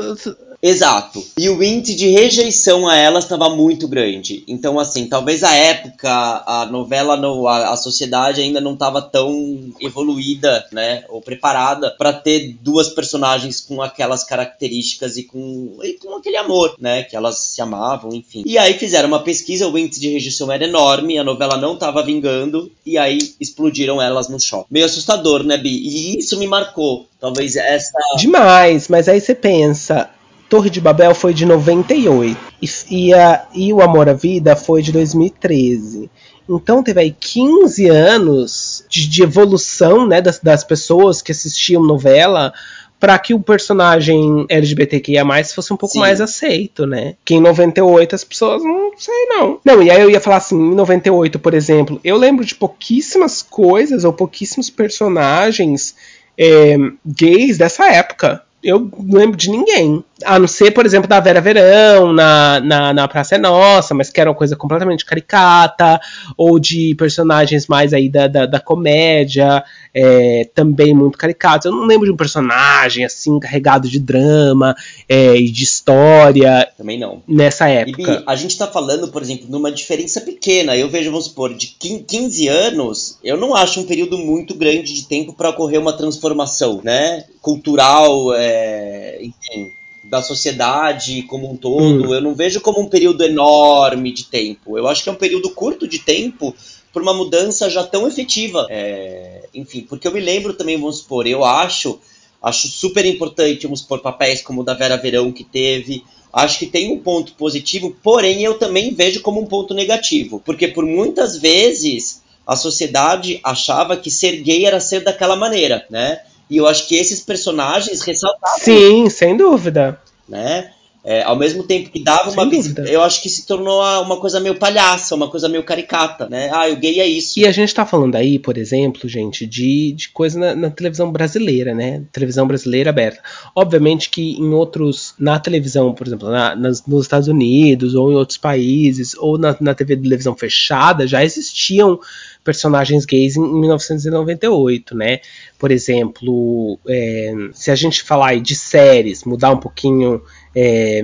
Exato. 0.63 1.25
E 1.37 1.49
o 1.49 1.61
índice 1.61 1.97
de 1.97 2.09
rejeição 2.09 2.87
a 2.87 2.97
elas 2.97 3.25
estava 3.25 3.51
muito 3.51 3.89
grande. 3.89 4.45
Então, 4.47 4.79
assim, 4.79 5.09
talvez 5.09 5.43
a 5.43 5.53
época, 5.53 6.09
a 6.09 6.69
novela, 6.71 7.17
no, 7.17 7.49
a, 7.49 7.71
a 7.71 7.77
sociedade 7.77 8.41
ainda 8.41 8.61
não 8.61 8.75
estava 8.75 9.03
tão 9.03 9.73
evoluída, 9.81 10.65
né? 10.71 11.05
Ou 11.09 11.21
preparada 11.21 11.91
para 11.91 12.13
ter 12.13 12.57
duas 12.61 12.89
personagens 12.89 13.61
com 13.61 13.83
aquelas 13.83 14.23
características 14.23 15.17
e 15.17 15.25
com, 15.25 15.81
e 15.83 15.95
com 15.95 16.15
aquele 16.15 16.37
amor, 16.37 16.77
né? 16.79 17.03
Que 17.03 17.17
elas 17.17 17.39
se 17.39 17.61
amavam, 17.61 18.15
enfim. 18.15 18.45
E 18.47 18.57
aí 18.57 18.75
fizeram 18.75 19.09
uma 19.09 19.25
pesquisa, 19.25 19.67
o 19.67 19.77
índice 19.77 20.01
de 20.01 20.11
rejeição 20.11 20.53
era 20.53 20.65
enorme, 20.65 21.19
a 21.19 21.25
novela 21.25 21.57
não 21.57 21.75
estava 21.75 22.05
vingando, 22.05 22.71
e 22.87 22.97
aí 22.97 23.19
explodiram 23.41 24.01
elas 24.01 24.29
no 24.29 24.39
shopping. 24.39 24.69
Meio 24.71 24.87
assustador, 24.87 25.43
né, 25.43 25.59
Bi? 25.59 25.71
E 25.71 26.19
isso 26.19 26.39
me 26.39 26.47
marcou. 26.47 27.09
Talvez 27.21 27.57
essa. 27.57 27.99
Demais, 28.17 28.89
mas 28.89 29.09
aí 29.09 29.21
você 29.21 29.35
pensa 29.35 30.11
Torre 30.53 30.69
de 30.69 30.83
Babel 30.83 31.15
foi 31.15 31.33
de 31.33 31.47
98 31.47 32.39
e, 32.61 32.69
e, 32.91 33.15
a, 33.15 33.47
e 33.55 33.73
O 33.73 33.81
Amor 33.81 34.07
à 34.07 34.13
Vida 34.13 34.55
foi 34.55 34.83
de 34.83 34.93
2013. 34.93 36.11
Então 36.47 36.83
teve 36.83 37.01
aí 37.01 37.17
15 37.19 37.89
anos 37.89 38.85
de, 38.87 39.09
de 39.09 39.23
evolução 39.23 40.07
né, 40.07 40.21
das, 40.21 40.39
das 40.41 40.63
pessoas 40.63 41.23
que 41.23 41.33
assistiam 41.33 41.83
novela 41.83 42.53
para 43.01 43.19
que 43.19 43.33
o 43.33 43.41
personagem 43.41 44.45
LGBTQIA 44.47 45.25
fosse 45.55 45.73
um 45.73 45.77
pouco 45.79 45.95
Sim. 45.95 46.01
mais 46.01 46.21
aceito, 46.21 46.87
né? 46.87 47.15
Que 47.25 47.37
em 47.37 47.41
98 47.41 48.15
as 48.15 48.23
pessoas 48.23 48.63
não 48.63 48.93
sei 48.99 49.25
não. 49.29 49.59
Não, 49.65 49.83
e 49.83 49.91
aí 49.91 50.03
eu 50.03 50.11
ia 50.11 50.21
falar 50.21 50.37
assim, 50.37 50.55
em 50.55 50.75
98, 50.75 51.39
por 51.39 51.55
exemplo, 51.55 51.99
eu 52.05 52.19
lembro 52.19 52.45
de 52.45 52.55
pouquíssimas 52.55 53.41
coisas 53.41 54.05
ou 54.05 54.13
pouquíssimos 54.13 54.69
personagens 54.69 55.97
é, 56.37 56.77
gays 57.07 57.57
dessa 57.57 57.91
época 57.91 58.43
eu 58.63 58.91
não 58.99 59.19
lembro 59.19 59.37
de 59.37 59.51
ninguém. 59.51 60.05
A 60.25 60.39
não 60.39 60.49
ser, 60.49 60.71
por 60.73 60.87
exemplo, 60.87 61.09
da 61.09 61.21
Vera 61.21 61.41
Verão 61.41 62.13
na, 62.13 62.61
na, 62.61 62.93
na 62.93 63.09
Praça 63.09 63.35
é 63.35 63.39
Nossa, 63.39 63.95
mas 63.95 64.11
que 64.11 64.21
era 64.21 64.31
uma 64.31 64.37
coisa 64.37 64.57
completamente 64.57 65.05
caricata, 65.05 66.01
ou 66.37 66.59
de 66.59 66.95
personagens 66.97 67.67
mais 67.67 67.93
aí 67.93 68.09
da, 68.09 68.27
da, 68.27 68.47
da 68.47 68.61
comédia, 68.61 69.65
é, 69.95 70.49
também 70.55 70.95
muito 70.95 71.19
caricatos. 71.19 71.67
Eu 71.67 71.73
não 71.73 71.85
lembro 71.85 72.07
de 72.07 72.13
um 72.13 72.17
personagem 72.17 73.05
assim, 73.05 73.39
carregado 73.39 73.89
de 73.89 73.99
drama 73.99 74.75
é, 75.09 75.37
e 75.37 75.51
de 75.51 75.65
história. 75.65 76.69
Também 76.77 76.99
não. 76.99 77.23
Nessa 77.27 77.69
época. 77.69 78.03
E, 78.03 78.05
Bi, 78.05 78.25
a 78.27 78.37
gente 78.37 78.57
tá 78.57 78.67
falando, 78.67 79.09
por 79.09 79.23
exemplo, 79.23 79.47
numa 79.49 79.71
diferença 79.71 80.21
pequena. 80.21 80.77
Eu 80.77 80.89
vejo, 80.89 81.11
vamos 81.11 81.27
supor, 81.27 81.55
de 81.55 81.69
15 81.69 82.49
anos, 82.49 83.19
eu 83.23 83.37
não 83.37 83.55
acho 83.55 83.81
um 83.81 83.85
período 83.85 84.19
muito 84.19 84.55
grande 84.55 84.93
de 84.95 85.07
tempo 85.07 85.33
para 85.33 85.51
ocorrer 85.51 85.81
uma 85.81 85.93
transformação, 85.93 86.81
né? 86.83 87.25
Cultural, 87.41 88.33
é, 88.35 89.19
enfim 89.23 89.73
da 90.05 90.23
sociedade 90.23 91.23
como 91.23 91.51
um 91.51 91.57
todo. 91.57 92.09
Hum. 92.09 92.15
Eu 92.15 92.21
não 92.21 92.35
vejo 92.35 92.61
como 92.61 92.81
um 92.81 92.89
período 92.89 93.23
enorme 93.23 94.13
de 94.13 94.25
tempo. 94.25 94.77
Eu 94.77 94.89
acho 94.89 95.03
que 95.03 95.09
é 95.09 95.13
um 95.13 95.17
período 95.17 95.51
curto 95.51 95.87
de 95.87 95.99
tempo 95.99 96.55
por 96.93 97.03
uma 97.03 97.15
mudança 97.15 97.71
já 97.71 97.85
tão 97.85 98.07
efetiva. 98.07 98.67
É, 98.69 99.47
enfim, 99.55 99.87
porque 99.89 100.07
eu 100.07 100.13
me 100.13 100.21
lembro 100.21 100.55
também, 100.55 100.79
vamos 100.79 100.99
supor, 100.99 101.27
eu 101.27 101.45
acho, 101.45 101.99
acho 102.43 102.69
super 102.69 103.07
importante, 103.07 103.67
vamos 103.67 103.81
supor, 103.81 104.01
papéis 104.01 104.43
como 104.43 104.61
o 104.61 104.65
da 104.65 104.75
Vera 104.75 104.97
Verão 104.97 105.33
que 105.33 105.45
teve. 105.45 106.05
Acho 106.33 106.59
que 106.59 106.67
tem 106.67 106.91
um 106.91 106.99
ponto 106.99 107.33
positivo, 107.35 107.95
porém 108.03 108.43
eu 108.43 108.59
também 108.59 108.95
vejo 108.95 109.21
como 109.21 109.41
um 109.41 109.47
ponto 109.47 109.75
negativo. 109.75 110.41
Porque 110.45 110.69
por 110.69 110.85
muitas 110.85 111.37
vezes 111.37 112.23
a 112.47 112.57
sociedade 112.57 113.39
achava 113.45 113.97
que 113.97 114.11
ser 114.11 114.43
gay 114.43 114.65
era 114.65 114.81
ser 114.81 115.05
daquela 115.05 115.37
maneira, 115.37 115.87
né? 115.91 116.21
E 116.53 116.59
eu 116.59 116.67
acho 116.67 116.87
que 116.87 116.97
esses 116.97 117.21
personagens 117.21 118.03
ressaltavam. 118.03 118.59
Sim, 118.59 119.09
sem 119.09 119.35
dúvida. 119.35 119.99
Né? 120.29 120.71
É, 121.05 121.25
ao 121.25 121.37
mesmo 121.37 121.65
tempo 121.65 121.91
que 121.91 122.03
dava 122.03 122.31
Sem 122.31 122.39
uma 122.39 122.49
visita, 122.49 122.83
eu 122.83 123.03
acho 123.03 123.21
que 123.21 123.29
se 123.29 123.45
tornou 123.45 123.83
uma 124.03 124.21
coisa 124.21 124.39
meio 124.39 124.55
palhaça, 124.55 125.17
uma 125.17 125.29
coisa 125.29 125.49
meio 125.49 125.65
caricata, 125.65 126.29
né? 126.29 126.49
Ah, 126.53 126.69
o 126.69 126.77
gay 126.77 127.01
é 127.01 127.07
isso. 127.07 127.41
E 127.41 127.45
a 127.45 127.51
gente 127.51 127.75
tá 127.75 127.85
falando 127.85 128.15
aí, 128.15 128.39
por 128.39 128.57
exemplo, 128.57 129.09
gente, 129.09 129.45
de, 129.45 129.93
de 129.93 130.09
coisa 130.11 130.39
na, 130.39 130.55
na 130.55 130.71
televisão 130.71 131.11
brasileira, 131.11 131.75
né? 131.75 132.05
Televisão 132.13 132.47
brasileira 132.47 132.91
aberta. 132.91 133.21
Obviamente 133.53 134.11
que 134.11 134.35
em 134.39 134.51
outros, 134.51 135.15
na 135.19 135.41
televisão, 135.41 135.93
por 135.93 136.07
exemplo, 136.07 136.31
na, 136.31 136.55
nas, 136.55 136.87
nos 136.87 137.03
Estados 137.05 137.27
Unidos 137.27 137.97
ou 137.97 138.13
em 138.13 138.15
outros 138.15 138.39
países, 138.39 139.17
ou 139.19 139.37
na, 139.37 139.57
na 139.61 139.75
TV 139.75 139.97
de 139.97 140.03
televisão 140.03 140.37
fechada, 140.37 141.05
já 141.05 141.25
existiam 141.25 141.99
personagens 142.45 143.05
gays 143.05 143.37
em 143.37 143.61
1998, 143.61 144.97
né? 144.97 145.21
Por 145.59 145.71
exemplo, 145.71 146.79
é, 146.89 147.33
se 147.53 147.71
a 147.71 147.75
gente 147.75 148.03
falar 148.03 148.41
de 148.41 148.55
séries, 148.55 149.25
mudar 149.25 149.51
um 149.51 149.59
pouquinho 149.59 150.23
é, 150.55 151.03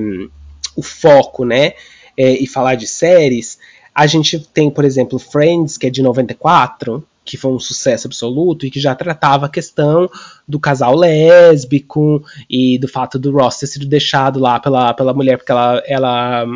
o 0.76 0.82
foco, 0.82 1.44
né? 1.44 1.72
É, 2.16 2.32
e 2.32 2.46
falar 2.46 2.74
de 2.74 2.86
séries, 2.86 3.58
a 3.94 4.06
gente 4.06 4.38
tem, 4.38 4.70
por 4.70 4.84
exemplo, 4.84 5.18
Friends, 5.18 5.76
que 5.76 5.86
é 5.86 5.90
de 5.90 6.02
94, 6.02 7.04
que 7.24 7.36
foi 7.36 7.52
um 7.52 7.58
sucesso 7.58 8.06
absoluto 8.06 8.64
e 8.64 8.70
que 8.70 8.80
já 8.80 8.94
tratava 8.94 9.46
a 9.46 9.50
questão 9.50 10.08
do 10.46 10.58
casal 10.58 10.96
lésbico 10.96 12.24
e 12.48 12.78
do 12.78 12.88
fato 12.88 13.18
do 13.18 13.30
Ross 13.30 13.58
ter 13.58 13.66
sido 13.66 13.86
deixado 13.86 14.40
lá 14.40 14.58
pela, 14.58 14.94
pela 14.94 15.12
mulher 15.12 15.36
porque 15.36 15.52
ela, 15.52 15.82
ela 15.86 16.46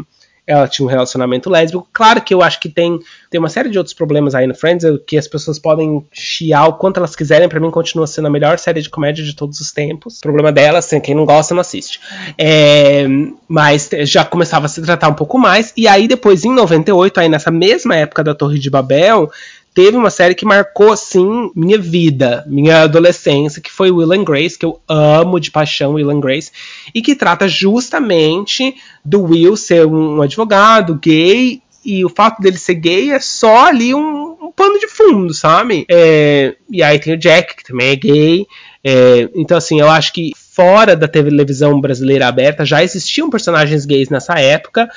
ela 0.46 0.66
tinha 0.66 0.84
um 0.84 0.88
relacionamento 0.88 1.48
lésbico. 1.48 1.86
Claro 1.92 2.20
que 2.20 2.34
eu 2.34 2.42
acho 2.42 2.58
que 2.58 2.68
tem, 2.68 2.98
tem 3.30 3.38
uma 3.38 3.48
série 3.48 3.70
de 3.70 3.78
outros 3.78 3.94
problemas 3.94 4.34
aí 4.34 4.46
no 4.46 4.54
Friends, 4.54 4.84
que 5.06 5.16
as 5.16 5.28
pessoas 5.28 5.58
podem 5.58 6.04
chiar 6.12 6.66
o 6.66 6.74
quanto 6.74 6.96
elas 6.96 7.14
quiserem. 7.14 7.48
para 7.48 7.60
mim, 7.60 7.70
continua 7.70 8.06
sendo 8.06 8.26
a 8.26 8.30
melhor 8.30 8.58
série 8.58 8.82
de 8.82 8.90
comédia 8.90 9.24
de 9.24 9.34
todos 9.34 9.60
os 9.60 9.70
tempos. 9.70 10.18
O 10.18 10.22
problema 10.22 10.50
dela, 10.50 10.78
assim, 10.78 11.00
quem 11.00 11.14
não 11.14 11.24
gosta, 11.24 11.54
não 11.54 11.60
assiste. 11.60 12.00
É, 12.36 13.06
mas 13.46 13.88
já 14.04 14.24
começava 14.24 14.66
a 14.66 14.68
se 14.68 14.82
tratar 14.82 15.08
um 15.08 15.14
pouco 15.14 15.38
mais. 15.38 15.72
E 15.76 15.86
aí, 15.86 16.08
depois, 16.08 16.44
em 16.44 16.52
98, 16.52 17.20
aí 17.20 17.28
nessa 17.28 17.50
mesma 17.50 17.94
época 17.96 18.24
da 18.24 18.34
Torre 18.34 18.58
de 18.58 18.68
Babel, 18.68 19.30
teve 19.74 19.96
uma 19.96 20.10
série 20.10 20.34
que 20.34 20.44
marcou, 20.44 20.92
assim, 20.92 21.50
minha 21.54 21.78
vida, 21.78 22.44
minha 22.46 22.82
adolescência, 22.82 23.62
que 23.62 23.70
foi 23.70 23.90
Will 23.90 24.12
and 24.12 24.24
Grace, 24.24 24.58
que 24.58 24.66
eu 24.66 24.80
amo 24.88 25.40
de 25.40 25.50
paixão 25.50 25.94
Will 25.94 26.10
and 26.10 26.20
Grace, 26.20 26.52
e 26.94 27.00
que 27.00 27.14
trata 27.14 27.48
justamente 27.48 28.74
do 29.04 29.22
Will 29.22 29.56
ser 29.56 29.86
um 29.86 30.20
advogado 30.20 30.98
gay, 31.02 31.62
e 31.84 32.04
o 32.04 32.08
fato 32.08 32.40
dele 32.40 32.58
ser 32.58 32.74
gay 32.74 33.10
é 33.10 33.18
só 33.18 33.66
ali 33.66 33.94
um, 33.94 34.36
um 34.40 34.52
pano 34.54 34.78
de 34.78 34.86
fundo, 34.86 35.34
sabe? 35.34 35.84
É, 35.90 36.54
e 36.70 36.82
aí 36.82 36.98
tem 36.98 37.14
o 37.14 37.18
Jack, 37.18 37.56
que 37.56 37.64
também 37.64 37.88
é 37.88 37.96
gay. 37.96 38.46
É, 38.84 39.28
então, 39.34 39.56
assim, 39.56 39.80
eu 39.80 39.90
acho 39.90 40.12
que 40.12 40.32
fora 40.36 40.94
da 40.94 41.08
televisão 41.08 41.80
brasileira 41.80 42.28
aberta 42.28 42.64
já 42.64 42.84
existiam 42.84 43.30
personagens 43.30 43.84
gays 43.84 44.10
nessa 44.10 44.34
época 44.38 44.88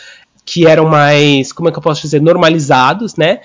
que 0.45 0.67
eram 0.67 0.85
mais, 0.85 1.51
como 1.51 1.69
é 1.69 1.71
que 1.71 1.77
eu 1.77 1.81
posso 1.81 2.03
dizer, 2.03 2.21
normalizados, 2.21 3.15
né? 3.15 3.39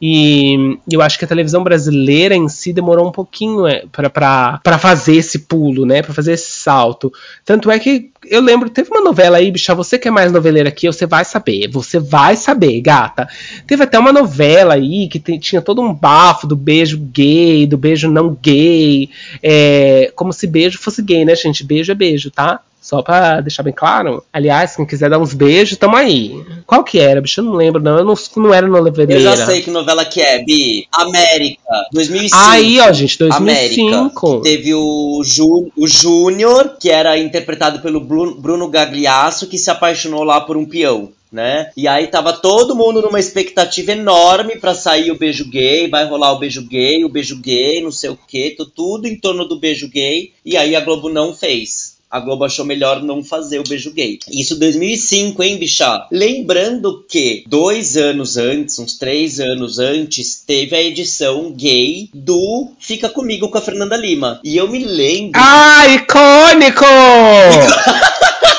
E 0.00 0.78
eu 0.90 1.02
acho 1.02 1.18
que 1.18 1.24
a 1.24 1.28
televisão 1.28 1.64
brasileira 1.64 2.34
em 2.34 2.48
si 2.48 2.72
demorou 2.72 3.08
um 3.08 3.12
pouquinho 3.12 3.66
é, 3.66 3.84
para 3.90 4.78
fazer 4.78 5.16
esse 5.16 5.40
pulo, 5.40 5.84
né? 5.84 6.02
Para 6.02 6.14
fazer 6.14 6.32
esse 6.32 6.52
salto. 6.52 7.12
Tanto 7.44 7.70
é 7.70 7.78
que 7.78 8.10
eu 8.26 8.40
lembro, 8.40 8.70
teve 8.70 8.90
uma 8.90 9.00
novela 9.00 9.38
aí, 9.38 9.50
bicha, 9.50 9.74
você 9.74 9.98
que 9.98 10.06
é 10.06 10.10
mais 10.10 10.30
noveleira 10.30 10.68
aqui, 10.68 10.86
você 10.86 11.06
vai 11.06 11.24
saber. 11.24 11.68
Você 11.68 11.98
vai 11.98 12.36
saber, 12.36 12.80
gata. 12.80 13.28
Teve 13.66 13.82
até 13.82 13.98
uma 13.98 14.12
novela 14.12 14.74
aí 14.74 15.08
que 15.08 15.18
tinha 15.38 15.60
todo 15.60 15.82
um 15.82 15.92
bafo 15.92 16.46
do 16.46 16.54
beijo 16.54 16.98
gay, 16.98 17.66
do 17.66 17.76
beijo 17.76 18.08
não 18.08 18.36
gay. 18.40 19.10
É, 19.42 20.12
como 20.14 20.32
se 20.32 20.46
beijo 20.46 20.78
fosse 20.78 21.02
gay, 21.02 21.24
né, 21.24 21.34
gente? 21.34 21.64
Beijo 21.64 21.90
é 21.90 21.94
beijo, 21.94 22.30
tá? 22.30 22.60
Só 22.80 23.02
pra 23.02 23.40
deixar 23.40 23.62
bem 23.62 23.72
claro. 23.72 24.24
Aliás, 24.32 24.76
quem 24.76 24.86
quiser 24.86 25.10
dar 25.10 25.18
uns 25.18 25.34
beijos, 25.34 25.76
tamo 25.76 25.96
aí. 25.96 26.42
Qual 26.66 26.84
que 26.84 26.98
era, 26.98 27.20
bicho? 27.20 27.40
Eu 27.40 27.44
não 27.44 27.52
lembro, 27.52 27.82
não. 27.82 27.98
Eu 27.98 28.04
não, 28.04 28.14
não 28.36 28.54
era 28.54 28.66
no 28.66 28.78
Eu 28.78 29.20
já 29.20 29.36
sei 29.44 29.62
que 29.62 29.70
novela 29.70 30.04
que 30.04 30.20
é, 30.20 30.42
Bi. 30.42 30.86
América, 30.92 31.60
2005. 31.92 32.36
Aí, 32.36 32.80
ó, 32.80 32.92
gente, 32.92 33.18
2005. 33.18 33.94
América, 33.94 34.42
teve 34.42 34.74
o, 34.74 35.22
Ju, 35.24 35.70
o 35.76 35.86
Júnior, 35.86 36.76
que 36.80 36.88
era 36.88 37.18
interpretado 37.18 37.80
pelo 37.80 38.00
Bruno 38.00 38.68
Gagliasso, 38.68 39.48
que 39.48 39.58
se 39.58 39.70
apaixonou 39.70 40.24
lá 40.24 40.40
por 40.40 40.56
um 40.56 40.64
peão. 40.64 41.10
Né? 41.30 41.70
E 41.76 41.86
aí 41.86 42.06
tava 42.06 42.32
todo 42.32 42.74
mundo 42.74 43.02
numa 43.02 43.20
expectativa 43.20 43.92
enorme 43.92 44.56
para 44.56 44.74
sair 44.74 45.10
o 45.10 45.18
beijo 45.18 45.44
gay, 45.50 45.86
vai 45.86 46.06
rolar 46.06 46.32
o 46.32 46.38
beijo 46.38 46.66
gay, 46.66 47.04
o 47.04 47.08
beijo 47.10 47.36
gay, 47.36 47.82
não 47.82 47.92
sei 47.92 48.08
o 48.08 48.16
que, 48.16 48.56
tudo 48.74 49.06
em 49.06 49.14
torno 49.14 49.44
do 49.44 49.60
beijo 49.60 49.90
gay, 49.90 50.32
e 50.42 50.56
aí 50.56 50.74
a 50.74 50.80
Globo 50.80 51.10
não 51.10 51.34
fez 51.34 51.97
a 52.10 52.20
Globo 52.20 52.44
achou 52.44 52.64
melhor 52.64 53.02
não 53.02 53.22
fazer 53.22 53.58
o 53.58 53.64
beijo 53.64 53.92
gay. 53.92 54.18
Isso 54.30 54.58
2005, 54.58 55.42
hein, 55.42 55.58
bicha? 55.58 56.06
Lembrando 56.10 57.04
que 57.08 57.44
dois 57.46 57.96
anos 57.96 58.36
antes, 58.36 58.78
uns 58.78 58.96
três 58.96 59.40
anos 59.40 59.78
antes, 59.78 60.42
teve 60.46 60.74
a 60.74 60.82
edição 60.82 61.52
gay 61.52 62.08
do 62.14 62.72
Fica 62.78 63.08
Comigo 63.08 63.48
com 63.48 63.58
a 63.58 63.62
Fernanda 63.62 63.96
Lima. 63.96 64.40
E 64.42 64.56
eu 64.56 64.68
me 64.68 64.84
lembro. 64.84 65.40
Ah, 65.40 65.86
icônico! 65.88 66.84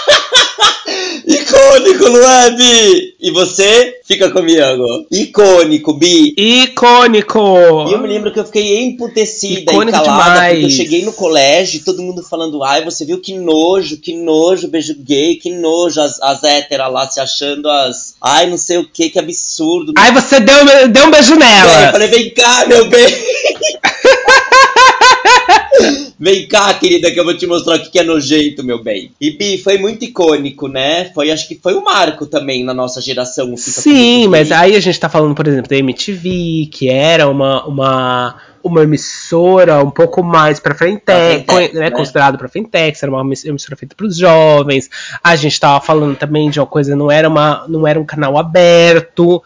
Icônico, 1.60 2.56
Bi? 2.56 3.16
E 3.20 3.32
você? 3.32 4.00
Fica 4.06 4.30
comigo. 4.32 5.06
Icônico, 5.12 5.94
Bi. 5.94 6.34
Icônico. 6.38 7.40
E 7.90 7.94
eu 7.94 8.00
me 8.00 8.08
lembro 8.08 8.32
que 8.32 8.40
eu 8.40 8.46
fiquei 8.46 8.82
emputecida 8.82 9.72
Icônico 9.72 9.98
e 9.98 10.02
calada, 10.02 10.32
demais. 10.32 10.52
porque 10.52 10.66
eu 10.66 10.70
cheguei 10.70 11.04
no 11.04 11.14
colégio, 11.14 11.84
todo 11.84 12.02
mundo 12.02 12.24
falando, 12.24 12.64
ai, 12.64 12.84
você 12.84 13.06
viu 13.06 13.20
que 13.20 13.38
nojo, 13.38 13.98
que 13.98 14.16
nojo, 14.16 14.68
beijo 14.68 14.96
gay, 15.00 15.36
que 15.36 15.52
nojo, 15.52 16.02
as, 16.02 16.22
as 16.22 16.44
héteras 16.44 16.92
lá 16.92 17.10
se 17.10 17.20
achando 17.20 17.70
as, 17.70 18.16
ai, 18.22 18.50
não 18.50 18.58
sei 18.58 18.78
o 18.78 18.86
que, 18.86 19.10
que 19.10 19.20
absurdo. 19.20 19.94
Ai, 19.98 20.12
você 20.14 20.40
deu, 20.40 20.88
deu 20.90 21.06
um 21.06 21.12
beijo 21.12 21.36
nela. 21.36 21.86
Eu 21.86 21.92
falei, 21.92 22.08
vem 22.08 22.34
cá, 22.34 22.66
meu 22.68 22.88
bem. 22.88 23.08
Vem 26.20 26.46
cá, 26.48 26.74
querida, 26.74 27.10
que 27.10 27.18
eu 27.18 27.24
vou 27.24 27.38
te 27.38 27.48
mostrar 27.48 27.76
o 27.76 27.80
que 27.80 27.98
é 27.98 28.04
nojento, 28.04 28.62
meu 28.62 28.84
bem. 28.84 29.12
E 29.22 29.32
Bi, 29.32 29.58
foi 29.58 29.78
muito 29.78 30.04
icônico, 30.04 30.68
né? 30.68 31.06
Foi, 31.14 31.32
acho 31.32 31.48
que 31.48 31.56
foi 31.56 31.74
um 31.76 31.84
marco 31.84 32.26
também 32.26 32.62
na 32.62 32.74
nossa 32.74 33.00
geração. 33.00 33.56
Sim, 33.56 34.28
mas 34.28 34.52
aí 34.52 34.76
a 34.76 34.80
gente 34.82 35.00
tá 35.00 35.08
falando, 35.08 35.34
por 35.34 35.48
exemplo, 35.48 35.70
da 35.70 35.78
MTV, 35.78 36.68
que 36.74 36.90
era 36.90 37.30
uma, 37.30 37.66
uma, 37.66 38.36
uma 38.62 38.84
emissora 38.84 39.82
um 39.82 39.90
pouco 39.90 40.22
mais 40.22 40.60
pra 40.60 40.76
frente, 40.76 41.04
né, 41.08 41.46
né? 41.74 41.92
considerado 41.92 42.38
pra 42.38 42.50
frentex, 42.50 43.02
era 43.02 43.12
uma 43.12 43.22
emissora 43.22 43.78
feita 43.78 43.96
pros 43.96 44.18
jovens. 44.18 44.90
A 45.24 45.38
gente 45.38 45.58
tava 45.58 45.80
falando 45.80 46.18
também 46.18 46.50
de 46.50 46.60
uma 46.60 46.68
coisa, 46.68 46.98
não 46.98 47.10
era, 47.10 47.30
uma, 47.30 47.66
não 47.70 47.88
era 47.88 47.98
um 47.98 48.06
canal 48.06 48.38
aberto. 48.38 49.42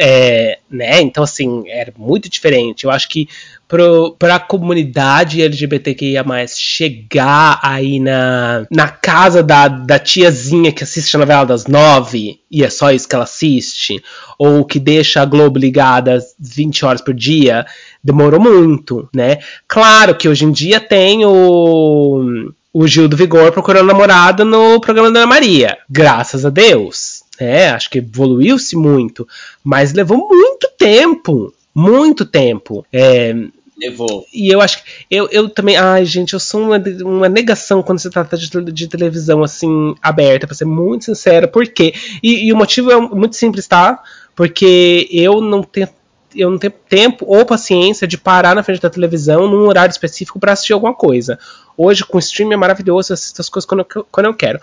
É, 0.00 0.58
né? 0.70 1.00
Então, 1.00 1.24
assim, 1.24 1.64
era 1.68 1.92
muito 1.96 2.28
diferente. 2.28 2.84
Eu 2.84 2.90
acho 2.90 3.08
que 3.08 3.28
para 3.68 4.36
a 4.36 4.40
comunidade 4.40 5.42
LGBTQIA, 5.42 6.24
chegar 6.46 7.58
aí 7.62 8.00
na, 8.00 8.64
na 8.70 8.88
casa 8.88 9.42
da, 9.42 9.68
da 9.68 9.98
tiazinha 9.98 10.72
que 10.72 10.84
assiste 10.84 11.14
a 11.14 11.18
novela 11.18 11.44
das 11.44 11.66
nove 11.66 12.40
e 12.50 12.64
é 12.64 12.70
só 12.70 12.90
isso 12.90 13.06
que 13.06 13.14
ela 13.14 13.24
assiste, 13.24 14.02
ou 14.38 14.64
que 14.64 14.78
deixa 14.78 15.20
a 15.20 15.26
Globo 15.26 15.58
ligada 15.58 16.18
20 16.38 16.84
horas 16.86 17.02
por 17.02 17.12
dia, 17.12 17.66
demorou 18.02 18.40
muito, 18.40 19.06
né? 19.14 19.38
Claro 19.66 20.14
que 20.14 20.28
hoje 20.28 20.46
em 20.46 20.52
dia 20.52 20.80
tem 20.80 21.26
o, 21.26 22.50
o 22.72 22.86
Gil 22.86 23.06
do 23.06 23.16
Vigor 23.16 23.52
procurando 23.52 23.88
namorada 23.88 24.44
no 24.46 24.80
programa 24.80 25.12
da 25.12 25.20
Ana 25.20 25.26
Maria, 25.26 25.76
graças 25.90 26.46
a 26.46 26.50
Deus. 26.50 27.17
É, 27.38 27.70
acho 27.70 27.88
que 27.90 27.98
evoluiu-se 27.98 28.76
muito, 28.76 29.26
mas 29.62 29.92
levou 29.92 30.28
muito 30.28 30.68
tempo 30.76 31.52
muito 31.74 32.24
tempo. 32.24 32.84
É, 32.92 33.32
Levou. 33.80 34.26
E 34.34 34.52
eu 34.52 34.60
acho 34.60 34.82
que. 34.82 34.90
Eu, 35.08 35.28
eu 35.30 35.48
também. 35.48 35.76
Ai, 35.76 36.04
gente, 36.04 36.34
eu 36.34 36.40
sou 36.40 36.60
uma, 36.60 36.82
uma 37.02 37.28
negação 37.28 37.82
quando 37.82 38.00
se 38.00 38.10
trata 38.10 38.36
de, 38.36 38.50
de 38.72 38.88
televisão, 38.88 39.44
assim, 39.44 39.94
aberta, 40.02 40.48
pra 40.48 40.56
ser 40.56 40.64
muito 40.64 41.04
sincera. 41.04 41.46
Por 41.46 41.66
quê? 41.68 41.94
E, 42.20 42.46
e 42.46 42.52
o 42.52 42.56
motivo 42.56 42.90
é 42.90 43.00
muito 43.00 43.36
simples, 43.36 43.68
tá? 43.68 44.02
Porque 44.34 45.08
eu 45.12 45.40
não 45.40 45.62
tenho 45.62 45.88
eu 46.34 46.50
não 46.50 46.58
tenho 46.58 46.74
tempo 46.88 47.24
ou 47.26 47.46
paciência 47.46 48.06
de 48.06 48.18
parar 48.18 48.54
na 48.54 48.62
frente 48.62 48.82
da 48.82 48.90
televisão 48.90 49.48
num 49.48 49.66
horário 49.66 49.90
específico 49.92 50.38
para 50.38 50.52
assistir 50.52 50.72
alguma 50.72 50.94
coisa. 50.94 51.38
Hoje, 51.76 52.04
com 52.04 52.18
o 52.18 52.20
streaming 52.20 52.54
é 52.54 52.56
maravilhoso, 52.56 53.12
eu 53.12 53.14
assisto 53.14 53.40
as 53.40 53.48
coisas 53.48 53.66
quando 53.66 53.86
eu, 53.94 54.06
quando 54.10 54.26
eu 54.26 54.34
quero. 54.34 54.60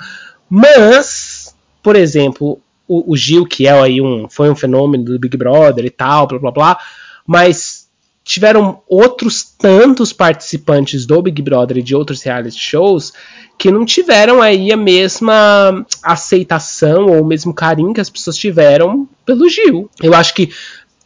Mas, 0.50 1.56
por 1.82 1.96
exemplo, 1.96 2.62
o, 2.88 3.13
o, 3.13 3.17
Gil, 3.17 3.45
que 3.45 3.67
é 3.67 3.71
aí 3.71 4.02
um, 4.02 4.28
foi 4.30 4.50
um 4.50 4.56
fenômeno 4.56 5.04
do 5.04 5.19
Big 5.19 5.36
Brother 5.38 5.86
e 5.86 5.89
tal, 5.89 6.28
blá 6.28 6.39
blá 6.39 6.52
blá, 6.52 6.80
mas 7.26 7.86
tiveram 8.24 8.82
outros 8.88 9.43
tantos 9.43 10.12
participantes 10.12 11.06
do 11.06 11.21
Big 11.21 11.41
Brother 11.41 11.78
e 11.78 11.84
de 11.84 11.95
outros 11.95 12.24
reality 12.24 12.60
shows 12.60 13.13
que 13.58 13.71
não 13.71 13.86
tiveram 13.86 14.41
aí 14.41 14.71
a 14.74 14.78
mesma 14.78 15.86
aceitação 16.04 17.06
ou 17.06 17.21
o 17.21 17.26
mesmo 17.26 17.54
carinho 17.54 17.93
que 17.93 18.02
as 18.02 18.10
pessoas 18.10 18.36
tiveram 18.36 19.08
pelo 19.26 19.48
Gil. 19.48 19.89
Eu 20.02 20.13
acho 20.13 20.34
que 20.34 20.50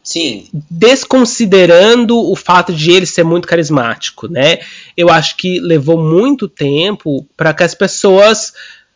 Sim. 0.02 0.48
Desconsiderando 0.72 2.18
o 2.18 2.36
fato 2.36 2.74
de 2.74 2.90
ele 2.90 3.06
ser 3.06 3.24
muito 3.24 3.48
carismático, 3.48 4.28
né? 4.28 4.58
Eu 4.98 5.08
acho 5.08 5.38
que 5.38 5.60
levou 5.60 6.02
muito 6.02 6.48
tempo 6.48 7.28
para 7.38 7.54
que 7.54 7.64
as 7.64 7.76
pessoas 7.76 8.54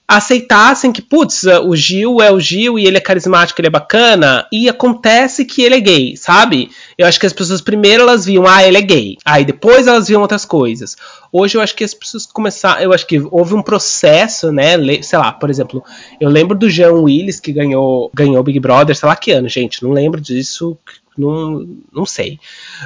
aceitassem 0.08 0.92
que, 0.92 1.02
putz, 1.02 1.44
o 1.44 1.76
Gil 1.76 2.22
é 2.22 2.32
o 2.32 2.40
Gil 2.40 2.78
e 2.78 2.86
ele 2.86 2.98
é 2.98 3.02
carismático, 3.02 3.60
ele 3.60 3.68
é 3.68 3.72
bacana, 3.72 4.46
e 4.52 4.68
acontece 4.68 5.46
que 5.46 5.62
ele 5.62 5.76
é 5.76 5.80
gay, 5.80 6.18
sabe? 6.18 6.70
Eu 6.98 7.08
acho 7.08 7.20
que 7.20 7.26
as 7.26 7.34
pessoas 7.34 7.62
primeiro 7.62 8.04
elas 8.04 8.26
viam, 8.26 8.46
ah, 8.46 8.64
ele 8.64 8.78
é 8.78 8.82
gay. 8.82 9.18
Aí 9.26 9.46
depois 9.46 9.88
elas 9.88 10.08
viam 10.08 10.22
outras 10.22 10.46
coisas. 10.46 10.96
Hoje 11.32 11.58
eu 11.58 11.62
acho 11.62 11.76
que 11.76 11.84
as 11.84 11.94
pessoas 11.94 12.26
começaram, 12.26 12.82
eu 12.82 12.94
acho 12.94 13.08
que 13.08 13.20
houve 13.32 13.56
um 13.56 13.62
processo, 13.62 14.52
né? 14.52 14.78
Sei 15.02 15.18
lá, 15.18 15.32
por 15.32 15.50
exemplo, 15.50 15.84
eu 16.20 16.30
lembro 16.30 16.58
do 16.58 16.70
Jean 16.70 16.94
Willis 16.94 17.40
que 17.40 17.52
ganhou 17.52 18.12
ganhou 18.14 18.44
Big 18.44 18.60
Brother, 18.60 18.96
sei 18.96 19.08
lá 19.08 19.16
que 19.16 19.32
ano, 19.32 19.48
gente, 19.48 19.82
não 19.82 19.92
lembro 19.92 20.22
disso, 20.22 20.78
não, 21.18 21.68
não 21.94 22.06
sei. 22.06 22.40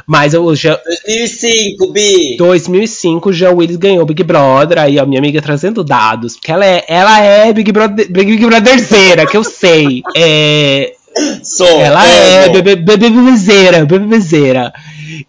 Mas 0.05 0.33
eu 0.33 0.55
já. 0.55 0.79
2005, 1.05 1.91
Bi! 1.91 2.37
2005, 2.37 3.33
já 3.33 3.51
o 3.51 3.57
Willis 3.57 3.77
ganhou 3.77 4.05
Big 4.05 4.23
Brother. 4.23 4.79
Aí, 4.79 4.99
a 4.99 5.05
minha 5.05 5.19
amiga 5.19 5.41
trazendo 5.41 5.83
dados. 5.83 6.35
Porque 6.35 6.51
ela 6.51 6.65
é, 6.65 6.83
ela 6.87 7.19
é 7.21 7.53
Big 7.53 7.71
Brother, 7.71 8.11
Big 8.11 8.45
Brotherzeira, 8.45 9.25
que 9.25 9.37
eu 9.37 9.43
sei. 9.43 10.01
É. 10.15 10.93
Sou. 11.41 11.67
Ela 11.81 12.05
é 12.07 12.49
bebezeira, 12.75 13.85
bebezeira. 13.85 14.73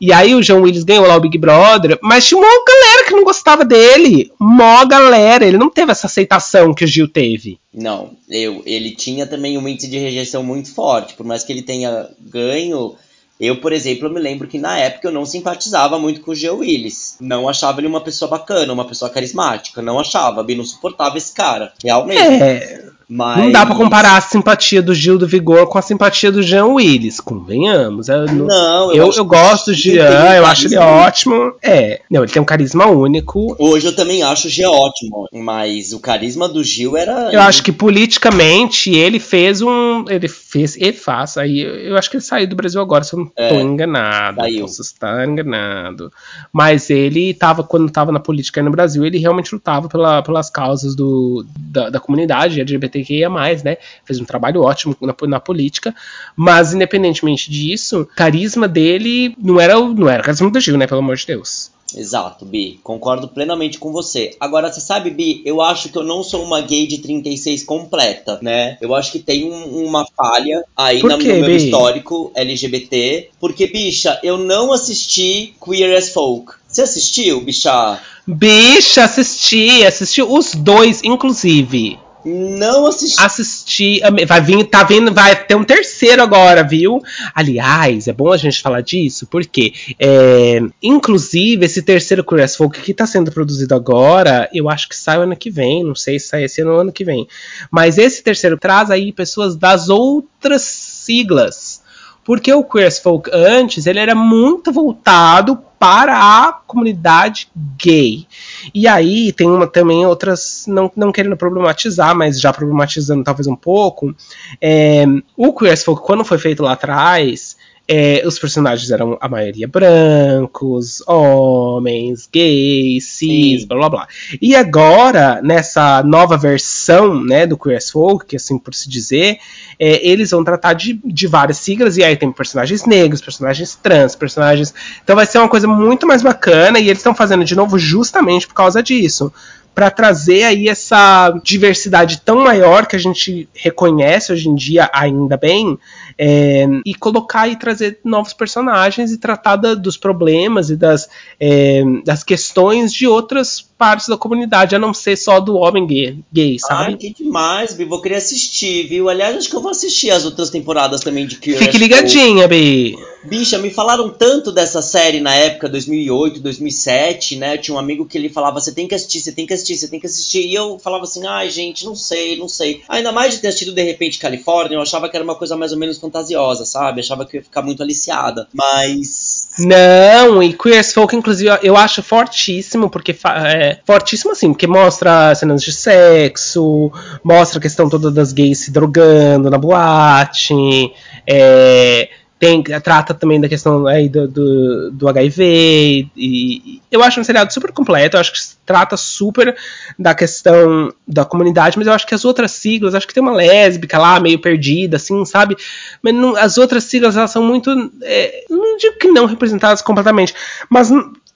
E 0.00 0.12
aí 0.12 0.34
o 0.34 0.42
João 0.42 0.62
Willis 0.62 0.84
ganhou 0.84 1.06
lá 1.06 1.16
o 1.16 1.20
Big 1.20 1.36
Brother, 1.38 1.98
mas 2.02 2.26
tinha 2.26 2.38
uma 2.38 2.64
galera 2.64 3.04
que 3.06 3.14
não 3.14 3.24
gostava 3.24 3.64
dele. 3.64 4.30
Mó 4.38 4.84
galera. 4.84 5.46
Ele 5.46 5.58
não 5.58 5.70
teve 5.70 5.92
essa 5.92 6.06
aceitação 6.06 6.74
que 6.74 6.84
o 6.84 6.88
Gil 6.88 7.08
teve. 7.08 7.58
Não, 7.72 8.10
eu, 8.28 8.62
ele 8.66 8.92
tinha 8.92 9.26
também 9.26 9.56
um 9.56 9.68
índice 9.68 9.88
de 9.88 9.98
rejeição 9.98 10.42
muito 10.42 10.74
forte. 10.74 11.14
Por 11.14 11.24
mais 11.24 11.44
que 11.44 11.52
ele 11.52 11.62
tenha 11.62 12.08
ganho, 12.20 12.96
eu, 13.40 13.60
por 13.60 13.72
exemplo, 13.72 14.10
me 14.10 14.18
lembro 14.18 14.48
que 14.48 14.58
na 14.58 14.78
época 14.78 15.08
eu 15.08 15.12
não 15.12 15.24
simpatizava 15.24 15.98
muito 15.98 16.20
com 16.20 16.32
o 16.32 16.34
Geo 16.34 16.58
Willis. 16.58 17.16
Não 17.20 17.48
achava 17.48 17.80
ele 17.80 17.86
uma 17.86 18.00
pessoa 18.00 18.28
bacana, 18.30 18.72
uma 18.72 18.86
pessoa 18.86 19.10
carismática. 19.10 19.80
Não 19.80 19.98
achava, 19.98 20.42
bem, 20.42 20.56
não 20.56 20.64
suportava 20.64 21.16
esse 21.16 21.32
cara. 21.32 21.72
Realmente. 21.82 22.20
É. 22.20 22.88
Mas... 23.09 23.38
Não 23.38 23.51
dá 23.51 23.64
pra 23.64 23.75
comparar 23.75 24.18
a 24.18 24.21
simpatia 24.21 24.83
do 24.83 24.94
Gil 24.94 25.16
do 25.16 25.27
Vigor 25.27 25.66
com 25.66 25.79
a 25.79 25.83
simpatia 25.83 26.31
do 26.31 26.42
Jean 26.42 26.66
Willis, 26.66 27.21
convenhamos. 27.21 28.09
Eu, 28.09 28.27
não, 28.27 28.90
eu, 28.92 29.07
eu, 29.07 29.12
eu 29.12 29.25
gosto 29.25 29.71
do 29.71 29.75
Jean, 29.75 30.35
eu 30.37 30.44
acho 30.44 30.66
ele 30.66 30.77
ótimo. 30.77 31.55
É, 31.62 32.03
não, 32.11 32.23
ele 32.23 32.31
tem 32.31 32.42
um 32.42 32.44
carisma 32.44 32.87
único. 32.87 33.57
Hoje 33.59 33.87
eu 33.87 33.97
também 33.97 34.23
acho 34.23 34.49
o 34.49 34.51
Jean 34.51 34.71
ótimo, 34.71 35.27
mas 35.33 35.94
o 35.94 36.01
carisma 36.01 36.47
do 36.47 36.62
Gil 36.62 36.99
era. 36.99 37.33
Eu 37.33 37.40
acho 37.40 37.62
que 37.62 37.73
politicamente 37.73 38.90
ele 38.90 39.18
fez 39.18 39.62
um. 39.62 40.05
Ele 40.07 40.29
fez, 40.29 40.77
ele 40.77 40.92
faz. 40.92 41.38
Aí 41.38 41.61
eu 41.61 41.97
acho 41.97 42.11
que 42.11 42.16
ele 42.16 42.25
saiu 42.25 42.47
do 42.47 42.57
Brasil 42.57 42.81
agora, 42.81 43.05
se 43.05 43.14
eu 43.14 43.21
não 43.21 43.33
é, 43.37 43.49
tô 43.49 43.55
enganado. 43.55 44.42
Saiu. 44.42 44.61
Posso 44.61 44.83
estar 44.83 45.27
enganado. 45.27 46.12
Mas 46.53 46.90
ele 46.90 47.33
tava, 47.33 47.64
quando 47.64 47.90
tava 47.90 48.12
na 48.12 48.21
política 48.21 48.61
aí 48.61 48.64
no 48.64 48.71
Brasil, 48.71 49.07
ele 49.07 49.16
realmente 49.16 49.55
lutava 49.55 49.88
pela, 49.88 50.23
pelas 50.23 50.51
causas 50.51 50.94
do, 50.94 51.47
da, 51.59 51.88
da 51.88 51.99
comunidade 51.99 52.61
LGBT 52.61 52.97
LGBTQIA+, 52.98 53.28
né? 53.64 53.76
Fez 54.04 54.20
um 54.20 54.24
trabalho 54.24 54.62
ótimo 54.62 54.96
na, 55.00 55.14
na 55.26 55.40
política, 55.40 55.94
mas 56.37 56.72
independentemente 56.74 57.50
disso, 57.50 58.02
o 58.02 58.06
carisma 58.06 58.68
dele 58.68 59.34
não 59.38 59.61
era, 59.61 59.78
não 59.78 60.08
era 60.08 60.22
o 60.22 60.24
carisma 60.24 60.50
do 60.50 60.61
Gil, 60.61 60.76
né? 60.76 60.87
Pelo 60.87 61.00
amor 61.00 61.16
de 61.16 61.26
Deus. 61.26 61.70
Exato, 61.96 62.44
Bi. 62.44 62.78
Concordo 62.82 63.28
plenamente 63.28 63.78
com 63.78 63.90
você. 63.92 64.37
Agora, 64.38 64.70
você 64.70 64.80
sabe, 64.80 65.11
Bi, 65.11 65.42
eu 65.44 65.61
acho 65.62 65.88
que 65.88 65.96
eu 65.96 66.02
não 66.02 66.22
sou 66.22 66.42
uma 66.44 66.61
gay 66.61 66.87
de 66.87 66.98
36 66.98 67.64
completa, 67.64 68.38
né? 68.42 68.76
Eu 68.80 68.94
acho 68.94 69.12
que 69.12 69.18
tem 69.18 69.50
um, 69.50 69.87
uma 69.87 70.06
falha 70.16 70.64
aí 70.76 71.02
na, 71.02 71.16
quê, 71.16 71.32
no 71.32 71.40
meu 71.40 71.46
Bi? 71.46 71.56
histórico 71.56 72.30
LGBT. 72.34 73.30
Porque, 73.40 73.66
bicha, 73.66 74.20
eu 74.22 74.37
não 74.37 74.72
assisti 74.72 75.54
Queer 75.64 75.96
as 75.96 76.11
Folk. 76.11 76.52
Você 76.68 76.82
assistiu, 76.82 77.40
bicha? 77.40 78.00
Bicha, 78.26 79.04
assisti. 79.04 79.87
Assisti 79.87 80.22
os 80.22 80.54
dois, 80.54 81.02
inclusive. 81.02 81.98
Não 82.28 82.86
assisti. 82.86 83.20
Assisti. 83.20 84.00
Vai 84.26 84.40
vir, 84.40 84.64
tá 84.64 84.82
vindo, 84.82 85.12
vai 85.12 85.34
ter 85.34 85.54
um 85.54 85.64
terceiro 85.64 86.22
agora, 86.22 86.62
viu? 86.62 87.00
Aliás, 87.34 88.06
é 88.06 88.12
bom 88.12 88.30
a 88.30 88.36
gente 88.36 88.60
falar 88.60 88.82
disso, 88.82 89.26
porque, 89.26 89.72
é, 89.98 90.60
inclusive, 90.82 91.64
esse 91.64 91.82
terceiro 91.82 92.22
Curious 92.22 92.54
Folk 92.54 92.80
que 92.82 92.92
tá 92.92 93.06
sendo 93.06 93.32
produzido 93.32 93.74
agora, 93.74 94.48
eu 94.52 94.68
acho 94.68 94.88
que 94.88 94.96
sai 94.96 95.16
ano 95.16 95.36
que 95.36 95.50
vem, 95.50 95.82
não 95.82 95.94
sei 95.94 96.18
se 96.18 96.28
sai 96.28 96.44
esse 96.44 96.60
ano 96.60 96.72
ou 96.72 96.80
ano 96.80 96.92
que 96.92 97.04
vem. 97.04 97.26
Mas 97.70 97.96
esse 97.96 98.22
terceiro 98.22 98.58
traz 98.58 98.90
aí 98.90 99.12
pessoas 99.12 99.56
das 99.56 99.88
outras 99.88 100.62
siglas. 100.62 101.82
Porque 102.28 102.52
o 102.52 102.62
Queer 102.62 102.92
Folk 102.92 103.30
antes, 103.32 103.86
ele 103.86 103.98
era 103.98 104.14
muito 104.14 104.70
voltado 104.70 105.58
para 105.78 106.18
a 106.18 106.52
comunidade 106.52 107.48
gay. 107.82 108.26
E 108.74 108.87
aí 108.87 109.33
tem 109.33 109.48
uma 109.48 109.66
também 109.66 110.04
outras, 110.07 110.64
não, 110.66 110.90
não 110.96 111.12
querendo 111.12 111.37
problematizar, 111.37 112.14
mas 112.14 112.40
já 112.40 112.52
problematizando 112.52 113.24
talvez 113.24 113.46
um 113.46 113.57
pouco. 113.57 114.14
É, 114.61 115.04
o 115.37 115.52
Queer 115.52 115.72
as 115.72 115.83
Folk, 115.85 116.02
quando 116.02 116.24
foi 116.24 116.38
feito 116.38 116.62
lá 116.62 116.72
atrás, 116.72 117.57
é, 117.90 118.22
os 118.27 118.38
personagens 118.38 118.90
eram 118.90 119.16
a 119.18 119.29
maioria 119.29 119.66
brancos, 119.66 121.03
homens, 121.07 122.29
gays, 122.31 123.05
cis, 123.05 123.62
Sim. 123.62 123.66
blá 123.66 123.79
blá 123.79 123.88
blá. 123.88 124.09
E 124.42 124.55
agora, 124.55 125.40
nessa 125.42 126.03
nova 126.03 126.37
versão 126.37 127.24
né, 127.24 127.46
do 127.46 127.57
Queer 127.57 127.79
as 127.79 127.90
Folk, 127.90 128.27
que 128.27 128.37
assim 128.37 128.59
por 128.59 128.74
se 128.74 128.90
dizer, 128.90 129.38
é, 129.79 130.07
eles 130.07 130.31
vão 130.31 130.44
tratar 130.44 130.74
de, 130.74 131.01
de 131.03 131.27
várias 131.27 131.57
siglas, 131.57 131.96
e 131.96 132.05
aí 132.05 132.14
tem 132.14 132.31
personagens 132.31 132.85
negros, 132.85 133.22
personagens 133.22 133.74
trans, 133.74 134.14
personagens. 134.14 134.74
Então 135.03 135.16
vai 135.16 135.24
ser 135.24 135.38
uma 135.38 135.48
coisa 135.48 135.66
muito 135.66 136.07
mais 136.07 136.22
bacana, 136.22 136.79
e 136.79 136.88
eles 136.88 136.98
estão 136.98 137.14
fazendo 137.14 137.42
de 137.42 137.57
novo 137.57 137.79
justamente 137.79 138.46
por 138.46 138.55
causa 138.55 138.83
disso 138.83 139.33
para 139.78 139.92
trazer 139.92 140.42
aí 140.42 140.68
essa 140.68 141.30
diversidade 141.44 142.20
tão 142.22 142.42
maior 142.42 142.84
que 142.84 142.96
a 142.96 142.98
gente 142.98 143.48
reconhece 143.54 144.32
hoje 144.32 144.48
em 144.48 144.54
dia, 144.56 144.90
ainda 144.92 145.36
bem, 145.36 145.78
é, 146.18 146.66
e 146.84 146.96
colocar 146.96 147.46
e 147.46 147.54
trazer 147.54 148.00
novos 148.02 148.32
personagens 148.32 149.12
e 149.12 149.18
tratar 149.18 149.54
da, 149.54 149.74
dos 149.76 149.96
problemas 149.96 150.68
e 150.68 150.74
das, 150.74 151.08
é, 151.38 151.84
das 152.04 152.24
questões 152.24 152.92
de 152.92 153.06
outras 153.06 153.67
partes 153.78 154.08
da 154.08 154.16
comunidade, 154.16 154.74
a 154.74 154.78
não 154.78 154.92
ser 154.92 155.16
só 155.16 155.38
do 155.38 155.56
homem 155.56 155.86
gay, 155.86 156.18
gay 156.32 156.58
sabe? 156.58 156.92
Ai, 156.92 156.96
que 156.96 157.14
demais, 157.14 157.72
Bi. 157.72 157.84
Vou 157.84 158.02
querer 158.02 158.16
assistir, 158.16 158.88
viu? 158.88 159.08
Aliás, 159.08 159.36
acho 159.36 159.48
que 159.48 159.54
eu 159.54 159.62
vou 159.62 159.70
assistir 159.70 160.10
as 160.10 160.24
outras 160.24 160.50
temporadas 160.50 161.00
também 161.00 161.26
de 161.26 161.36
Curious 161.36 161.60
Fique 161.60 161.78
ligadinha, 161.78 162.48
Bi. 162.48 162.96
Bicha, 163.24 163.58
me 163.58 163.70
falaram 163.70 164.08
tanto 164.10 164.50
dessa 164.50 164.80
série 164.80 165.20
na 165.20 165.34
época, 165.34 165.68
2008, 165.68 166.40
2007, 166.40 167.36
né? 167.36 167.54
Eu 167.54 167.60
tinha 167.60 167.74
um 167.74 167.78
amigo 167.78 168.06
que 168.06 168.16
ele 168.16 168.28
falava, 168.28 168.60
você 168.60 168.72
tem 168.72 168.88
que 168.88 168.94
assistir, 168.94 169.20
você 169.20 169.32
tem 169.32 169.46
que 169.46 169.54
assistir, 169.54 169.76
você 169.76 169.88
tem 169.88 170.00
que 170.00 170.06
assistir. 170.06 170.46
E 170.46 170.54
eu 170.54 170.78
falava 170.78 171.04
assim, 171.04 171.26
ai, 171.26 171.50
gente, 171.50 171.84
não 171.84 171.94
sei, 171.94 172.36
não 172.36 172.48
sei. 172.48 172.82
Ainda 172.88 173.12
mais 173.12 173.34
de 173.34 173.40
ter 173.40 173.48
assistido 173.48 173.72
De 173.72 173.82
Repente 173.82 174.18
Califórnia, 174.18 174.76
eu 174.76 174.82
achava 174.82 175.08
que 175.08 175.16
era 175.16 175.24
uma 175.24 175.34
coisa 175.34 175.56
mais 175.56 175.72
ou 175.72 175.78
menos 175.78 175.98
fantasiosa, 175.98 176.64
sabe? 176.64 177.00
Achava 177.00 177.24
que 177.24 177.36
ia 177.36 177.42
ficar 177.42 177.62
muito 177.62 177.82
aliciada. 177.82 178.48
Mas. 178.52 179.27
Não, 179.59 180.42
e 180.42 180.53
Queer 180.53 180.79
as 180.79 180.92
Folk, 180.92 181.14
inclusive, 181.16 181.59
eu 181.62 181.77
acho 181.77 182.03
fortíssimo, 182.03 182.88
porque. 182.88 183.16
É, 183.47 183.79
fortíssimo 183.85 184.33
assim, 184.33 184.53
porque 184.53 184.66
mostra 184.66 185.35
cenas 185.35 185.62
de 185.62 185.73
sexo, 185.73 186.92
mostra 187.25 187.59
a 187.59 187.62
questão 187.62 187.88
toda 187.88 188.11
das 188.11 188.33
gays 188.33 188.59
se 188.59 188.71
drogando 188.71 189.51
na 189.51 189.59
boate. 189.59 190.92
É, 191.27 192.09
tem, 192.38 192.62
trata 192.62 193.12
também 193.12 193.40
da 193.40 193.48
questão 193.48 193.87
aí 193.87 194.09
do, 194.09 194.29
do, 194.29 194.90
do, 194.92 195.09
HIV. 195.09 195.42
E, 195.44 196.09
e, 196.16 196.83
eu 196.90 197.03
acho 197.03 197.20
um 197.20 197.24
seriado 197.24 197.53
super 197.53 197.72
completo. 197.72 198.16
Eu 198.16 198.20
acho 198.20 198.33
que 198.33 198.38
trata 198.64 198.96
super 198.96 199.57
da 199.98 200.14
questão 200.14 200.92
da 201.07 201.24
comunidade, 201.24 201.77
mas 201.77 201.87
eu 201.87 201.92
acho 201.92 202.07
que 202.07 202.14
as 202.14 202.24
outras 202.24 202.53
siglas, 202.53 202.94
acho 202.94 203.09
que 203.09 203.14
tem 203.14 203.22
uma 203.22 203.33
lésbica 203.33 203.98
lá 203.98 204.20
meio 204.20 204.40
perdida, 204.40 204.96
assim, 204.96 205.24
sabe? 205.24 205.57
Mas 206.01 206.14
não, 206.14 206.37
as 206.37 206.59
outras 206.59 206.85
siglas 206.85 207.16
elas 207.16 207.33
são 207.33 207.42
muito. 207.42 207.70
É, 208.03 208.44
não 208.48 208.77
digo 208.77 208.98
que 208.98 209.09
não 209.09 209.27
representadas 209.27 209.83
completamente, 209.83 210.33
mas 210.70 210.90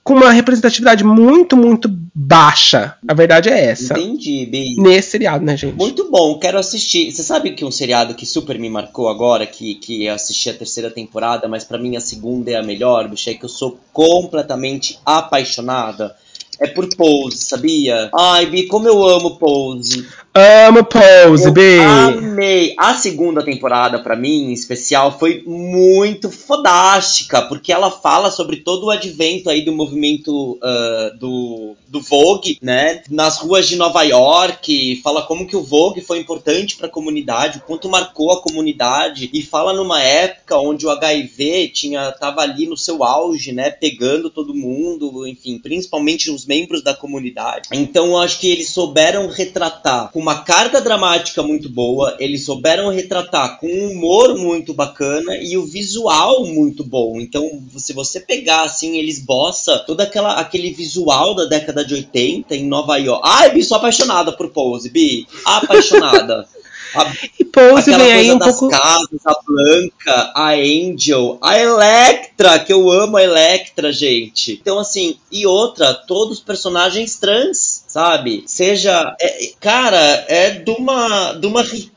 com 0.04 0.14
uma 0.14 0.30
representatividade 0.30 1.04
muito, 1.04 1.56
muito 1.56 1.88
baixa. 2.14 2.96
A 3.06 3.14
verdade 3.14 3.48
é 3.48 3.66
essa. 3.66 3.98
Entendi, 3.98 4.46
bem. 4.46 4.74
Nesse 4.76 5.12
seriado, 5.12 5.44
né, 5.44 5.56
gente? 5.56 5.76
Muito 5.76 6.10
bom, 6.10 6.38
quero 6.38 6.58
assistir. 6.58 7.10
Você 7.10 7.22
sabe 7.22 7.52
que 7.52 7.64
um 7.64 7.70
seriado 7.70 8.14
que 8.14 8.26
super 8.26 8.58
me 8.58 8.68
marcou 8.68 9.08
agora, 9.08 9.46
que, 9.46 9.76
que 9.76 10.04
eu 10.04 10.14
assisti 10.14 10.50
a 10.50 10.54
terceira 10.54 10.90
temporada, 10.90 11.48
mas 11.48 11.64
para 11.64 11.78
mim 11.78 11.96
a 11.96 12.00
segunda 12.00 12.50
é 12.50 12.56
a 12.56 12.62
melhor, 12.62 13.08
bicho, 13.08 13.30
é 13.30 13.34
que 13.34 13.44
eu 13.44 13.48
sou 13.48 13.78
completamente 13.92 14.98
apaixonada 15.04 16.16
é 16.62 16.68
por 16.68 16.88
Pose, 16.96 17.38
sabia? 17.38 18.08
Ai, 18.14 18.46
Bi, 18.46 18.66
como 18.66 18.86
eu 18.86 19.02
amo 19.02 19.36
Pose. 19.36 20.06
Amo 20.34 20.82
Pose, 20.84 21.48
eu 21.48 21.52
Bi. 21.52 21.78
Amei. 21.78 22.74
A 22.78 22.94
segunda 22.94 23.44
temporada, 23.44 23.98
para 23.98 24.16
mim, 24.16 24.44
em 24.44 24.52
especial, 24.52 25.18
foi 25.18 25.42
muito 25.46 26.30
fodástica, 26.30 27.42
porque 27.42 27.70
ela 27.70 27.90
fala 27.90 28.30
sobre 28.30 28.56
todo 28.56 28.86
o 28.86 28.90
advento 28.90 29.50
aí 29.50 29.62
do 29.62 29.72
movimento 29.72 30.52
uh, 30.52 31.18
do, 31.18 31.76
do 31.86 32.00
Vogue, 32.00 32.56
né? 32.62 33.02
Nas 33.10 33.40
ruas 33.40 33.68
de 33.68 33.76
Nova 33.76 34.02
York, 34.04 35.02
fala 35.04 35.20
como 35.20 35.46
que 35.46 35.54
o 35.54 35.62
Vogue 35.62 36.00
foi 36.00 36.18
importante 36.18 36.76
para 36.76 36.86
a 36.86 36.90
comunidade, 36.90 37.58
o 37.58 37.62
quanto 37.62 37.90
marcou 37.90 38.32
a 38.32 38.40
comunidade, 38.40 39.28
e 39.34 39.42
fala 39.42 39.74
numa 39.74 40.02
época 40.02 40.56
onde 40.56 40.86
o 40.86 40.90
HIV 40.90 41.72
tinha 41.74 42.10
tava 42.12 42.40
ali 42.40 42.66
no 42.66 42.76
seu 42.76 43.04
auge, 43.04 43.52
né? 43.52 43.70
Pegando 43.70 44.30
todo 44.30 44.54
mundo, 44.54 45.26
enfim, 45.26 45.58
principalmente 45.58 46.30
nos 46.30 46.46
membros 46.46 46.82
da 46.82 46.94
comunidade. 46.94 47.68
Então 47.70 48.06
eu 48.06 48.18
acho 48.18 48.40
que 48.40 48.50
eles 48.50 48.70
souberam 48.70 49.28
retratar 49.28 50.10
com 50.10 50.21
uma 50.22 50.44
carga 50.44 50.80
dramática 50.80 51.42
muito 51.42 51.68
boa, 51.68 52.16
eles 52.20 52.44
souberam 52.44 52.90
retratar 52.90 53.58
com 53.58 53.66
um 53.66 53.90
humor 53.90 54.38
muito 54.38 54.72
bacana 54.72 55.36
e 55.36 55.58
o 55.58 55.66
visual 55.66 56.46
muito 56.46 56.84
bom. 56.84 57.20
Então, 57.20 57.60
se 57.76 57.92
você 57.92 58.20
pegar 58.20 58.62
assim, 58.62 58.98
eles 58.98 59.18
bossa 59.18 59.80
todo 59.80 60.00
aquela, 60.00 60.34
aquele 60.34 60.72
visual 60.72 61.34
da 61.34 61.46
década 61.46 61.84
de 61.84 61.94
80 61.94 62.54
em 62.54 62.66
Nova 62.66 62.96
York. 62.98 63.20
Ai, 63.24 63.52
Bi, 63.52 63.64
sou 63.64 63.76
apaixonada 63.76 64.30
por 64.30 64.48
Pose, 64.50 64.90
Bi. 64.90 65.26
Apaixonada. 65.44 66.46
A, 66.94 67.12
e 67.40 67.44
Pose 67.44 67.90
vem 67.90 68.12
aí 68.12 68.30
um 68.30 68.38
das 68.38 68.60
pouco... 68.60 68.68
casas, 68.68 69.26
a 69.26 69.34
Blanca, 69.44 70.32
a 70.36 70.52
Angel, 70.52 71.36
a 71.42 71.58
Electra, 71.58 72.60
que 72.60 72.72
eu 72.72 72.88
amo 72.90 73.16
a 73.16 73.22
Electra, 73.24 73.92
gente. 73.92 74.52
Então, 74.60 74.78
assim, 74.78 75.16
e 75.32 75.46
outra, 75.46 75.92
todos 75.94 76.38
os 76.38 76.44
personagens 76.44 77.16
trans, 77.16 77.81
sabe? 77.92 78.42
Seja. 78.46 79.14
É, 79.20 79.50
cara, 79.60 80.24
é 80.26 80.50
de 80.50 80.70
uma, 80.70 81.34
de 81.34 81.46
uma 81.46 81.62
riqueza 81.62 81.92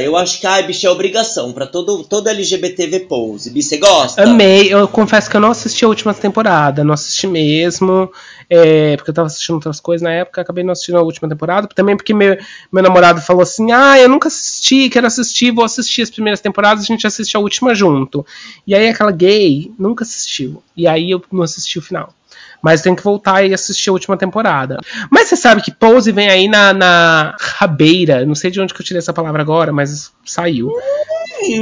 eu 0.00 0.16
acho 0.16 0.40
que, 0.40 0.46
ai, 0.46 0.64
bicho, 0.64 0.86
é 0.86 0.90
obrigação 0.90 1.52
pra 1.52 1.66
todo, 1.66 2.04
todo 2.04 2.28
LGBT 2.28 2.86
ver 2.86 3.00
Pose. 3.00 3.50
Bi, 3.50 3.60
você 3.60 3.76
gosta? 3.76 4.22
Amei. 4.22 4.72
Eu 4.72 4.86
confesso 4.86 5.28
que 5.28 5.36
eu 5.36 5.40
não 5.40 5.50
assisti 5.50 5.84
a 5.84 5.88
última 5.88 6.14
temporada. 6.14 6.84
Não 6.84 6.94
assisti 6.94 7.26
mesmo. 7.26 8.08
é, 8.48 8.96
porque 8.96 9.10
eu 9.10 9.14
tava 9.14 9.26
assistindo 9.26 9.56
outras 9.56 9.80
coisas 9.80 10.02
na 10.02 10.12
época. 10.12 10.40
Acabei 10.40 10.62
não 10.62 10.70
assistindo 10.70 10.98
a 10.98 11.02
última 11.02 11.28
temporada. 11.28 11.66
Também 11.74 11.96
porque 11.96 12.14
meu, 12.14 12.38
meu 12.70 12.82
namorado 12.84 13.20
falou 13.20 13.42
assim: 13.42 13.72
Ah, 13.72 13.98
eu 13.98 14.08
nunca 14.08 14.28
assisti, 14.28 14.88
quero 14.88 15.08
assistir, 15.08 15.50
vou 15.50 15.64
assistir 15.64 16.02
as 16.02 16.10
primeiras 16.10 16.40
temporadas. 16.40 16.84
A 16.84 16.86
gente 16.86 17.04
assiste 17.04 17.36
a 17.36 17.40
última 17.40 17.74
junto. 17.74 18.24
E 18.64 18.76
aí 18.76 18.88
aquela 18.88 19.10
gay 19.10 19.72
nunca 19.76 20.04
assistiu. 20.04 20.62
E 20.76 20.86
aí 20.86 21.10
eu 21.10 21.20
não 21.32 21.42
assisti 21.42 21.80
o 21.80 21.82
final. 21.82 22.14
Mas 22.62 22.80
tem 22.80 22.94
que 22.94 23.02
voltar 23.02 23.44
e 23.44 23.52
assistir 23.52 23.90
a 23.90 23.92
última 23.92 24.16
temporada. 24.16 24.78
Mas 25.10 25.28
você 25.28 25.36
sabe 25.36 25.62
que 25.62 25.72
Pose 25.72 26.12
vem 26.12 26.28
aí 26.28 26.48
na, 26.48 26.72
na 26.72 27.36
rabeira. 27.40 28.24
Não 28.24 28.34
sei 28.34 28.50
de 28.50 28.60
onde 28.60 28.72
que 28.72 28.80
eu 28.80 28.86
tirei 28.86 28.98
essa 28.98 29.12
palavra 29.12 29.42
agora, 29.42 29.72
mas 29.72 30.12
saiu. 30.24 30.70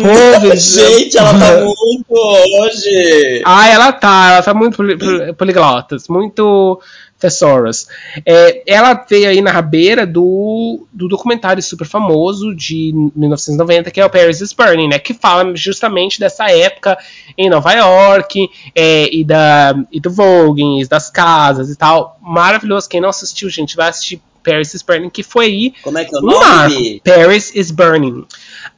Pose. 0.03 0.57
Gente, 0.81 1.17
ela 1.19 1.33
tá 1.39 1.61
muito 1.65 2.13
hoje. 2.13 3.43
Ah, 3.45 3.69
ela 3.69 3.93
tá, 3.93 4.31
ela 4.33 4.43
tá 4.43 4.55
muito 4.55 4.77
poli- 4.77 4.97
poli- 4.99 5.33
poliglotas, 5.35 6.09
muito 6.09 6.81
thesaurus. 7.19 7.87
É, 8.25 8.63
ela 8.67 8.95
veio 9.09 9.29
aí 9.29 9.43
na 9.43 9.51
rabeira 9.51 10.07
do, 10.07 10.87
do 10.91 11.07
documentário 11.07 11.63
super 11.63 11.87
famoso 11.87 12.55
de 12.57 12.93
1990, 13.15 13.91
que 13.91 14.01
é 14.01 14.07
o 14.07 14.11
Paris 14.11 14.41
is 14.41 14.55
Burning, 14.55 14.89
né? 14.89 14.99
Que 14.99 15.13
fala 15.13 15.55
justamente 15.55 16.19
dessa 16.19 16.51
época 16.51 16.97
em 17.37 17.51
Nova 17.51 17.73
York 17.73 18.49
é, 18.75 19.15
e, 19.15 19.23
da, 19.23 19.75
e 19.93 20.01
do 20.01 20.11
Vogue, 20.11 20.87
das 20.89 21.11
casas 21.11 21.69
e 21.71 21.77
tal. 21.77 22.19
Maravilhoso. 22.23 22.89
Quem 22.89 23.01
não 23.03 23.11
assistiu, 23.11 23.51
gente, 23.51 23.77
vai 23.77 23.91
assistir 23.91 24.23
Paris 24.43 24.75
is 24.75 24.83
Burning, 24.83 25.11
que 25.11 25.23
foi 25.23 25.45
aí 25.47 25.75
Como 25.83 25.99
é 25.99 26.05
que 26.05 26.15
é 26.15 26.19
o 26.19 26.23
nome? 26.23 27.01
Paris 27.05 27.55
is 27.55 27.71
Burning. 27.71 28.25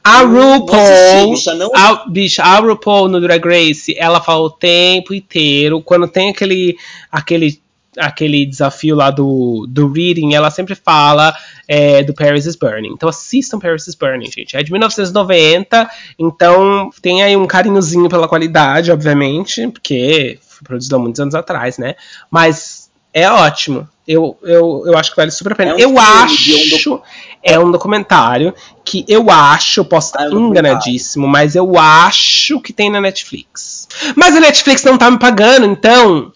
A 0.03 0.19
RuPaul, 0.21 1.31
bicha, 1.31 1.53
não- 1.53 1.71
a, 1.75 2.05
bicha, 2.07 2.43
a 2.43 2.59
RuPaul 2.59 3.07
no 3.07 3.21
Drag 3.21 3.43
Race, 3.45 3.95
ela 3.97 4.19
fala 4.21 4.41
o 4.41 4.49
tempo 4.49 5.13
inteiro. 5.13 5.81
Quando 5.81 6.07
tem 6.07 6.29
aquele, 6.29 6.75
aquele, 7.11 7.61
aquele 7.97 8.45
desafio 8.45 8.95
lá 8.95 9.09
do, 9.11 9.65
do 9.69 9.91
reading, 9.91 10.33
ela 10.33 10.51
sempre 10.51 10.75
fala 10.75 11.33
é, 11.67 12.03
do 12.03 12.13
Paris 12.13 12.45
is 12.45 12.55
Burning. 12.55 12.91
Então 12.93 13.07
assistam 13.07 13.59
Paris 13.59 13.87
is 13.87 13.95
Burning, 13.95 14.29
gente. 14.31 14.57
É 14.57 14.63
de 14.63 14.71
1990, 14.71 15.89
então 16.19 16.89
tem 17.01 17.23
aí 17.23 17.35
um 17.37 17.45
carinhozinho 17.47 18.09
pela 18.09 18.27
qualidade, 18.27 18.91
obviamente, 18.91 19.67
porque 19.69 20.37
foi 20.41 20.63
produzido 20.65 20.95
há 20.95 20.99
muitos 20.99 21.19
anos 21.21 21.35
atrás, 21.35 21.77
né? 21.77 21.95
Mas 22.29 22.82
é 23.13 23.29
ótimo. 23.29 23.87
Eu, 24.07 24.37
eu, 24.43 24.83
eu 24.85 24.97
acho 24.97 25.11
que 25.11 25.15
vale 25.15 25.31
super 25.31 25.53
a 25.53 25.55
pena. 25.55 25.71
É 25.71 25.75
um 25.75 25.79
eu 25.79 25.89
filme, 26.27 26.73
acho. 26.75 27.01
É 27.41 27.57
um 27.59 27.71
documentário 27.71 28.53
que 28.83 29.05
eu 29.07 29.29
acho, 29.29 29.79
eu 29.81 29.85
posso 29.85 30.07
estar 30.07 30.19
Ah, 30.19 30.23
é 30.23 30.27
um 30.27 30.31
documentário. 30.31 30.67
enganadíssimo, 30.69 31.27
mas 31.27 31.55
eu 31.55 31.77
acho 31.77 32.59
que 32.59 32.73
tem 32.73 32.89
na 32.89 32.99
Netflix. 32.99 33.87
Mas 34.15 34.35
a 34.35 34.39
Netflix 34.41 34.83
não 34.83 34.97
tá 34.97 35.09
me 35.09 35.17
pagando, 35.19 35.65
então. 35.65 36.31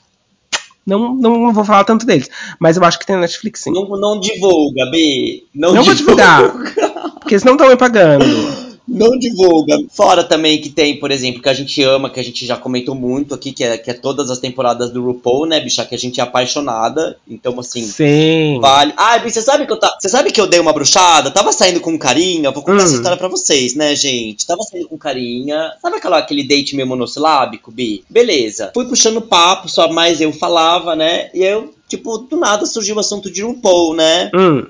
Não, 0.85 1.13
não 1.15 1.51
vou 1.51 1.65
falar 1.65 1.83
tanto 1.83 2.05
deles. 2.05 2.29
Mas 2.59 2.77
eu 2.77 2.83
acho 2.85 2.97
que 2.97 3.05
tem 3.05 3.15
na 3.17 3.23
Netflix 3.23 3.61
sim. 3.61 3.73
Não, 3.73 3.85
não 3.99 4.19
divulga, 4.21 4.85
Bi. 4.89 5.43
Não, 5.53 5.73
Não 5.73 5.83
vou 5.83 5.93
divulga. 5.93 6.23
divulgar. 6.23 7.11
Porque 7.19 7.33
eles 7.33 7.43
não 7.43 7.53
estão 7.53 7.67
me 7.67 7.75
pagando. 7.75 8.23
Não 8.87 9.17
divulga. 9.19 9.77
Fora 9.91 10.23
também 10.23 10.61
que 10.61 10.69
tem, 10.69 10.97
por 10.99 11.11
exemplo, 11.11 11.41
que 11.41 11.49
a 11.49 11.53
gente 11.53 11.81
ama, 11.83 12.09
que 12.09 12.19
a 12.19 12.23
gente 12.23 12.45
já 12.45 12.55
comentou 12.55 12.95
muito 12.95 13.33
aqui, 13.33 13.51
que 13.51 13.63
é, 13.63 13.77
que 13.77 13.91
é 13.91 13.93
todas 13.93 14.29
as 14.29 14.39
temporadas 14.39 14.89
do 14.91 15.03
RuPaul, 15.03 15.45
né, 15.45 15.59
bicha? 15.59 15.85
Que 15.85 15.95
a 15.95 15.97
gente 15.97 16.19
é 16.19 16.23
apaixonada. 16.23 17.17
Então, 17.27 17.59
assim, 17.59 17.83
Sim. 17.83 18.59
vale. 18.61 18.93
Ah, 18.95 19.17
Bi, 19.19 19.29
você 19.29 19.41
sabe 19.41 19.65
que 19.65 19.71
eu 19.73 19.77
tá. 19.77 19.95
Você 19.99 20.07
sabe 20.09 20.31
que 20.31 20.39
eu 20.39 20.47
dei 20.47 20.59
uma 20.59 20.71
bruxada? 20.73 21.31
Tava 21.31 21.51
saindo 21.51 21.79
com 21.81 21.97
carinha. 21.97 22.51
Vou 22.51 22.63
contar 22.63 22.83
Hum. 22.83 22.85
essa 22.85 22.95
história 22.95 23.17
pra 23.17 23.27
vocês, 23.27 23.75
né, 23.75 23.95
gente? 23.95 24.47
Tava 24.47 24.63
saindo 24.63 24.87
com 24.87 24.97
carinha. 24.97 25.73
Sabe 25.81 25.97
aquela, 25.97 26.17
aquele 26.19 26.43
date 26.47 26.75
meio 26.75 26.87
monossilábico, 26.87 27.71
Bi? 27.71 28.03
Beleza. 28.09 28.71
Fui 28.73 28.85
puxando 28.85 29.21
papo, 29.21 29.67
só 29.67 29.91
mais 29.91 30.21
eu 30.21 30.31
falava, 30.31 30.95
né? 30.95 31.29
E 31.33 31.43
eu, 31.43 31.73
tipo, 31.89 32.17
do 32.19 32.37
nada 32.37 32.65
surgiu 32.65 32.95
o 32.95 32.99
assunto 32.99 33.29
de 33.29 33.41
RuPaul, 33.43 33.93
né? 33.95 34.31
Hum. 34.33 34.65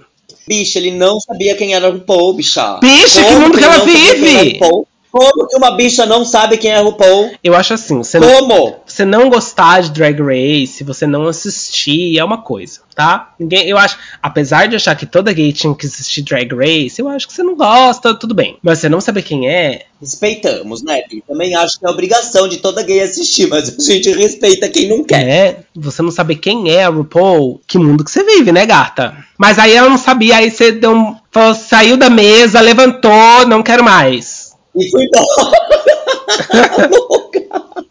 Bicha, 0.48 0.80
ele 0.80 0.92
não 0.92 1.20
sabia 1.20 1.56
quem 1.56 1.74
era 1.74 1.90
RuPaul, 1.90 2.34
bicha. 2.34 2.80
Bicha, 2.80 3.24
que 3.24 3.34
mundo 3.34 3.58
que 3.58 3.64
ela 3.64 3.78
não 3.78 3.86
vive? 3.86 4.60
Como 5.12 5.48
que 5.48 5.58
uma 5.58 5.72
bicha 5.72 6.06
não 6.06 6.24
sabe 6.24 6.58
quem 6.58 6.72
é 6.72 6.80
RuPaul? 6.80 7.32
Eu 7.44 7.56
acho 7.56 7.74
assim, 7.74 7.98
você 7.98 8.20
não, 8.20 8.28
Como? 8.28 8.76
Você 8.98 9.06
não 9.06 9.30
gostar 9.30 9.82
de 9.82 9.92
Drag 9.92 10.20
Race, 10.20 10.84
você 10.84 11.06
não 11.06 11.28
assistir, 11.28 12.18
é 12.18 12.24
uma 12.24 12.40
coisa, 12.40 12.80
tá? 12.96 13.36
Ninguém, 13.40 13.68
eu 13.68 13.78
acho, 13.78 13.96
apesar 14.24 14.68
de 14.68 14.76
achar 14.76 14.96
que 14.96 15.06
toda 15.06 15.32
gay 15.32 15.54
tinha 15.54 15.76
que 15.76 15.86
assistir 15.86 16.24
Drag 16.24 16.52
Race, 16.52 17.00
eu 17.00 17.08
acho 17.08 17.28
que 17.28 17.34
você 17.34 17.44
não 17.44 17.56
gosta, 17.56 18.16
tudo 18.16 18.34
bem. 18.34 18.58
Mas 18.64 18.80
você 18.80 18.90
não 18.90 19.00
saber 19.00 19.22
quem 19.22 19.48
é, 19.48 19.86
Respeitamos, 20.00 20.84
né, 20.84 21.02
Bi? 21.10 21.24
Também 21.28 21.56
acho 21.56 21.80
que 21.80 21.86
é 21.86 21.90
obrigação 21.90 22.48
de 22.48 22.58
toda 22.58 22.84
gay 22.84 23.02
assistir, 23.02 23.48
mas 23.48 23.70
a 23.70 23.82
gente 23.82 24.12
respeita 24.12 24.70
quem 24.70 24.88
não 24.88 25.04
quer. 25.04 25.28
é, 25.28 25.60
você 25.76 26.02
não 26.02 26.12
saber 26.12 26.36
quem 26.36 26.72
é 26.72 26.84
a 26.84 26.90
RuPaul, 26.90 27.62
que 27.68 27.80
mundo 27.80 28.04
que 28.04 28.12
você 28.12 28.24
vive, 28.24 28.52
né, 28.52 28.66
gata? 28.66 29.16
Mas 29.38 29.58
aí 29.58 29.74
ela 29.76 29.90
não 29.90 29.98
sabia, 29.98 30.38
aí 30.38 30.52
você 30.52 30.72
deu 30.72 30.92
um, 30.92 31.16
falou, 31.32 31.56
saiu 31.56 31.98
da 31.98 32.10
mesa, 32.10 32.62
levantou, 32.62 33.48
não 33.48 33.64
quero 33.64 33.84
mais. 33.84 34.56
E 34.76 34.90
fui 34.90 35.04
embora. 35.04 35.58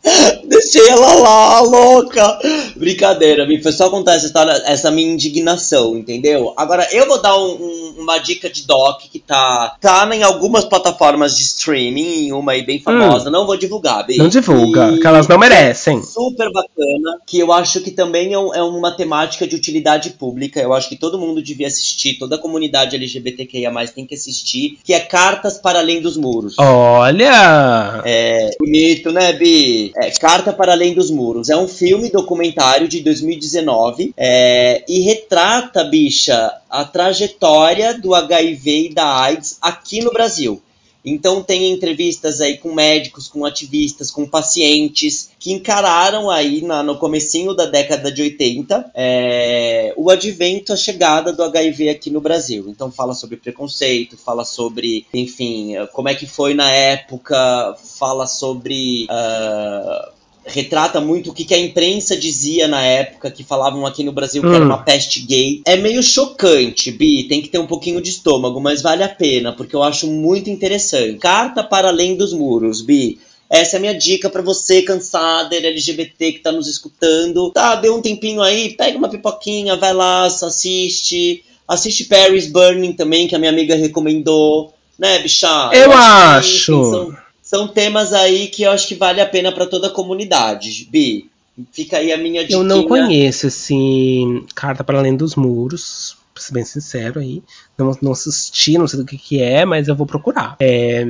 Deixei 0.48 0.88
ela 0.88 1.14
lá, 1.14 1.60
louca. 1.60 2.38
Brincadeira. 2.76 3.46
Foi 3.62 3.72
só 3.72 3.90
contar 3.90 4.14
essa 4.14 4.26
história, 4.26 4.52
essa 4.66 4.90
minha 4.90 5.12
indignação, 5.12 5.96
entendeu? 5.96 6.52
Agora, 6.56 6.86
eu 6.92 7.06
vou 7.06 7.20
dar 7.20 7.36
um- 7.36 7.52
um- 7.54 7.94
uma 7.98 8.18
dica 8.18 8.48
de 8.48 8.66
doc 8.66 9.00
que 9.10 9.18
tá, 9.18 9.76
tá 9.80 10.08
em 10.14 10.22
algumas 10.22 10.64
plataformas 10.64 11.36
de 11.36 11.42
streaming, 11.42 12.30
uma 12.32 12.52
aí 12.52 12.62
bem 12.64 12.80
famosa. 12.80 13.30
Não 13.30 13.46
vou 13.46 13.56
divulgar, 13.56 14.06
Bi. 14.06 14.16
Não 14.18 14.28
divulga, 14.28 14.92
E- 14.92 15.00
que 15.00 15.06
elas 15.06 15.26
não 15.26 15.38
merecem. 15.38 16.02
super 16.02 16.50
bacana, 16.52 17.18
que 17.26 17.38
eu 17.38 17.52
acho 17.52 17.80
que 17.80 17.90
também 17.90 18.32
é, 18.32 18.38
um- 18.38 18.54
é 18.54 18.62
uma 18.62 18.92
temática 18.96 19.46
de 19.46 19.56
utilidade 19.56 20.10
pública. 20.10 20.60
Eu 20.60 20.72
acho 20.72 20.88
que 20.88 20.96
todo 20.96 21.18
mundo 21.18 21.42
devia 21.42 21.66
assistir, 21.66 22.14
toda 22.18 22.36
a 22.36 22.38
comunidade 22.38 22.94
LGBTQIA+, 22.96 23.72
tem 23.94 24.06
que 24.06 24.14
assistir, 24.14 24.78
que 24.84 24.92
é 24.94 25.00
Cartas 25.00 25.58
para 25.58 25.80
Além 25.80 26.00
dos 26.00 26.16
Muros. 26.16 26.54
Olha! 26.58 28.02
É 28.04 28.50
bonito, 28.58 29.10
né, 29.10 29.32
Bi? 29.32 29.92
É, 29.96 30.10
Carta 30.10 30.52
para 30.52 30.72
Além 30.72 30.94
dos 30.94 31.10
Muros. 31.10 31.48
É 31.48 31.56
um 31.56 31.66
filme 31.66 32.10
documentário 32.10 32.86
de 32.86 33.00
2019 33.00 34.12
é, 34.16 34.84
e 34.86 35.00
retrata, 35.00 35.84
bicha, 35.84 36.52
a 36.68 36.84
trajetória 36.84 37.94
do 37.94 38.14
HIV 38.14 38.90
e 38.90 38.94
da 38.94 39.22
AIDS 39.22 39.56
aqui 39.60 40.02
no 40.02 40.12
Brasil. 40.12 40.60
Então 41.06 41.40
tem 41.42 41.70
entrevistas 41.72 42.40
aí 42.40 42.58
com 42.58 42.74
médicos, 42.74 43.28
com 43.28 43.44
ativistas, 43.44 44.10
com 44.10 44.26
pacientes 44.26 45.30
que 45.38 45.52
encararam 45.52 46.28
aí 46.28 46.60
na- 46.62 46.82
no 46.82 46.98
comecinho 46.98 47.54
da 47.54 47.64
década 47.64 48.10
de 48.10 48.22
80 48.22 48.90
é, 48.94 49.94
o 49.96 50.10
advento, 50.10 50.72
a 50.72 50.76
chegada 50.76 51.32
do 51.32 51.44
HIV 51.44 51.88
aqui 51.88 52.10
no 52.10 52.20
Brasil. 52.20 52.66
Então 52.68 52.90
fala 52.90 53.14
sobre 53.14 53.36
preconceito, 53.36 54.16
fala 54.18 54.44
sobre, 54.44 55.06
enfim, 55.14 55.74
como 55.92 56.08
é 56.08 56.14
que 56.14 56.26
foi 56.26 56.54
na 56.54 56.70
época, 56.72 57.76
fala 57.98 58.26
sobre 58.26 59.06
ah, 59.08 60.10
retrata 60.46 61.00
muito 61.00 61.30
o 61.30 61.34
que, 61.34 61.44
que 61.44 61.54
a 61.54 61.58
imprensa 61.58 62.16
dizia 62.16 62.68
na 62.68 62.82
época, 62.82 63.30
que 63.30 63.42
falavam 63.44 63.84
aqui 63.84 64.04
no 64.04 64.12
Brasil 64.12 64.40
que 64.42 64.48
era 64.48 64.64
Hum. 64.64 64.68
uma 64.68 64.78
peste 64.82 65.20
gay. 65.20 65.60
É 65.64 65.76
meio 65.76 66.02
chocante, 66.02 66.90
Bi, 66.90 67.24
tem 67.24 67.42
que 67.42 67.48
ter 67.48 67.58
um 67.58 67.66
pouquinho 67.66 68.00
de 68.00 68.10
estômago, 68.10 68.60
mas 68.60 68.80
vale 68.82 69.02
a 69.02 69.08
pena, 69.08 69.52
porque 69.52 69.74
eu 69.74 69.82
acho 69.82 70.06
muito 70.06 70.48
interessante. 70.48 71.18
Carta 71.18 71.62
para 71.64 71.88
além 71.88 72.16
dos 72.16 72.32
muros, 72.32 72.80
Bi. 72.80 73.18
Essa 73.48 73.76
é 73.76 73.78
a 73.78 73.80
minha 73.80 73.94
dica 73.94 74.28
pra 74.28 74.42
você, 74.42 74.82
cansada, 74.82 75.54
LGBT 75.54 76.32
que 76.32 76.38
tá 76.40 76.50
nos 76.50 76.66
escutando. 76.66 77.50
Tá, 77.52 77.76
deu 77.76 77.94
um 77.94 78.02
tempinho 78.02 78.42
aí, 78.42 78.70
pega 78.74 78.98
uma 78.98 79.08
pipoquinha, 79.08 79.76
vai 79.76 79.92
lá, 79.94 80.24
assiste. 80.24 81.44
Assiste 81.68 82.04
Paris 82.04 82.46
Burning 82.46 82.92
também, 82.92 83.26
que 83.26 83.34
a 83.34 83.38
minha 83.38 83.50
amiga 83.50 83.74
recomendou. 83.74 84.72
Né, 84.98 85.18
bicha? 85.18 85.70
Eu 85.74 85.90
que, 85.90 85.96
acho. 85.96 86.72
enfim, 86.72 87.16
são, 87.46 87.68
temas 87.68 88.12
aí 88.12 88.48
que 88.48 88.64
eu 88.64 88.72
acho 88.72 88.88
que 88.88 88.96
vale 88.96 89.20
a 89.20 89.26
pena 89.26 89.52
pra 89.52 89.66
toda 89.66 89.86
a 89.86 89.90
comunidade. 89.90 90.88
Bi, 90.90 91.30
fica 91.70 91.98
aí 91.98 92.12
a 92.12 92.18
minha 92.18 92.42
dica. 92.42 92.54
Eu 92.54 92.64
não 92.64 92.82
conheço 92.82 93.46
esse 93.46 94.44
Carta 94.52 94.82
para 94.82 94.98
Além 94.98 95.16
dos 95.16 95.36
Muros, 95.36 96.15
pra 96.36 96.42
ser 96.42 96.52
bem 96.52 96.64
sincero 96.64 97.18
aí. 97.18 97.42
Não, 97.76 97.96
não 98.02 98.12
assisti, 98.12 98.76
não 98.76 98.86
sei 98.86 99.00
do 99.00 99.06
que, 99.06 99.16
que 99.16 99.42
é, 99.42 99.64
mas 99.64 99.88
eu 99.88 99.96
vou 99.96 100.06
procurar. 100.06 100.56
É, 100.60 101.04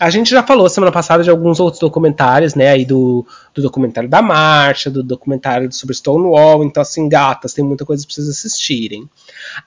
a 0.00 0.08
gente 0.08 0.30
já 0.30 0.42
falou 0.42 0.66
semana 0.70 0.90
passada 0.90 1.22
de 1.22 1.28
alguns 1.28 1.60
outros 1.60 1.78
documentários, 1.78 2.54
né? 2.54 2.70
Aí 2.70 2.86
do, 2.86 3.26
do 3.54 3.60
documentário 3.60 4.08
da 4.08 4.22
marcha, 4.22 4.90
do 4.90 5.02
documentário 5.02 5.70
sobre 5.70 5.94
Stonewall. 5.94 6.64
Então, 6.64 6.80
assim, 6.80 7.06
gatas, 7.06 7.52
tem 7.52 7.62
muita 7.62 7.84
coisa 7.84 8.06
pra 8.06 8.14
vocês 8.14 8.26
assistirem. 8.26 9.06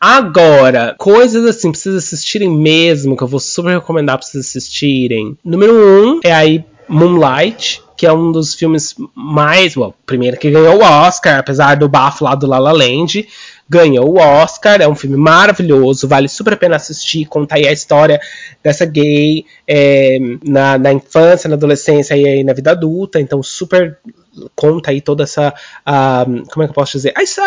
Agora, 0.01 0.95
coisas 0.97 1.45
assim, 1.45 1.71
pra 1.71 1.79
vocês 1.79 1.95
assistirem 1.95 2.49
mesmo, 2.49 3.15
que 3.15 3.23
eu 3.23 3.27
vou 3.27 3.39
super 3.39 3.75
recomendar 3.75 4.17
pra 4.17 4.25
vocês 4.25 4.47
assistirem. 4.47 5.37
Número 5.45 5.71
um 5.71 6.19
é 6.23 6.33
aí 6.33 6.65
Moonlight, 6.87 7.83
que 7.95 8.07
é 8.07 8.11
um 8.11 8.31
dos 8.31 8.53
filmes 8.53 8.95
mais. 9.13 9.77
Well, 9.77 9.93
primeiro 10.05 10.37
que 10.37 10.49
ganhou 10.49 10.79
o 10.79 10.83
Oscar, 10.83 11.39
apesar 11.39 11.75
do 11.75 11.87
bafo 11.87 12.23
lá 12.23 12.35
do 12.35 12.47
La 12.47 12.57
La 12.57 12.71
Land. 12.71 13.27
Ganhou 13.69 14.09
o 14.09 14.19
Oscar. 14.19 14.81
É 14.81 14.87
um 14.87 14.95
filme 14.95 15.17
maravilhoso, 15.17 16.07
vale 16.07 16.27
super 16.27 16.53
a 16.53 16.57
pena 16.57 16.75
assistir. 16.75 17.25
Conta 17.25 17.55
aí 17.55 17.67
a 17.67 17.71
história 17.71 18.19
dessa 18.63 18.85
gay 18.85 19.45
é, 19.67 20.17
na, 20.43 20.77
na 20.77 20.93
infância, 20.93 21.47
na 21.47 21.55
adolescência 21.55 22.15
e 22.15 22.27
aí 22.27 22.43
na 22.43 22.53
vida 22.53 22.71
adulta. 22.71 23.19
Então, 23.19 23.41
super 23.41 23.97
conta 24.55 24.91
aí 24.91 25.01
toda 25.01 25.23
essa. 25.23 25.53
Como 26.51 26.63
é 26.63 26.65
que 26.65 26.71
eu 26.71 26.75
posso 26.75 26.93
dizer? 26.93 27.13
Essa, 27.15 27.41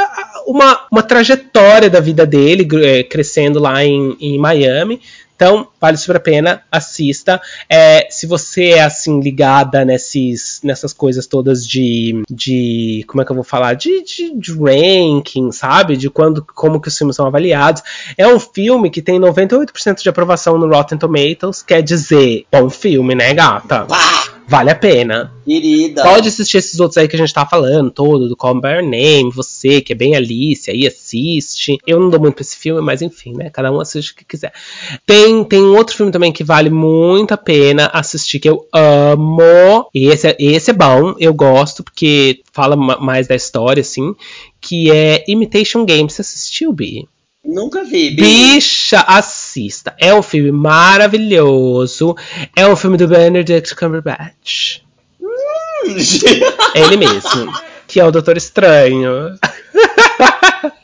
uma, 0.46 0.86
uma 0.90 1.02
trajetória 1.02 1.90
da 1.90 2.00
vida 2.00 2.26
dele, 2.26 2.66
é, 2.84 3.02
crescendo 3.02 3.58
lá 3.58 3.84
em, 3.84 4.16
em 4.20 4.38
Miami. 4.38 5.00
Então, 5.36 5.68
vale 5.78 5.98
super 5.98 6.16
a 6.16 6.20
pena, 6.20 6.62
assista. 6.72 7.40
É, 7.68 8.08
se 8.10 8.26
você 8.26 8.70
é 8.70 8.82
assim, 8.82 9.20
ligada 9.20 9.84
nesses, 9.84 10.60
nessas 10.64 10.92
coisas 10.92 11.26
todas 11.26 11.66
de. 11.66 12.22
de 12.28 13.04
como 13.06 13.20
é 13.20 13.24
que 13.24 13.30
eu 13.30 13.36
vou 13.36 13.44
falar? 13.44 13.74
De, 13.74 14.02
de, 14.02 14.34
de, 14.34 14.52
ranking, 14.52 15.52
sabe? 15.52 15.96
De 15.96 16.08
quando, 16.08 16.44
como 16.54 16.80
que 16.80 16.88
os 16.88 16.96
filmes 16.96 17.14
são 17.16 17.26
avaliados. 17.26 17.82
É 18.16 18.26
um 18.26 18.40
filme 18.40 18.90
que 18.90 19.02
tem 19.02 19.20
98% 19.20 20.02
de 20.02 20.08
aprovação 20.08 20.58
no 20.58 20.68
Rotten 20.68 20.98
Tomatoes, 20.98 21.62
quer 21.62 21.82
dizer, 21.82 22.46
bom 22.50 22.70
filme, 22.70 23.14
né, 23.14 23.34
gata? 23.34 23.84
Pá! 23.84 24.25
Vale 24.48 24.70
a 24.70 24.74
pena. 24.76 25.32
Querida. 25.44 26.02
Pode 26.04 26.28
assistir 26.28 26.58
esses 26.58 26.78
outros 26.78 26.96
aí 26.98 27.08
que 27.08 27.16
a 27.16 27.18
gente 27.18 27.34
tá 27.34 27.44
falando, 27.44 27.90
todo, 27.90 28.28
do 28.28 28.36
Call 28.36 28.60
By 28.60 28.68
Your 28.68 28.82
Name, 28.82 29.30
você, 29.34 29.80
que 29.80 29.92
é 29.92 29.96
bem 29.96 30.14
Alice, 30.14 30.70
aí 30.70 30.86
assiste. 30.86 31.78
Eu 31.86 31.98
não 31.98 32.10
dou 32.10 32.20
muito 32.20 32.34
pra 32.34 32.42
esse 32.42 32.56
filme, 32.56 32.80
mas 32.80 33.02
enfim, 33.02 33.32
né? 33.32 33.50
Cada 33.50 33.72
um 33.72 33.80
assiste 33.80 34.12
o 34.12 34.16
que 34.16 34.24
quiser. 34.24 34.52
Tem, 35.04 35.42
tem 35.44 35.60
um 35.60 35.76
outro 35.76 35.96
filme 35.96 36.12
também 36.12 36.32
que 36.32 36.44
vale 36.44 36.70
muito 36.70 37.32
a 37.32 37.36
pena 37.36 37.90
assistir, 37.92 38.38
que 38.38 38.48
eu 38.48 38.66
amo. 38.72 39.90
E 39.92 40.06
esse, 40.06 40.28
é, 40.28 40.36
esse 40.38 40.70
é 40.70 40.74
bom, 40.74 41.14
eu 41.18 41.34
gosto, 41.34 41.82
porque 41.82 42.40
fala 42.52 42.76
mais 42.76 43.26
da 43.26 43.34
história, 43.34 43.80
assim. 43.80 44.14
Que 44.60 44.90
é 44.92 45.24
Imitation 45.26 45.84
Game. 45.84 46.08
Você 46.08 46.22
assistiu, 46.22 46.72
Bi? 46.72 47.08
Nunca 47.46 47.84
vi. 47.84 48.10
Bi. 48.10 48.22
Bicha, 48.22 49.00
assista. 49.06 49.94
É 49.98 50.12
um 50.12 50.22
filme 50.22 50.50
maravilhoso. 50.50 52.16
É 52.54 52.66
um 52.66 52.74
filme 52.74 52.96
do 52.96 53.06
Benedict 53.06 53.74
Cumberbatch. 53.74 54.80
Hum. 55.20 55.26
Ele 56.74 56.96
mesmo. 56.96 57.52
Que 57.86 58.00
é 58.00 58.04
o 58.04 58.10
Doutor 58.10 58.36
Estranho. 58.36 59.38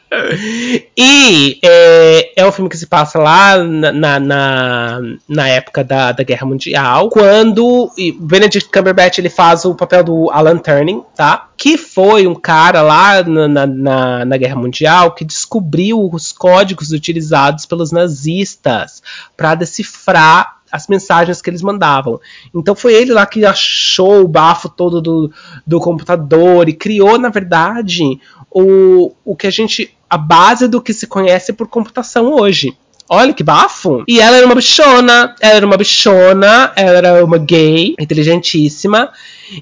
E 0.97 1.59
é, 1.63 2.33
é, 2.37 2.47
um 2.47 2.53
filme 2.53 2.69
que 2.69 2.77
se 2.77 2.87
passa 2.87 3.19
lá 3.19 3.57
na, 3.59 4.21
na, 4.21 5.01
na 5.27 5.49
época 5.49 5.83
da, 5.83 6.13
da 6.13 6.23
Guerra 6.23 6.47
Mundial, 6.47 7.09
quando 7.09 7.91
Benedict 8.21 8.71
Cumberbatch 8.71 9.19
ele 9.19 9.31
faz 9.31 9.65
o 9.65 9.75
papel 9.75 10.05
do 10.05 10.31
Alan 10.31 10.59
Turing, 10.59 11.03
tá? 11.17 11.49
Que 11.57 11.79
foi 11.79 12.27
um 12.27 12.35
cara 12.35 12.83
lá 12.83 13.23
na, 13.23 13.67
na, 13.67 14.25
na 14.25 14.37
Guerra 14.37 14.57
Mundial 14.57 15.13
que 15.13 15.25
descobriu 15.25 16.11
os 16.13 16.31
códigos 16.31 16.91
utilizados 16.91 17.65
pelos 17.65 17.91
nazistas 17.91 19.03
para 19.37 19.55
decifrar 19.55 20.63
as 20.73 20.89
mensagens 20.89 21.43
que 21.43 21.51
eles 21.51 21.61
mandavam. 21.61 22.19
Então 22.55 22.75
foi 22.75 22.95
ele 22.95 23.13
lá 23.13 23.27
que 23.27 23.45
achou 23.45 24.23
o 24.23 24.29
bafo 24.29 24.71
todo 24.71 25.03
do, 25.03 25.31
do 25.67 25.79
computador 25.79 26.67
e 26.67 26.73
criou, 26.73 27.19
na 27.19 27.29
verdade, 27.29 28.19
o, 28.51 29.13
o 29.25 29.37
que 29.37 29.47
a 29.47 29.51
gente. 29.51 29.95
A 30.13 30.19
base 30.19 30.69
do 30.69 30.83
que 30.83 30.93
se 30.93 31.07
conhece 31.07 31.55
por 31.55 31.67
computação 31.67 32.35
hoje. 32.35 32.77
Olha 33.09 33.33
que 33.33 33.43
bafo! 33.43 34.05
E 34.07 34.21
ela 34.21 34.37
era 34.37 34.45
uma 34.45 34.55
bichona, 34.55 35.35
ela 35.41 35.55
era 35.55 35.65
uma 35.65 35.79
bichona, 35.79 36.71
ela 36.77 36.99
era 36.99 37.25
uma 37.25 37.39
gay, 37.39 37.95
inteligentíssima. 37.99 39.11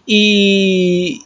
E. 0.08 1.20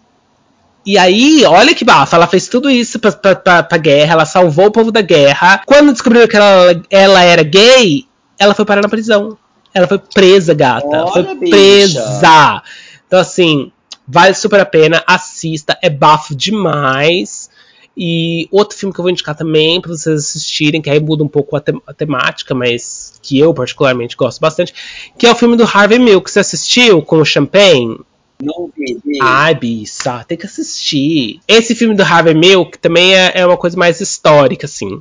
E 0.85 0.99
aí, 0.99 1.43
olha 1.47 1.75
que 1.75 1.87
bafo, 1.87 2.15
ela 2.15 2.27
fez 2.27 2.49
tudo 2.49 2.69
isso 2.69 2.99
pra, 2.99 3.13
pra, 3.13 3.35
pra, 3.35 3.63
pra 3.63 3.79
guerra, 3.79 4.13
ela 4.13 4.27
salvou 4.27 4.67
o 4.67 4.71
povo 4.71 4.93
da 4.93 5.01
guerra. 5.01 5.63
Quando 5.65 5.93
descobriram 5.93 6.29
que 6.29 6.37
ela, 6.37 6.83
ela 6.91 7.23
era 7.23 7.43
gay, 7.43 8.05
ela 8.39 8.55
foi 8.55 8.67
parar 8.67 8.83
na 8.83 8.91
prisão. 8.91 9.39
Ela 9.73 9.89
foi 9.89 9.99
presa, 9.99 10.53
gata. 10.53 10.87
Olha, 10.87 11.25
foi 11.25 11.35
bicha. 11.35 11.51
presa. 11.51 12.63
Então, 13.07 13.19
assim, 13.19 13.73
vale 14.07 14.35
super 14.35 14.61
a 14.61 14.67
pena, 14.67 15.03
assista, 15.07 15.79
é 15.81 15.89
bafo 15.89 16.35
demais. 16.35 17.49
E 17.97 18.49
outro 18.51 18.77
filme 18.77 18.93
que 18.93 18.99
eu 18.99 19.05
vou 19.05 19.11
indicar 19.11 19.37
também 19.37 19.81
para 19.81 19.93
vocês 19.93 20.21
assistirem, 20.21 20.83
que 20.83 20.91
aí 20.91 20.99
muda 20.99 21.23
um 21.23 21.29
pouco 21.29 21.57
a, 21.57 21.61
te 21.61 21.73
a, 21.87 21.95
temática, 21.95 22.55
mas 22.55 23.15
que 23.23 23.39
eu 23.39 23.55
particularmente 23.55 24.17
gosto 24.17 24.41
bastante, 24.41 24.75
que 25.17 25.27
é 25.27 25.31
o 25.31 25.37
filme 25.37 25.57
do 25.57 25.65
Harvey 25.65 25.99
Milk. 25.99 26.31
Você 26.31 26.41
assistiu 26.41 27.03
com 27.03 27.19
o 27.19 27.25
Champagne? 27.25 27.99
Não 28.43 28.71
vi. 28.77 29.01
Ai, 29.23 29.55
Bissa, 29.55 30.25
tem 30.27 30.37
que 30.37 30.47
assistir. 30.47 31.41
Esse 31.47 31.75
filme 31.75 31.95
do 31.95 32.03
Harvey 32.03 32.35
Milk 32.35 32.79
também 32.79 33.15
é, 33.15 33.33
é 33.35 33.47
uma 33.47 33.57
coisa 33.57 33.79
mais 33.79 34.01
histórica, 34.01 34.67
assim. 34.67 35.01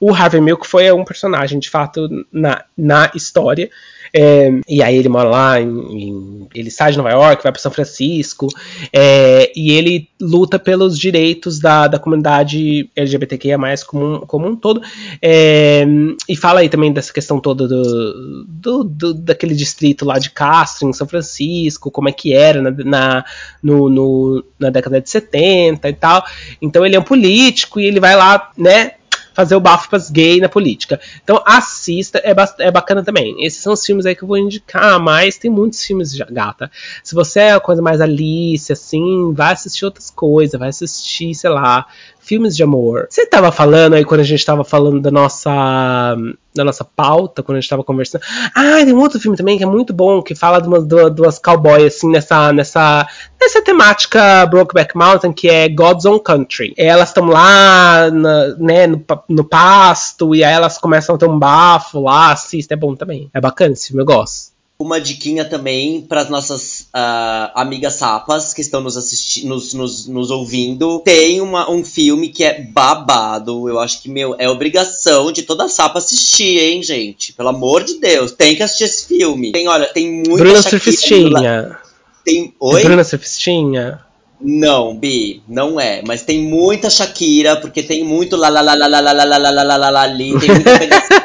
O 0.00 0.12
Harvey 0.12 0.40
Milk 0.40 0.66
foi 0.66 0.90
um 0.90 1.04
personagem, 1.04 1.60
de 1.60 1.70
fato, 1.70 2.08
na, 2.32 2.64
na 2.76 3.12
história. 3.14 3.70
É, 4.14 4.50
e 4.68 4.82
aí 4.82 4.96
ele 4.96 5.08
mora 5.08 5.28
lá, 5.28 5.60
em, 5.60 5.68
em, 5.68 6.48
ele 6.54 6.70
sai 6.70 6.92
de 6.92 6.98
Nova 6.98 7.10
York, 7.10 7.42
vai 7.42 7.50
para 7.50 7.60
São 7.60 7.72
Francisco, 7.72 8.46
é, 8.92 9.50
e 9.56 9.72
ele 9.72 10.08
luta 10.20 10.58
pelos 10.58 10.98
direitos 10.98 11.58
da, 11.58 11.88
da 11.88 11.98
comunidade 11.98 12.90
LGBTQIA+, 12.94 13.58
como 13.86 14.14
um, 14.14 14.20
como 14.20 14.46
um 14.46 14.54
todo, 14.54 14.82
é, 15.20 15.86
e 16.28 16.36
fala 16.36 16.60
aí 16.60 16.68
também 16.68 16.92
dessa 16.92 17.12
questão 17.12 17.40
toda 17.40 17.66
do, 17.66 18.44
do, 18.46 18.84
do, 18.84 19.14
daquele 19.14 19.54
distrito 19.54 20.04
lá 20.04 20.18
de 20.18 20.30
Castro, 20.30 20.88
em 20.88 20.92
São 20.92 21.06
Francisco, 21.06 21.90
como 21.90 22.08
é 22.08 22.12
que 22.12 22.34
era 22.34 22.60
na, 22.60 22.70
na, 22.70 23.24
no, 23.62 23.88
no, 23.88 24.44
na 24.58 24.68
década 24.68 25.00
de 25.00 25.08
70 25.08 25.88
e 25.88 25.92
tal. 25.94 26.22
Então 26.60 26.84
ele 26.84 26.96
é 26.96 27.00
um 27.00 27.04
político 27.04 27.80
e 27.80 27.86
ele 27.86 27.98
vai 27.98 28.14
lá, 28.14 28.50
né, 28.58 28.92
fazer 29.34 29.54
o 29.54 29.60
bafo 29.60 29.88
pras 29.88 30.10
gay 30.10 30.40
na 30.40 30.48
política. 30.48 31.00
Então 31.22 31.42
assista, 31.44 32.18
é, 32.18 32.34
é 32.60 32.70
bacana 32.70 33.02
também. 33.02 33.44
Esses 33.44 33.62
são 33.62 33.72
os 33.72 33.84
filmes 33.84 34.06
aí 34.06 34.14
que 34.14 34.22
eu 34.22 34.28
vou 34.28 34.38
indicar, 34.38 35.00
mas 35.00 35.36
tem 35.36 35.50
muitos 35.50 35.82
filmes 35.84 36.14
já, 36.14 36.26
gata. 36.26 36.70
Se 37.02 37.14
você 37.14 37.40
é 37.40 37.54
uma 37.54 37.60
coisa 37.60 37.82
mais 37.82 38.00
Alice, 38.00 38.72
assim, 38.72 39.32
vai 39.32 39.52
assistir 39.52 39.84
outras 39.84 40.10
coisas, 40.10 40.58
vai 40.58 40.68
assistir, 40.68 41.34
sei 41.34 41.50
lá, 41.50 41.86
filmes 42.22 42.56
de 42.56 42.62
amor. 42.62 43.06
Você 43.10 43.26
tava 43.26 43.52
falando 43.52 43.94
aí 43.94 44.04
quando 44.04 44.20
a 44.20 44.24
gente 44.24 44.44
tava 44.44 44.64
falando 44.64 45.00
da 45.00 45.10
nossa 45.10 46.16
da 46.54 46.64
nossa 46.64 46.84
pauta, 46.84 47.42
quando 47.42 47.56
a 47.56 47.60
gente 47.60 47.70
tava 47.70 47.82
conversando. 47.82 48.22
Ah, 48.54 48.84
tem 48.84 48.92
um 48.92 49.00
outro 49.00 49.18
filme 49.18 49.36
também 49.36 49.56
que 49.56 49.64
é 49.64 49.66
muito 49.66 49.92
bom, 49.92 50.22
que 50.22 50.34
fala 50.34 50.60
de 50.60 50.68
umas, 50.68 50.84
duas 50.86 51.38
cowboys, 51.38 51.96
assim, 51.96 52.10
nessa, 52.10 52.52
nessa, 52.52 53.06
nessa 53.40 53.62
temática 53.62 54.44
Brokeback 54.46 54.94
Mountain, 54.94 55.32
que 55.32 55.48
é 55.48 55.68
God's 55.68 56.04
Own 56.04 56.18
Country. 56.18 56.74
Elas 56.76 57.08
estão 57.08 57.26
lá, 57.26 58.10
na, 58.10 58.48
né, 58.58 58.86
no, 58.86 59.02
no 59.28 59.44
pasto, 59.44 60.34
e 60.34 60.44
aí 60.44 60.52
elas 60.52 60.76
começam 60.76 61.14
a 61.14 61.18
ter 61.18 61.28
um 61.28 61.38
bafo 61.38 62.02
lá, 62.02 62.32
assista, 62.32 62.74
é 62.74 62.76
bom 62.76 62.94
também. 62.94 63.30
É 63.32 63.40
bacana 63.40 63.72
esse 63.72 63.88
filme, 63.88 64.02
eu 64.02 64.06
gosto 64.06 64.51
uma 64.82 65.00
diquinha 65.00 65.44
também 65.44 66.02
para 66.02 66.20
as 66.20 66.28
nossas 66.28 66.88
uh, 66.94 67.50
amigas 67.54 67.94
sapas 67.94 68.52
que 68.52 68.60
estão 68.60 68.80
nos 68.80 68.96
assistindo, 68.96 69.48
nos, 69.48 69.72
nos, 69.72 70.06
nos, 70.06 70.30
ouvindo. 70.30 71.00
Tem 71.00 71.40
uma, 71.40 71.70
um 71.70 71.84
filme 71.84 72.28
que 72.28 72.44
é 72.44 72.60
babado. 72.60 73.68
Eu 73.68 73.78
acho 73.78 74.02
que, 74.02 74.10
meu, 74.10 74.34
é 74.38 74.48
obrigação 74.48 75.32
de 75.32 75.42
toda 75.42 75.68
sapa 75.68 75.98
assistir, 75.98 76.58
hein, 76.58 76.82
gente? 76.82 77.32
Pelo 77.32 77.50
amor 77.50 77.84
de 77.84 77.94
Deus, 77.94 78.32
tem 78.32 78.54
que 78.56 78.62
assistir 78.62 78.84
esse 78.84 79.06
filme. 79.06 79.52
Tem, 79.52 79.68
olha, 79.68 79.86
tem 79.86 80.10
muita 80.10 80.44
Bruna 80.44 80.62
Surfistinha. 80.62 81.78
Tem. 82.24 82.54
Oi? 82.60 82.82
Bruna 82.82 83.04
Surfistinha. 83.04 84.00
Não, 84.44 84.96
Bi, 84.96 85.40
não 85.48 85.80
é. 85.80 86.02
Mas 86.04 86.22
tem 86.22 86.40
muita 86.40 86.90
Shakira, 86.90 87.56
porque 87.56 87.82
tem 87.82 88.02
muito 88.02 88.36
lá 88.36 88.48
lá 88.48 88.60
lá 88.60 88.74
lá 88.74 88.86
lá 88.88 89.00
lá 89.00 89.12
lá 89.12 89.24
lá 89.24 89.38
lá 89.38 89.62
lá 89.62 89.76
lá 89.76 89.90
lá 89.90 90.02
ali, 90.02 90.38
tem 90.40 90.50
muita 90.50 90.78
pegação. 90.78 91.22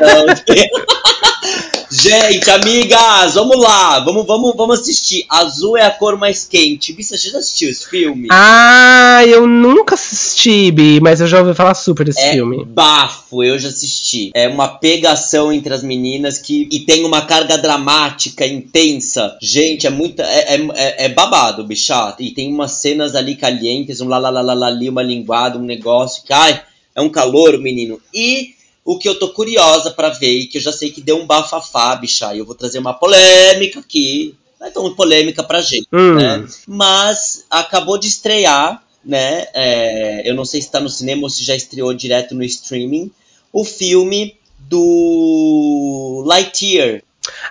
Gente, 2.08 2.49
amigas, 2.49 3.34
vamos 3.34 3.62
lá, 3.62 3.99
vamos, 3.99 4.26
vamos, 4.26 4.55
vamos 4.55 4.80
assistir. 4.80 5.26
Azul 5.28 5.76
é 5.76 5.84
a 5.84 5.91
cor 5.91 6.18
mais 6.18 6.45
quente. 6.45 6.93
Bi, 6.93 7.03
você 7.03 7.18
já 7.18 7.38
assistiu 7.38 7.70
esse 7.70 7.86
filme? 7.86 8.30
Ah, 8.32 9.26
eu 9.28 9.45
nunca 9.45 9.95
assisti, 9.95 10.72
Bi, 10.72 11.01
mas 11.01 11.20
eu 11.20 11.28
já 11.28 11.41
ouvi 11.41 11.53
falar 11.53 11.74
super 11.74 12.05
desse 12.05 12.22
é 12.22 12.32
filme. 12.32 12.64
Bafo, 12.64 13.43
eu 13.43 13.60
já 13.60 13.68
assisti. 13.68 14.32
É 14.34 14.47
uma 14.47 14.70
pegação 14.70 15.51
entre 15.51 15.74
as 15.74 15.84
meninas 15.84 16.38
que 16.38 16.70
e 16.72 16.80
tem 16.80 17.03
uma 17.03 17.26
carga 17.26 17.58
dramática 17.58 18.47
intensa. 18.47 19.38
Gente, 19.41 19.86
é 19.86 19.89
muito. 19.89 20.22
É, 20.22 20.55
é, 20.55 21.05
é 21.05 21.10
babado, 21.10 21.66
bichato. 21.66 22.24
E 22.24 22.32
tem 22.32 22.53
umas 22.53 22.72
cenas 22.72 23.16
ali 23.16 23.36
calientes, 23.36 23.99
um 23.99 24.08
lá 24.08 24.18
lá 24.18 24.30
lá, 24.30 24.53
lá 24.53 24.68
ali, 24.68 24.88
uma 24.88 25.03
linguada, 25.03 25.60
um 25.60 25.64
negócio 25.64 26.24
que, 26.24 26.32
ai, 26.32 26.62
é 26.95 27.01
um 27.01 27.10
calor, 27.10 27.60
menino. 27.60 27.99
E 28.14 28.55
o 28.88 28.98
que 28.98 29.08
eu 29.10 29.20
tô 29.20 29.28
curiosa 29.30 29.92
para 29.92 30.08
ver 30.10 30.32
e 30.40 30.48
que 30.48 30.58
eu 30.58 30.62
já 30.62 30.72
sei 30.72 30.90
que 30.90 31.02
deu 31.02 31.20
um 31.20 31.26
bafafá, 31.28 31.94
bicha. 31.98 32.34
E 32.34 32.40
eu 32.40 32.46
vou 32.46 32.56
trazer 32.56 32.80
uma 32.80 32.94
polêmica 32.94 33.82
aqui. 33.82 34.34
Não 34.60 34.68
é 34.68 34.72
tão 34.72 34.96
polêmica 34.96 35.44
pra 35.44 35.60
gente, 35.62 35.88
Hum. 35.92 36.16
né? 36.16 36.48
Mas 36.66 37.44
acabou 37.50 37.98
de 37.98 38.08
estrear, 38.08 38.82
né? 39.04 39.46
É, 39.54 40.22
eu 40.26 40.34
não 40.34 40.46
sei 40.46 40.62
se 40.62 40.72
tá 40.72 40.80
no 40.80 40.90
cinema 40.90 41.24
ou 41.24 41.30
se 41.30 41.44
já 41.44 41.54
estreou 41.54 41.94
direto 41.94 42.34
no 42.34 42.44
streaming. 42.46 43.12
O 43.52 43.66
filme 43.66 44.36
do 44.58 46.24
Lightyear. 46.26 47.02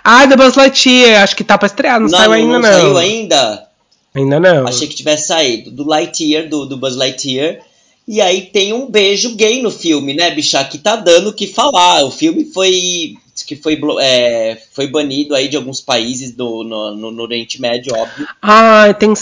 Ah, 0.03 0.27
The 0.27 0.35
Buzz 0.35 0.55
Lightyear, 0.55 1.21
acho 1.21 1.35
que 1.35 1.43
tá 1.43 1.55
pra 1.57 1.67
estrear, 1.67 1.99
não, 1.99 2.09
saiu 2.09 2.31
ainda 2.31 2.59
não. 2.59 2.63
saiu 2.73 2.97
ainda? 2.97 3.67
Ainda 4.15 4.39
não. 4.39 4.67
Achei 4.67 4.87
que 4.87 4.95
tivesse 4.95 5.27
saído. 5.27 5.69
Do 5.69 5.85
Lightyear, 5.87 6.49
do, 6.49 6.65
do 6.65 6.77
Buzz 6.77 6.95
Lightyear. 6.95 7.59
E 8.07 8.21
aí 8.21 8.41
tem 8.41 8.71
um 8.71 8.89
beijo 8.89 9.35
gay 9.35 9.61
no 9.61 9.69
filme, 9.69 10.13
né, 10.13 10.31
bicha? 10.31 10.63
Que 10.63 10.77
tá 10.77 10.95
dando 10.95 11.29
o 11.29 11.33
que 11.33 11.45
falar. 11.45 12.05
O 12.05 12.11
filme 12.11 12.45
foi 12.45 13.17
que 13.45 13.55
foi, 13.55 13.79
é, 14.01 14.57
foi 14.71 14.87
banido 14.87 15.35
aí 15.35 15.47
de 15.47 15.55
alguns 15.55 15.79
países 15.79 16.31
do, 16.31 16.63
no, 16.63 16.95
no, 16.95 17.11
no 17.11 17.23
Oriente 17.23 17.61
Médio, 17.61 17.93
óbvio. 17.95 18.27
Ah, 18.41 18.93
tem 18.93 19.13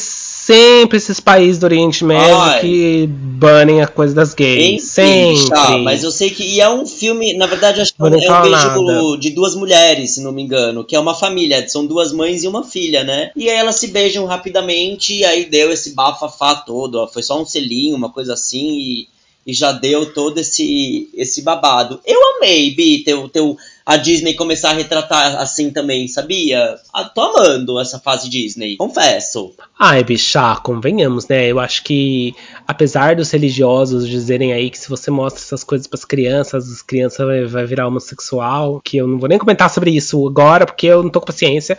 sempre 0.46 0.98
esses 0.98 1.20
países 1.20 1.58
do 1.58 1.64
Oriente 1.64 2.06
Médio 2.06 2.36
Ai. 2.36 2.62
que 2.62 3.08
banem 3.08 3.82
a 3.82 3.88
coisa 3.88 4.14
das 4.14 4.36
gays. 4.36 4.76
Enfim, 4.76 4.80
sempre. 4.80 5.50
Tá, 5.50 5.78
mas 5.80 6.04
eu 6.04 6.12
sei 6.12 6.30
que. 6.30 6.44
E 6.44 6.62
é 6.62 6.70
um 6.70 6.86
filme, 6.86 7.34
na 7.34 7.48
verdade, 7.48 7.82
acho 7.82 7.92
que 7.92 8.00
é 8.00 8.06
um 8.06 8.12
beijo 8.12 8.28
nada. 8.28 9.18
de 9.20 9.32
duas 9.32 9.56
mulheres, 9.56 10.12
se 10.12 10.22
não 10.22 10.32
me 10.32 10.44
engano, 10.44 10.84
que 10.84 10.96
é 10.96 11.00
uma 11.00 11.16
família, 11.16 11.68
são 11.68 11.88
duas 11.88 12.14
mães 12.14 12.44
e 12.44 12.48
uma 12.48 12.64
filha, 12.64 13.04
né? 13.04 13.32
E 13.36 13.50
aí 13.50 13.58
elas 13.58 13.78
se 13.78 13.88
beijam 13.88 14.26
rapidamente, 14.26 15.16
e 15.16 15.26
aí 15.26 15.46
deu 15.46 15.72
esse 15.72 15.96
bafafá 15.96 16.54
todo. 16.56 16.96
Ó, 16.96 17.08
foi 17.08 17.24
só 17.24 17.42
um 17.42 17.46
selinho, 17.46 17.96
uma 17.96 18.12
coisa 18.12 18.34
assim, 18.34 18.78
e, 18.78 19.08
e 19.48 19.54
já 19.54 19.72
deu 19.72 20.14
todo 20.14 20.38
esse, 20.38 21.10
esse 21.16 21.42
babado. 21.42 22.00
Eu 22.06 22.20
amei, 22.38 22.70
Bi, 22.70 23.04
teu. 23.04 23.28
teu 23.30 23.58
a 23.86 23.98
Disney 23.98 24.34
começar 24.34 24.72
a 24.72 24.74
retratar 24.74 25.36
assim 25.36 25.70
também, 25.70 26.08
sabia? 26.08 26.76
Ah, 26.92 27.04
tô 27.04 27.22
amando 27.22 27.80
essa 27.80 28.00
fase 28.00 28.28
Disney, 28.28 28.76
confesso. 28.78 29.54
Ai, 29.80 30.04
bicha, 30.04 30.56
convenhamos, 30.56 31.28
né? 31.28 31.46
Eu 31.46 31.60
acho 31.60 31.84
que, 31.84 32.34
apesar 32.68 33.16
dos 33.16 33.30
religiosos 33.30 34.08
dizerem 34.08 34.54
aí 34.54 34.72
que 34.72 34.78
se 34.78 34.90
você 34.90 35.12
mostra 35.12 35.42
essas 35.42 35.64
coisas 35.64 35.86
para 35.86 36.00
as 36.00 36.06
crianças, 36.06 36.72
as 36.72 36.82
crianças 36.82 37.26
vai, 37.26 37.46
vai, 37.46 37.66
virar 37.66 37.88
homossexual, 37.88 38.82
que 38.84 38.98
eu 38.98 39.08
não 39.08 39.20
vou 39.20 39.30
nem 39.30 39.38
comentar 39.38 39.70
sobre 39.70 39.92
isso 39.92 40.28
agora, 40.28 40.66
porque 40.66 40.88
eu 40.88 41.04
não 41.04 41.10
tô 41.10 41.20
com 41.20 41.28
paciência. 41.28 41.78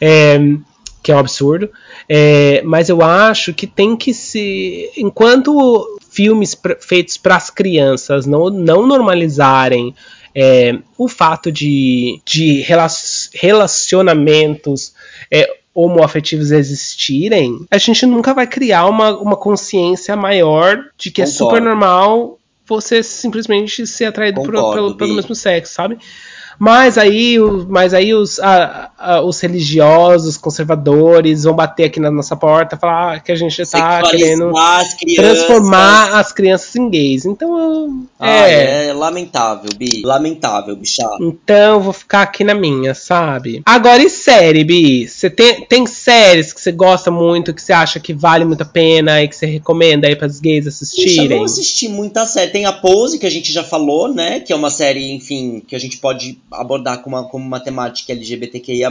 É, 0.00 0.38
que 1.06 1.12
é 1.12 1.14
um 1.14 1.20
absurdo. 1.20 1.70
É, 2.08 2.62
mas 2.64 2.88
eu 2.88 3.00
acho 3.00 3.54
que 3.54 3.68
tem 3.68 3.96
que 3.96 4.12
se. 4.12 4.90
Enquanto 4.96 5.96
filmes 6.10 6.60
feitos 6.80 7.16
para 7.16 7.36
as 7.36 7.50
crianças 7.50 8.26
não, 8.26 8.50
não 8.50 8.86
normalizarem 8.86 9.94
é, 10.38 10.78
o 10.98 11.08
fato 11.08 11.50
de, 11.50 12.20
de 12.26 12.62
relacionamentos 13.32 14.92
é, 15.30 15.48
homoafetivos 15.74 16.50
existirem, 16.50 17.64
a 17.70 17.78
gente 17.78 18.04
nunca 18.04 18.34
vai 18.34 18.46
criar 18.46 18.84
uma, 18.86 19.16
uma 19.16 19.36
consciência 19.36 20.14
maior 20.14 20.90
de 20.98 21.10
que 21.10 21.22
Concordo. 21.22 21.22
é 21.22 21.26
super 21.26 21.62
normal 21.62 22.38
você 22.68 23.02
simplesmente 23.02 23.86
ser 23.86 24.06
atraído 24.06 24.40
Concordo, 24.40 24.62
por, 24.62 24.74
pelo, 24.74 24.96
pelo 24.96 25.14
mesmo 25.14 25.34
sexo, 25.34 25.72
sabe? 25.72 25.98
Mas 26.58 26.96
aí, 26.98 27.38
mas 27.68 27.92
aí 27.92 28.14
os, 28.14 28.38
a, 28.40 28.90
a, 28.98 29.20
os 29.22 29.40
religiosos, 29.40 30.36
conservadores 30.36 31.44
vão 31.44 31.54
bater 31.54 31.84
aqui 31.84 32.00
na 32.00 32.10
nossa 32.10 32.36
porta 32.36 32.76
falar 32.76 33.22
que 33.22 33.32
a 33.32 33.36
gente 33.36 33.60
está 33.60 34.02
querendo 34.02 34.56
as 34.56 34.94
transformar 35.14 36.18
as 36.18 36.32
crianças 36.32 36.74
em 36.76 36.88
gays. 36.88 37.24
Então, 37.24 38.06
ah, 38.18 38.48
é... 38.48 38.88
é 38.88 38.92
lamentável, 38.92 39.70
Bi. 39.76 40.02
Lamentável, 40.04 40.76
bicha. 40.76 41.02
Então, 41.20 41.74
eu 41.74 41.80
vou 41.80 41.92
ficar 41.92 42.22
aqui 42.22 42.44
na 42.44 42.54
minha, 42.54 42.94
sabe? 42.94 43.62
Agora, 43.64 44.02
e 44.02 44.08
série, 44.08 44.64
Bi? 44.64 45.06
Você 45.08 45.28
tem, 45.28 45.64
tem 45.66 45.86
séries 45.86 46.52
que 46.52 46.60
você 46.60 46.72
gosta 46.72 47.10
muito, 47.10 47.54
que 47.54 47.62
você 47.62 47.72
acha 47.72 48.00
que 48.00 48.12
vale 48.12 48.44
muito 48.44 48.62
a 48.62 48.66
pena 48.66 49.22
e 49.22 49.28
que 49.28 49.36
você 49.36 49.46
recomenda 49.46 50.06
aí 50.06 50.16
para 50.16 50.26
os 50.26 50.40
gays 50.40 50.66
assistirem? 50.66 51.22
Bicha, 51.22 51.22
eu 51.34 51.36
não 51.38 51.44
assisti 51.44 51.88
muita 51.88 52.26
série. 52.26 52.50
Tem 52.50 52.66
a 52.66 52.72
Pose, 52.72 53.18
que 53.18 53.26
a 53.26 53.30
gente 53.30 53.52
já 53.52 53.62
falou, 53.62 54.12
né? 54.12 54.40
Que 54.40 54.52
é 54.52 54.56
uma 54.56 54.70
série, 54.70 55.12
enfim, 55.12 55.62
que 55.66 55.74
a 55.74 55.78
gente 55.78 55.98
pode 55.98 56.38
abordar 56.50 57.02
como 57.02 57.16
uma, 57.16 57.28
como 57.28 57.44
uma 57.44 57.60
temática 57.60 58.12
LGBTQIA. 58.12 58.90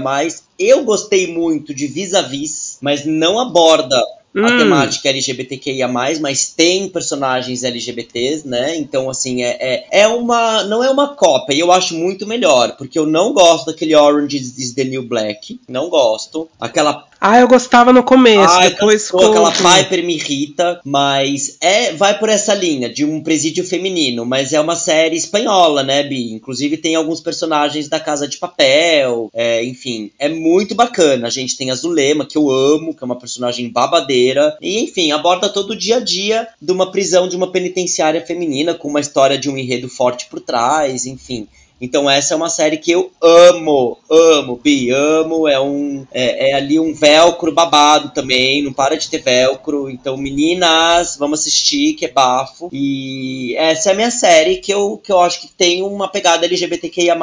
Eu 0.58 0.84
gostei 0.84 1.34
muito 1.34 1.74
de 1.74 1.88
Vis-a-Vis, 1.88 2.78
mas 2.82 3.06
não 3.06 3.40
aborda 3.40 4.02
hum. 4.36 4.46
a 4.46 4.58
temática 4.58 5.10
LGBTQIA, 5.10 5.88
mas 5.88 6.50
tem 6.50 6.90
personagens 6.90 7.64
LGBTs, 7.64 8.48
né? 8.48 8.76
Então, 8.76 9.10
assim, 9.10 9.44
é, 9.44 9.58
é, 9.60 10.02
é 10.02 10.08
uma. 10.08 10.64
Não 10.66 10.84
é 10.84 10.90
uma 10.90 11.16
cópia, 11.16 11.54
e 11.54 11.60
eu 11.60 11.72
acho 11.72 11.96
muito 11.96 12.28
melhor, 12.28 12.76
porque 12.76 13.00
eu 13.00 13.06
não 13.06 13.34
gosto 13.34 13.68
daquele 13.68 13.96
Orange 13.96 14.38
is 14.38 14.74
the 14.74 14.84
New 14.84 15.04
Black. 15.04 15.60
Não 15.68 15.90
gosto. 15.90 16.50
Aquela 16.60 17.06
ah, 17.28 17.40
eu 17.40 17.48
gostava 17.48 17.92
no 17.92 18.04
começo, 18.04 18.54
ah, 18.54 18.70
depois 18.70 19.08
ficou... 19.08 19.26
aquela 19.26 19.52
Piper 19.52 20.04
me 20.06 20.16
irrita, 20.16 20.80
mas 20.86 21.58
é 21.60 21.92
vai 21.94 22.20
por 22.20 22.30
essa 22.30 22.54
linha 22.54 22.88
de 22.88 23.04
um 23.04 23.20
presídio 23.20 23.66
feminino, 23.66 24.24
mas 24.24 24.54
é 24.54 24.62
uma 24.62 24.76
série 24.76 25.16
espanhola, 25.16 25.82
né, 25.82 26.04
Bi? 26.04 26.34
Inclusive 26.34 26.78
tem 26.78 26.94
alguns 26.94 27.20
personagens 27.22 27.88
da 27.88 28.00
Casa 28.00 28.28
de 28.28 28.38
Papel, 28.38 29.32
é, 29.34 29.64
enfim, 29.66 30.12
é 30.20 30.30
muito 30.30 30.76
bacana. 30.76 31.26
A 31.26 31.32
gente 31.32 31.58
tem 31.58 31.72
a 31.72 31.76
Zulema, 31.76 32.28
que 32.28 32.38
eu 32.38 32.52
amo, 32.52 32.94
que 32.94 33.04
é 33.04 33.06
uma 33.06 33.18
personagem 33.18 33.70
babadeira, 33.70 34.56
e 34.62 34.84
enfim, 34.84 35.12
aborda 35.12 35.50
todo 35.50 35.72
o 35.72 35.76
dia 35.76 35.98
a 35.98 36.00
dia 36.00 36.48
de 36.62 36.72
uma 36.72 36.92
prisão 36.92 37.28
de 37.28 37.36
uma 37.36 37.52
penitenciária 37.52 38.24
feminina 38.24 38.76
com 38.76 38.88
uma 38.88 39.00
história 39.00 39.38
de 39.38 39.50
um 39.50 39.58
enredo 39.58 39.90
forte 39.90 40.28
por 40.28 40.40
trás, 40.40 41.08
enfim. 41.08 41.48
Então 41.80 42.10
essa 42.10 42.34
é 42.34 42.38
uma 42.38 42.50
série 42.50 42.78
que 42.78 42.92
eu 42.92 43.12
amo, 43.22 43.98
amo, 44.10 44.60
Bi, 44.62 44.90
amo. 44.92 45.48
É 45.48 45.60
um 45.60 46.06
é, 46.12 46.52
é, 46.52 46.54
ali 46.54 46.80
um 46.80 46.94
velcro 46.94 47.52
babado 47.52 48.12
também, 48.14 48.64
não 48.64 48.72
para 48.72 48.98
de 48.98 49.10
ter 49.10 49.22
velcro. 49.22 49.90
Então 49.90 50.18
meninas, 50.18 51.18
vamos 51.18 51.42
assistir, 51.42 51.94
que 51.94 52.06
é 52.06 52.12
bafo. 52.12 52.70
E 52.72 53.56
essa 53.58 53.90
é 53.90 53.94
a 53.94 53.96
minha 53.96 54.12
série 54.12 54.58
que 54.58 54.74
eu, 54.74 55.00
que 55.04 55.12
eu 55.12 55.20
acho 55.20 55.42
que 55.42 55.48
tem 55.48 55.84
uma 55.84 56.08
pegada 56.08 56.46
LGBTQIA+, 56.46 57.16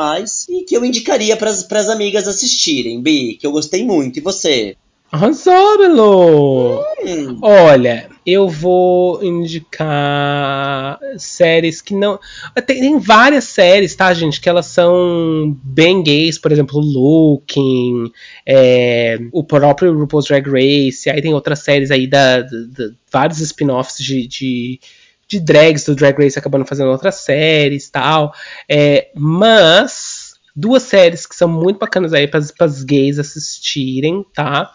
e 0.49 0.65
que 0.65 0.77
eu 0.77 0.85
indicaria 0.85 1.37
para 1.37 1.51
as 1.51 1.89
amigas 1.89 2.29
assistirem, 2.29 3.01
Bi, 3.01 3.35
que 3.35 3.47
eu 3.47 3.53
gostei 3.53 3.85
muito. 3.85 4.19
E 4.19 4.23
você? 4.23 4.77
Arrasou, 5.11 5.79
Belo! 5.79 6.83
Hum. 7.05 7.39
Olha, 7.43 8.09
eu 8.25 8.49
vou 8.49 9.23
indicar 9.23 10.99
séries 11.19 11.81
que 11.81 11.95
não. 11.95 12.19
Tem, 12.67 12.81
tem, 12.81 12.99
várias 12.99 13.45
séries, 13.45 13.95
tá, 13.95 14.13
gente? 14.15 14.41
Que 14.41 14.49
elas 14.49 14.67
são 14.67 15.57
bem 15.63 16.03
gays, 16.03 16.39
por 16.39 16.53
exemplo, 16.53 16.81
Looking, 16.81 18.13
é, 18.47 19.19
o 19.33 19.43
próprio 19.43 19.93
RuPaul's 19.99 20.27
Drag 20.27 20.49
Race, 20.49 21.11
aí 21.11 21.21
tem 21.21 21.35
outras 21.35 21.61
séries 21.61 21.91
aí 21.91 22.07
da, 22.07 22.41
da, 22.43 22.49
da 22.49 22.91
vários 23.13 23.41
spin-offs 23.41 23.99
de, 23.99 24.27
de, 24.27 24.81
de, 25.29 25.41
drags 25.41 25.85
do 25.85 25.95
Drag 25.95 26.17
Race 26.17 26.39
acabando 26.39 26.65
fazendo 26.65 26.91
outras 26.91 27.17
séries 27.17 27.91
tal. 27.91 28.33
É, 28.69 29.11
mas 29.15 30.33
duas 30.55 30.83
séries 30.83 31.27
que 31.27 31.35
são 31.35 31.49
muito 31.49 31.79
bacanas 31.79 32.13
aí 32.13 32.29
para 32.29 32.41
as 32.61 32.85
gays 32.85 33.19
assistirem, 33.19 34.25
tá? 34.35 34.73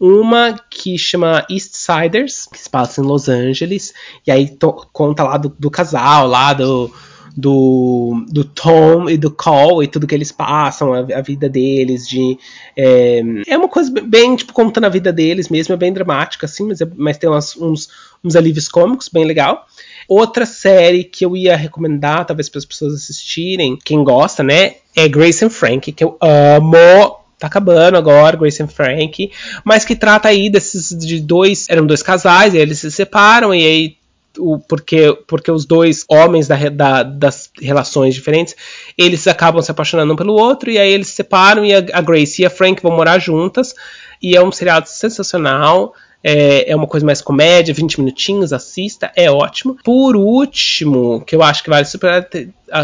Uma 0.00 0.56
que 0.70 0.96
chama 0.96 1.44
Eastsiders, 1.50 2.46
que 2.46 2.58
se 2.58 2.70
passa 2.70 3.00
em 3.00 3.04
Los 3.04 3.28
Angeles, 3.28 3.92
e 4.26 4.30
aí 4.30 4.56
conta 4.92 5.24
lá 5.24 5.36
do, 5.36 5.48
do 5.58 5.70
casal, 5.70 6.28
lá 6.28 6.52
do, 6.52 6.92
do, 7.36 8.24
do 8.28 8.44
Tom 8.44 9.08
e 9.08 9.16
do 9.16 9.30
Cole 9.30 9.84
e 9.84 9.88
tudo 9.88 10.06
que 10.06 10.14
eles 10.14 10.32
passam, 10.32 10.92
a, 10.92 10.98
a 11.00 11.20
vida 11.20 11.48
deles, 11.48 12.08
de. 12.08 12.38
É, 12.76 13.22
é, 13.46 13.56
uma 13.56 13.68
coisa 13.68 13.92
bem, 14.04 14.34
tipo, 14.34 14.52
contando 14.52 14.84
a 14.84 14.88
vida 14.88 15.12
deles 15.12 15.48
mesmo, 15.48 15.74
é 15.74 15.76
bem 15.76 15.92
dramática, 15.92 16.46
assim, 16.46 16.66
mas, 16.66 16.80
é, 16.80 16.88
mas 16.96 17.16
tem 17.16 17.30
umas, 17.30 17.56
uns, 17.56 17.88
uns 18.24 18.36
alívios 18.36 18.68
cômicos, 18.68 19.08
bem 19.08 19.24
legal. 19.24 19.66
Outra 20.08 20.46
série 20.46 21.04
que 21.04 21.24
eu 21.24 21.36
ia 21.36 21.56
recomendar, 21.56 22.24
talvez 22.24 22.48
para 22.48 22.58
as 22.58 22.64
pessoas 22.64 22.94
assistirem, 22.94 23.78
quem 23.84 24.02
gosta, 24.02 24.42
né, 24.42 24.76
é 24.96 25.08
Grace 25.08 25.44
and 25.44 25.50
Frank, 25.50 25.92
que 25.92 26.02
eu 26.02 26.16
amo 26.20 27.17
tá 27.38 27.46
acabando 27.46 27.96
agora, 27.96 28.36
Grace 28.36 28.62
and 28.62 28.68
Frank, 28.68 29.30
mas 29.64 29.84
que 29.84 29.94
trata 29.94 30.28
aí 30.28 30.50
desses 30.50 30.90
de 30.90 31.20
dois, 31.20 31.66
eram 31.68 31.86
dois 31.86 32.02
casais, 32.02 32.54
e 32.54 32.58
eles 32.58 32.78
se 32.80 32.90
separam 32.90 33.54
e 33.54 33.64
aí 33.64 33.96
o, 34.38 34.58
porque, 34.58 35.16
porque 35.26 35.50
os 35.50 35.64
dois 35.64 36.04
homens 36.08 36.46
da, 36.46 36.56
da, 36.68 37.02
das 37.02 37.50
relações 37.60 38.14
diferentes, 38.14 38.54
eles 38.96 39.26
acabam 39.26 39.62
se 39.62 39.70
apaixonando 39.70 40.12
um 40.12 40.16
pelo 40.16 40.34
outro, 40.34 40.70
e 40.70 40.78
aí 40.78 40.92
eles 40.92 41.08
se 41.08 41.14
separam, 41.14 41.64
e 41.64 41.74
a, 41.74 41.78
a 41.92 42.00
Grace 42.00 42.42
e 42.42 42.46
a 42.46 42.50
Frank 42.50 42.82
vão 42.82 42.92
morar 42.92 43.18
juntas, 43.18 43.74
e 44.22 44.36
é 44.36 44.42
um 44.42 44.52
seriado 44.52 44.88
sensacional, 44.88 45.94
é, 46.22 46.70
é, 46.70 46.76
uma 46.76 46.86
coisa 46.86 47.06
mais 47.06 47.20
comédia, 47.20 47.72
20 47.72 48.00
minutinhos, 48.00 48.52
assista, 48.52 49.12
é 49.14 49.30
ótimo. 49.30 49.76
Por 49.84 50.16
último, 50.16 51.20
que 51.22 51.34
eu 51.34 51.42
acho 51.42 51.62
que 51.62 51.70
vale 51.70 51.84
super, 51.84 52.28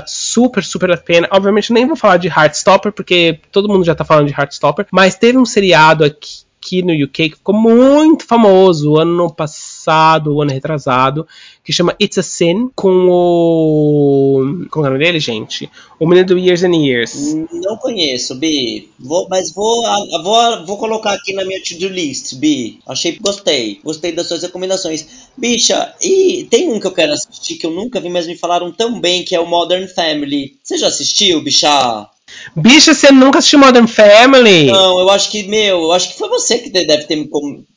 super, 0.07 0.65
super 0.65 0.91
a 0.93 0.97
pena, 0.97 1.29
obviamente 1.31 1.73
nem 1.73 1.87
vou 1.87 1.97
falar 1.97 2.17
de 2.17 2.29
Heartstopper, 2.29 2.93
porque 2.93 3.41
todo 3.51 3.69
mundo 3.69 3.85
já 3.85 3.95
tá 3.95 4.05
falando 4.05 4.29
de 4.29 4.35
Heartstopper, 4.35 4.87
mas 4.93 5.17
teve 5.17 5.39
um 5.39 5.47
seriado 5.47 6.05
aqui 6.05 6.45
aqui 6.65 6.83
no 6.83 6.93
UK 6.95 7.29
que 7.29 7.37
ficou 7.37 7.55
muito 7.55 8.27
famoso 8.27 8.97
ano 8.97 9.31
passado, 9.31 10.41
ano 10.41 10.51
retrasado, 10.51 11.29
que 11.65 11.73
chama 11.73 11.97
It's 11.99 12.19
a 12.19 12.23
Sin, 12.23 12.71
com 12.77 13.09
o. 13.09 14.67
Como 14.71 14.85
é 14.85 14.89
o 14.89 14.93
nome 14.93 15.03
dele, 15.03 15.19
gente? 15.19 15.71
O 15.99 16.07
menino 16.07 16.27
do 16.27 16.39
Years 16.39 16.63
and 16.63 16.77
Years. 16.77 17.35
Não 17.51 17.79
conheço, 17.79 18.35
Bi. 18.35 18.91
Vou, 19.01 19.27
mas 19.31 19.51
vou, 19.51 19.83
vou, 20.23 20.67
vou 20.67 20.77
colocar 20.77 21.15
aqui 21.15 21.33
na 21.33 21.43
minha 21.43 21.63
to-do 21.63 21.89
list, 21.89 22.35
Bi. 22.35 22.81
Achei, 22.87 23.19
gostei. 23.19 23.81
Gostei 23.83 24.13
das 24.13 24.29
suas 24.29 24.43
recomendações. 24.43 25.31
Bicha, 25.39 25.95
e 26.03 26.47
tem 26.51 26.71
um 26.71 26.79
que 26.79 26.87
eu 26.87 26.93
quero 26.93 27.15
assistir 27.15 27.57
que 27.57 27.65
eu 27.65 27.71
nunca 27.71 27.99
vi, 27.99 28.11
mas 28.11 28.27
me 28.27 28.37
falaram 28.37 28.71
tão 28.71 29.01
bem, 29.01 29.25
que 29.25 29.35
é 29.35 29.41
o 29.41 29.47
Modern 29.47 29.89
Family. 29.89 30.59
Você 30.63 30.77
já 30.77 30.89
assistiu, 30.89 31.41
bicha? 31.41 32.11
Bicha, 32.57 32.95
você 32.95 33.11
nunca 33.11 33.39
assistiu 33.39 33.59
Modern 33.59 33.87
Family? 33.87 34.67
Não, 34.67 35.01
eu 35.01 35.11
acho 35.11 35.31
que, 35.31 35.43
meu, 35.45 35.83
eu 35.83 35.93
acho 35.93 36.11
que 36.11 36.19
foi 36.19 36.29
você 36.29 36.59
que 36.59 36.71
deve 36.71 37.05
ter 37.05 37.17
me, 37.17 37.29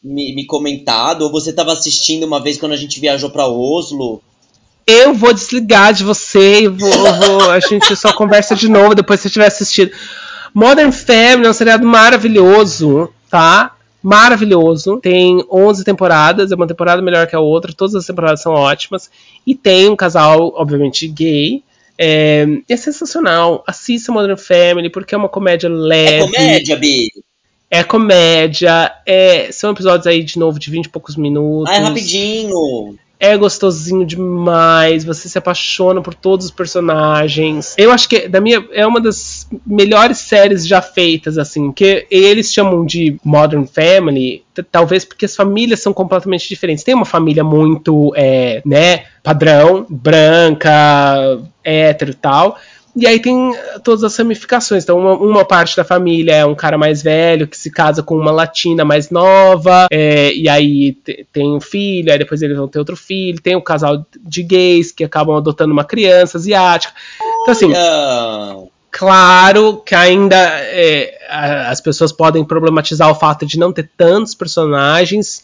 me, 0.04 0.36
me 0.36 0.46
comentado, 0.46 1.24
ou 1.24 1.32
você 1.32 1.50
estava 1.50 1.74
assistindo 1.74 2.26
uma 2.26 2.42
vez 2.42 2.58
quando 2.58 2.74
a 2.74 2.78
gente 2.78 3.00
viajou 3.00 3.30
para 3.30 3.48
Oslo. 3.48 4.22
eu 4.86 5.14
vou 5.14 5.34
desligar 5.34 5.94
de 5.94 6.04
você 6.04 6.62
e 6.62 6.68
vou, 6.68 6.92
vou, 6.92 7.52
a 7.52 7.60
gente 7.60 7.96
só 7.96 8.14
conversa 8.14 8.56
de 8.56 8.70
novo 8.70 8.96
depois 8.96 9.20
que 9.20 9.28
você 9.28 9.34
tiver 9.34 9.48
assistido. 9.48 9.92
Modern 10.54 10.92
Family 10.92 11.46
é 11.46 11.50
um 11.50 11.54
seriado 11.54 11.86
maravilhoso, 11.86 13.10
tá? 13.30 13.76
Maravilhoso. 14.02 14.98
Tem 15.02 15.44
11 15.52 15.84
temporadas, 15.84 16.52
é 16.52 16.56
uma 16.56 16.68
temporada 16.68 17.02
melhor 17.02 17.28
que 17.28 17.36
a 17.36 17.40
outra, 17.40 17.74
todas 17.74 17.96
as 17.96 18.06
temporadas 18.06 18.42
são 18.42 18.54
ótimas. 18.54 19.10
E 19.46 19.54
tem 19.54 19.90
um 19.90 19.96
casal, 19.96 20.54
obviamente, 20.56 21.08
gay. 21.08 21.62
É, 21.98 22.46
é 22.70 22.78
sensacional. 22.78 23.64
Assista 23.66 24.12
Modern 24.12 24.38
Family, 24.38 24.90
porque 24.90 25.16
é 25.16 25.18
uma 25.18 25.30
comédia 25.30 25.70
leve. 25.70 26.24
É 26.24 26.26
comédia, 26.26 26.76
Bi? 26.76 27.10
É 27.70 27.84
comédia. 27.84 28.94
É, 29.06 29.52
são 29.52 29.72
episódios 29.72 30.08
aí, 30.08 30.24
de 30.24 30.38
novo, 30.38 30.60
de 30.60 30.70
20 30.70 30.86
e 30.86 30.90
poucos 30.90 31.16
minutos. 31.16 31.70
Ah, 31.70 31.78
é 31.78 31.80
rapidinho. 31.80 32.98
É 33.20 33.36
gostosinho 33.36 34.06
demais, 34.06 35.04
você 35.04 35.28
se 35.28 35.38
apaixona 35.38 36.02
por 36.02 36.14
todos 36.14 36.46
os 36.46 36.52
personagens. 36.52 37.74
Eu 37.78 37.92
acho 37.92 38.08
que 38.08 38.28
da 38.28 38.40
minha 38.40 38.64
é 38.72 38.86
uma 38.86 39.02
das 39.02 39.48
melhores 39.66 40.20
séries 40.20 40.68
já 40.68 40.82
feitas 40.82 41.38
assim, 41.38 41.72
que 41.72 42.06
eles 42.12 42.54
chamam 42.54 42.86
de 42.86 43.18
Modern 43.24 43.66
Family, 43.66 44.44
talvez 44.72 45.04
porque 45.04 45.26
as 45.26 45.36
famílias 45.36 45.80
são 45.80 45.94
completamente 45.94 46.48
diferentes. 46.48 46.84
Tem 46.84 46.94
uma 46.94 47.06
família 47.06 47.44
muito, 47.44 48.14
é, 48.16 48.62
né, 48.64 49.06
padrão, 49.24 49.86
branca, 49.90 51.40
hétero 51.64 52.12
e 52.12 52.16
tal. 52.16 52.58
E 52.98 53.06
aí 53.06 53.20
tem 53.20 53.56
todas 53.84 54.04
as 54.04 54.18
ramificações. 54.18 54.84
Então, 54.84 54.98
uma, 54.98 55.14
uma, 55.14 55.46
parte 55.46 55.78
da 55.78 55.84
família 55.84 56.36
é 56.36 56.46
um 56.46 56.56
cara 56.56 56.78
mais 56.78 57.04
velho 57.04 57.48
que 57.48 57.56
se 57.56 57.70
casa 57.70 58.02
com 58.02 58.18
uma 58.18 58.32
latina 58.32 58.84
mais 58.84 59.12
nova, 59.12 59.88
é, 59.92 60.34
e 60.34 60.50
aí 60.50 60.94
tem 61.32 61.56
um 61.56 61.62
filho, 61.62 62.12
aí 62.12 62.18
depois 62.18 62.42
eles 62.42 62.58
vão 62.58 62.68
ter 62.68 62.80
outro 62.80 62.98
filho. 62.98 63.40
Tem 63.40 63.56
o 63.56 63.60
um 63.60 63.62
casal 63.62 64.04
de 64.20 64.42
gays 64.42 64.92
que 64.92 65.04
acabam 65.04 65.38
adotando 65.38 65.72
uma 65.72 65.84
criança 65.84 66.38
asiática. 66.38 66.94
Então, 67.42 67.52
assim. 67.52 67.72
Claro 68.90 69.84
que 69.86 69.94
ainda 69.94 70.36
é, 70.36 71.20
as 71.70 71.80
pessoas 71.80 72.12
podem 72.12 72.44
problematizar 72.44 73.12
o 73.12 73.16
fato 73.16 73.46
de 73.46 73.60
não 73.60 73.72
ter 73.72 73.92
tantos 73.96 74.34
personagens, 74.34 75.44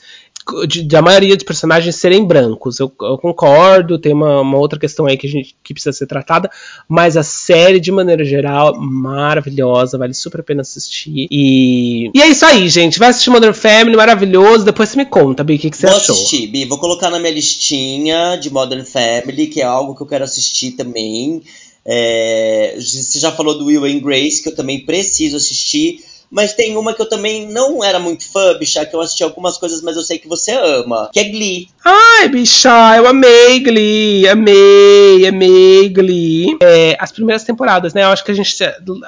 de, 0.68 0.84
de, 0.84 0.96
a 0.96 1.02
maioria 1.02 1.36
dos 1.36 1.46
personagens 1.46 1.96
serem 1.96 2.26
brancos. 2.26 2.80
Eu, 2.80 2.92
eu 3.02 3.18
concordo, 3.18 3.98
tem 3.98 4.14
uma, 4.14 4.42
uma, 4.42 4.58
outra 4.58 4.80
questão 4.80 5.06
aí 5.06 5.18
que, 5.18 5.28
a 5.28 5.30
gente, 5.30 5.56
que 5.64 5.74
precisa 5.74 5.94
ser 5.94 6.08
tratada, 6.08 6.50
mas 6.88 7.16
a 7.16 7.24
série, 7.24 7.80
de 7.80 7.92
maneira 7.92 8.26
geral, 8.26 8.80
maravilhosa, 8.80 9.98
vale 9.98 10.14
super 10.14 10.42
a 10.42 10.44
pena 10.44 10.62
assistir. 10.62 11.28
E, 11.32 12.12
e 12.14 12.22
é 12.22 12.28
isso 12.28 12.46
aí, 12.46 12.68
gente. 12.68 13.00
Vai 13.00 13.10
assistir 13.10 13.30
Modern 13.30 13.54
Family, 13.54 13.96
maravilhoso. 13.96 14.66
Depois 14.66 14.90
você 14.90 14.98
me 14.98 15.06
conta, 15.06 15.44
Bi, 15.44 15.56
o 15.56 15.60
que, 15.60 15.70
que 15.70 15.78
você 15.78 15.88
Vou 15.88 15.96
achou. 15.96 16.16
Vou 16.16 16.26
assistir, 16.26 16.48
Bi. 16.48 16.66
Vou 16.66 16.78
colocar 16.78 17.10
na 17.10 17.20
minha 17.20 17.34
listinha 17.34 18.36
de 18.36 18.50
Modern 18.50 18.84
Family, 18.84 19.48
que 19.48 19.62
é 19.62 19.66
algo 19.66 19.96
que 19.96 20.02
eu 20.02 20.08
quero 20.08 20.24
assistir 20.24 20.72
também. 20.72 21.42
É, 21.86 22.76
você 22.78 23.20
já 23.20 23.32
falou 23.32 23.58
do 23.58 23.66
Will 23.66 23.86
and 23.86 24.00
Grace, 24.00 24.42
que 24.42 24.50
eu 24.50 24.56
também 24.56 24.86
preciso 24.86 25.38
assistir. 25.38 26.00
Mas 26.34 26.52
tem 26.52 26.76
uma 26.76 26.96
que 26.96 27.02
eu 27.04 27.08
também 27.08 27.48
não 27.48 27.84
era 27.84 28.00
muito 28.00 28.28
fã, 28.28 28.58
bicha, 28.58 28.84
que 28.88 28.96
eu 28.96 29.02
assisti 29.02 29.24
algumas 29.24 29.56
coisas, 29.56 29.84
mas 29.84 29.96
eu 29.96 30.02
sei 30.02 30.18
que 30.18 30.28
você 30.28 30.52
ama, 30.52 31.12
que 31.14 31.20
é 31.20 31.26
Glee. 31.26 31.68
Ai, 31.86 32.28
bicha, 32.28 32.98
eu 32.98 33.06
amei 33.06 33.60
Glee, 33.60 34.28
amei, 34.28 35.28
amei 35.28 35.90
Glee. 35.90 36.58
É, 36.60 36.98
as 37.00 37.12
primeiras 37.12 37.44
temporadas, 37.44 37.94
né? 37.94 38.04
Eu 38.04 38.08
acho 38.08 38.26
que 38.26 38.32
a 38.32 38.34
gente. 38.34 38.52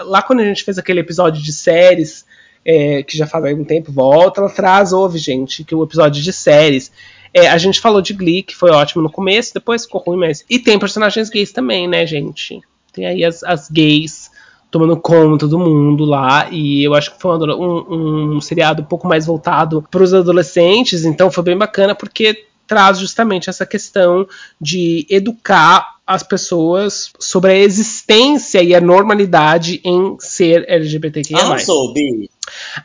Lá 0.03 0.21
quando 0.21 0.41
a 0.41 0.45
gente 0.45 0.63
fez 0.63 0.77
aquele 0.77 0.99
episódio 0.99 1.41
de 1.41 1.51
séries, 1.51 2.23
é, 2.63 3.01
que 3.01 3.17
já 3.17 3.25
faz 3.25 3.43
algum 3.43 3.63
tempo, 3.63 3.91
volta 3.91 4.39
ela 4.41 4.49
traz, 4.51 4.93
ouve, 4.93 5.17
gente, 5.17 5.63
que 5.63 5.73
o 5.73 5.83
episódio 5.83 6.21
de 6.21 6.31
séries. 6.31 6.91
É, 7.33 7.47
a 7.47 7.57
gente 7.57 7.81
falou 7.81 8.03
de 8.03 8.13
Glee, 8.13 8.43
que 8.43 8.55
foi 8.55 8.69
ótimo 8.69 9.01
no 9.01 9.11
começo, 9.11 9.51
depois 9.51 9.85
ficou 9.85 9.99
ruim, 9.99 10.19
mas. 10.19 10.45
E 10.47 10.59
tem 10.59 10.77
personagens 10.77 11.27
gays 11.27 11.51
também, 11.51 11.87
né, 11.87 12.05
gente? 12.05 12.61
Tem 12.93 13.07
aí 13.07 13.25
as, 13.25 13.43
as 13.43 13.67
gays 13.67 14.24
tomando 14.75 14.97
conta 14.97 15.47
do 15.47 15.57
mundo 15.57 16.03
lá. 16.03 16.49
E 16.51 16.83
eu 16.83 16.93
acho 16.93 17.15
que 17.15 17.21
foi 17.21 17.37
um, 17.37 18.35
um 18.35 18.41
seriado 18.41 18.81
um 18.81 18.85
pouco 18.85 19.07
mais 19.07 19.25
voltado 19.25 19.81
para 19.89 20.03
os 20.03 20.13
adolescentes, 20.13 21.05
então 21.05 21.31
foi 21.31 21.43
bem 21.43 21.57
bacana 21.57 21.95
porque 21.95 22.45
traz 22.67 22.99
justamente 22.99 23.49
essa 23.49 23.65
questão 23.65 24.27
de 24.59 25.07
educar 25.09 25.95
as 26.05 26.23
pessoas 26.23 27.13
sobre 27.17 27.51
a 27.51 27.57
existência 27.57 28.61
e 28.61 28.75
a 28.75 28.81
normalidade 28.81 29.79
em 29.81 30.17
ser 30.19 30.65
LGBTQIA+. 30.67 31.53
Ah, 31.53 31.57
soube. 31.57 32.29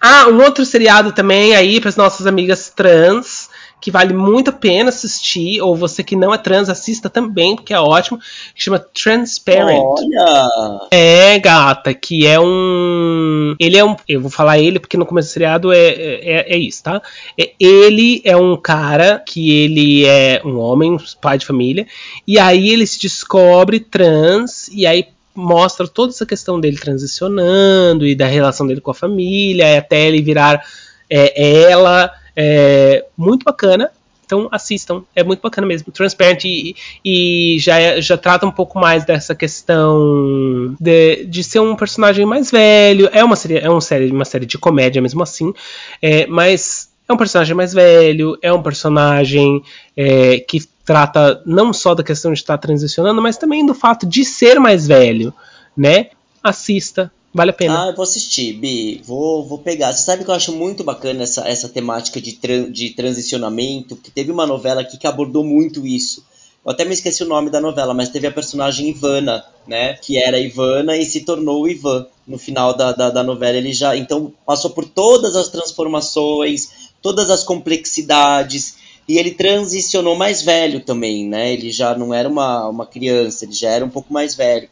Ah, 0.00 0.28
um 0.28 0.40
outro 0.42 0.64
seriado 0.64 1.10
também 1.10 1.56
aí 1.56 1.80
para 1.80 1.88
as 1.88 1.96
nossas 1.96 2.24
amigas 2.24 2.70
trans, 2.70 3.49
que 3.80 3.90
vale 3.90 4.12
muito 4.12 4.50
a 4.50 4.52
pena 4.52 4.90
assistir, 4.90 5.60
ou 5.60 5.74
você 5.74 6.02
que 6.02 6.14
não 6.14 6.34
é 6.34 6.38
trans, 6.38 6.68
assista 6.68 7.08
também, 7.08 7.56
porque 7.56 7.72
é 7.72 7.80
ótimo, 7.80 8.18
que 8.54 8.62
chama 8.62 8.78
Transparent. 8.78 9.82
Olha! 9.82 10.88
É, 10.90 11.38
gata, 11.38 11.94
que 11.94 12.26
é 12.26 12.38
um. 12.38 13.54
Ele 13.58 13.76
é 13.76 13.84
um. 13.84 13.96
Eu 14.08 14.20
vou 14.20 14.30
falar 14.30 14.58
ele 14.58 14.78
porque 14.78 14.96
no 14.96 15.06
começo 15.06 15.28
do 15.28 15.32
seriado 15.32 15.72
é, 15.72 15.88
é, 15.88 16.54
é 16.54 16.58
isso, 16.58 16.82
tá? 16.82 17.00
É, 17.38 17.52
ele 17.58 18.20
é 18.24 18.36
um 18.36 18.56
cara 18.56 19.22
que 19.26 19.50
ele 19.64 20.04
é 20.04 20.42
um 20.44 20.58
homem, 20.58 20.96
pai 21.20 21.38
de 21.38 21.46
família, 21.46 21.86
e 22.26 22.38
aí 22.38 22.70
ele 22.70 22.86
se 22.86 23.00
descobre 23.00 23.80
trans, 23.80 24.68
e 24.68 24.86
aí 24.86 25.06
mostra 25.34 25.86
toda 25.86 26.12
essa 26.12 26.26
questão 26.26 26.60
dele 26.60 26.76
transicionando 26.76 28.06
e 28.06 28.14
da 28.14 28.26
relação 28.26 28.66
dele 28.66 28.80
com 28.80 28.90
a 28.90 28.94
família, 28.94 29.78
até 29.78 30.06
ele 30.06 30.20
virar 30.20 30.62
é, 31.08 31.70
ela. 31.70 32.12
É 32.42 33.04
muito 33.18 33.44
bacana. 33.44 33.90
Então 34.24 34.48
assistam, 34.50 35.02
é 35.14 35.22
muito 35.22 35.42
bacana 35.42 35.66
mesmo. 35.66 35.92
Transparent 35.92 36.44
e, 36.44 36.74
e 37.04 37.58
já, 37.58 38.00
já 38.00 38.16
trata 38.16 38.46
um 38.46 38.50
pouco 38.50 38.78
mais 38.78 39.04
dessa 39.04 39.34
questão 39.34 40.74
de, 40.80 41.26
de 41.26 41.44
ser 41.44 41.60
um 41.60 41.76
personagem 41.76 42.24
mais 42.24 42.50
velho. 42.50 43.10
É 43.12 43.22
uma 43.22 43.36
série, 43.36 43.58
é 43.58 43.68
uma 43.68 43.80
série, 43.80 44.10
uma 44.10 44.24
série 44.24 44.46
de 44.46 44.56
comédia 44.56 45.02
mesmo 45.02 45.22
assim, 45.22 45.52
é, 46.00 46.26
mas 46.28 46.88
é 47.06 47.12
um 47.12 47.16
personagem 47.16 47.54
mais 47.54 47.74
velho, 47.74 48.38
é 48.40 48.52
um 48.52 48.62
personagem 48.62 49.62
é, 49.96 50.38
que 50.38 50.60
trata 50.84 51.42
não 51.44 51.72
só 51.72 51.94
da 51.94 52.02
questão 52.02 52.32
de 52.32 52.38
estar 52.38 52.56
transicionando, 52.56 53.20
mas 53.20 53.36
também 53.36 53.66
do 53.66 53.74
fato 53.74 54.06
de 54.06 54.24
ser 54.24 54.58
mais 54.58 54.86
velho, 54.86 55.34
né? 55.76 56.10
Assista, 56.42 57.12
Vale 57.32 57.50
a 57.50 57.54
pena. 57.54 57.84
Ah, 57.84 57.88
eu 57.90 57.94
vou 57.94 58.02
assistir, 58.02 58.54
Bi. 58.54 59.00
Vou, 59.04 59.46
vou 59.46 59.58
pegar. 59.58 59.92
Você 59.92 60.02
sabe 60.02 60.24
que 60.24 60.30
eu 60.30 60.34
acho 60.34 60.52
muito 60.52 60.82
bacana 60.82 61.22
essa, 61.22 61.48
essa 61.48 61.68
temática 61.68 62.20
de, 62.20 62.32
tran, 62.32 62.70
de 62.70 62.90
transicionamento, 62.90 63.94
porque 63.94 64.10
teve 64.10 64.32
uma 64.32 64.46
novela 64.46 64.80
aqui 64.80 64.98
que 64.98 65.06
abordou 65.06 65.44
muito 65.44 65.86
isso. 65.86 66.24
Eu 66.64 66.72
até 66.72 66.84
me 66.84 66.92
esqueci 66.92 67.22
o 67.22 67.28
nome 67.28 67.48
da 67.48 67.60
novela, 67.60 67.94
mas 67.94 68.08
teve 68.08 68.26
a 68.26 68.32
personagem 68.32 68.90
Ivana, 68.90 69.44
né? 69.66 69.94
Que 69.94 70.18
era 70.18 70.40
Ivana 70.40 70.96
e 70.96 71.04
se 71.04 71.20
tornou 71.20 71.68
Ivan. 71.68 72.06
No 72.26 72.36
final 72.36 72.76
da, 72.76 72.92
da, 72.92 73.10
da 73.10 73.22
novela, 73.22 73.56
ele 73.56 73.72
já. 73.72 73.96
Então, 73.96 74.32
passou 74.44 74.70
por 74.70 74.84
todas 74.84 75.36
as 75.36 75.48
transformações, 75.48 76.90
todas 77.00 77.30
as 77.30 77.44
complexidades. 77.44 78.74
E 79.08 79.18
ele 79.18 79.30
transicionou 79.30 80.16
mais 80.16 80.42
velho 80.42 80.80
também, 80.80 81.26
né? 81.26 81.52
Ele 81.52 81.70
já 81.70 81.96
não 81.96 82.12
era 82.12 82.28
uma, 82.28 82.68
uma 82.68 82.86
criança, 82.86 83.44
ele 83.44 83.52
já 83.52 83.70
era 83.70 83.84
um 83.84 83.88
pouco 83.88 84.12
mais 84.12 84.34
velho 84.34 84.68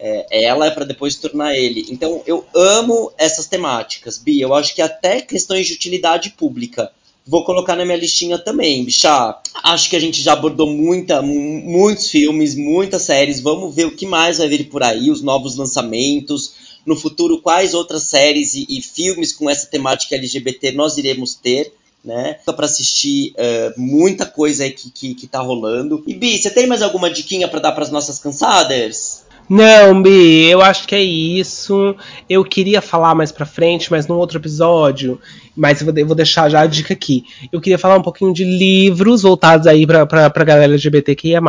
é, 0.00 0.44
ela 0.44 0.66
é 0.66 0.70
para 0.70 0.84
depois 0.84 1.16
tornar 1.16 1.54
ele. 1.54 1.86
Então 1.90 2.22
eu 2.26 2.44
amo 2.54 3.12
essas 3.18 3.46
temáticas, 3.46 4.18
Bi. 4.18 4.40
Eu 4.40 4.54
acho 4.54 4.74
que 4.74 4.82
até 4.82 5.20
questões 5.20 5.66
de 5.66 5.74
utilidade 5.74 6.30
pública 6.30 6.90
vou 7.26 7.44
colocar 7.44 7.76
na 7.76 7.84
minha 7.84 7.96
listinha 7.96 8.38
também, 8.38 8.84
bicha. 8.84 9.38
Acho 9.62 9.90
que 9.90 9.96
a 9.96 10.00
gente 10.00 10.20
já 10.20 10.32
abordou 10.32 10.68
muita, 10.68 11.22
muitos 11.22 12.10
filmes, 12.10 12.56
muitas 12.56 13.02
séries. 13.02 13.40
Vamos 13.40 13.74
ver 13.74 13.86
o 13.86 13.94
que 13.94 14.06
mais 14.06 14.38
vai 14.38 14.48
vir 14.48 14.68
por 14.68 14.82
aí, 14.82 15.10
os 15.10 15.22
novos 15.22 15.56
lançamentos. 15.56 16.70
No 16.84 16.96
futuro, 16.96 17.40
quais 17.40 17.74
outras 17.74 18.04
séries 18.04 18.54
e, 18.54 18.66
e 18.68 18.82
filmes 18.82 19.32
com 19.32 19.48
essa 19.48 19.66
temática 19.66 20.16
LGBT 20.16 20.72
nós 20.72 20.96
iremos 20.96 21.34
ter 21.34 21.72
né? 22.02 22.38
Para 22.46 22.64
assistir 22.64 23.32
uh, 23.32 23.78
muita 23.78 24.24
coisa 24.24 24.64
aí 24.64 24.70
que, 24.70 24.90
que, 24.90 25.14
que 25.14 25.26
tá 25.26 25.40
rolando. 25.40 26.02
E 26.06 26.14
Bi, 26.14 26.38
você 26.38 26.50
tem 26.50 26.66
mais 26.66 26.80
alguma 26.82 27.10
diquinha 27.10 27.46
para 27.46 27.60
dar 27.60 27.72
para 27.72 27.84
as 27.84 27.90
nossas 27.90 28.18
cansadas? 28.18 29.19
Não, 29.50 30.00
Bi, 30.00 30.48
eu 30.48 30.62
acho 30.62 30.86
que 30.86 30.94
é 30.94 31.02
isso. 31.02 31.96
Eu 32.28 32.44
queria 32.44 32.80
falar 32.80 33.16
mais 33.16 33.32
pra 33.32 33.44
frente, 33.44 33.90
mas 33.90 34.06
num 34.06 34.14
outro 34.14 34.38
episódio. 34.38 35.20
Mas 35.56 35.80
eu 35.80 36.06
vou, 36.06 36.14
deixar 36.14 36.48
já 36.48 36.60
a 36.60 36.66
dica 36.68 36.94
aqui. 36.94 37.24
Eu 37.50 37.60
queria 37.60 37.76
falar 37.76 37.96
um 37.96 38.02
pouquinho 38.02 38.32
de 38.32 38.44
livros 38.44 39.22
voltados 39.22 39.66
aí 39.66 39.84
pra, 39.84 40.06
pra, 40.06 40.30
pra 40.30 40.44
galera 40.44 40.72
LGBTQIA. 40.72 41.40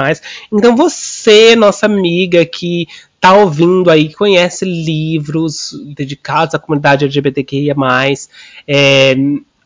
Então 0.51 0.75
você, 0.75 1.55
nossa 1.55 1.85
amiga 1.85 2.43
que 2.43 2.87
tá 3.19 3.35
ouvindo 3.35 3.91
aí, 3.91 4.11
conhece 4.11 4.65
livros 4.65 5.71
dedicados 5.95 6.55
à 6.55 6.59
comunidade 6.59 7.05
LGBTQIA, 7.05 7.75
é, 8.67 9.15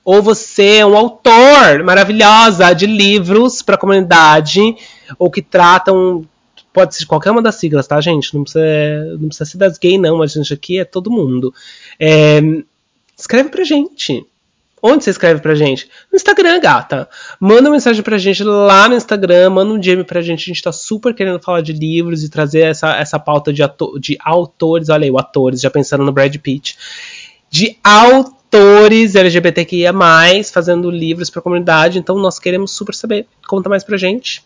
ou 0.04 0.22
você 0.22 0.80
é 0.80 0.86
um 0.86 0.98
autor 0.98 1.82
maravilhosa 1.86 2.74
de 2.74 2.86
livros 2.86 3.62
para 3.62 3.76
a 3.76 3.78
comunidade, 3.78 4.76
ou 5.18 5.32
que 5.32 5.42
tratam 5.42 6.28
Pode 6.76 6.93
ser 6.93 7.05
qualquer 7.05 7.32
uma 7.32 7.41
das 7.41 7.55
siglas, 7.55 7.88
tá, 7.88 8.01
gente? 8.01 8.36
Não 8.36 8.43
precisa, 8.43 9.15
não 9.17 9.30
precisa 9.30 9.49
ser 9.49 9.57
das 9.57 9.78
gay, 9.78 9.97
não. 9.97 10.21
A 10.21 10.28
gente 10.28 10.53
aqui 10.53 10.78
é 10.78 10.84
todo 10.84 11.09
mundo. 11.09 11.53
É, 11.97 12.41
escreve 13.17 13.47
pra 13.47 13.63
gente. 13.63 14.28
Onde 14.84 15.05
você 15.05 15.11
escreve 15.11 15.39
pra 15.39 15.55
gente? 15.55 15.89
No 16.11 16.17
Instagram, 16.17 16.59
gata. 16.59 17.07
Manda 17.39 17.69
uma 17.69 17.71
mensagem 17.71 18.03
pra 18.03 18.17
gente 18.17 18.43
lá 18.43 18.89
no 18.89 18.95
Instagram, 18.95 19.51
manda 19.51 19.73
um 19.73 19.80
DM 19.80 20.03
pra 20.03 20.21
gente. 20.21 20.41
A 20.41 20.53
gente 20.53 20.61
tá 20.61 20.73
super 20.73 21.15
querendo 21.15 21.39
falar 21.39 21.61
de 21.61 21.71
livros 21.71 22.26
e 22.26 22.30
trazer 22.30 22.63
essa, 22.63 22.93
essa 22.97 23.17
pauta 23.17 23.53
de, 23.53 23.63
de 24.01 24.17
autores. 24.19 24.89
Olha 24.89 25.05
aí, 25.05 25.11
o 25.11 25.17
atores, 25.17 25.61
já 25.61 25.71
pensando 25.71 26.03
no 26.03 26.11
Brad 26.11 26.36
Pitt. 26.36 26.78
De 27.49 27.78
autores 27.82 29.15
LGBTQIA, 29.15 29.93
fazendo 30.51 30.91
livros 30.91 31.30
pra 31.30 31.41
comunidade. 31.41 31.97
Então 31.99 32.17
nós 32.17 32.38
queremos 32.38 32.71
super 32.71 32.93
saber. 32.93 33.28
Conta 33.47 33.69
mais 33.69 33.82
pra 33.82 33.95
gente. 33.95 34.43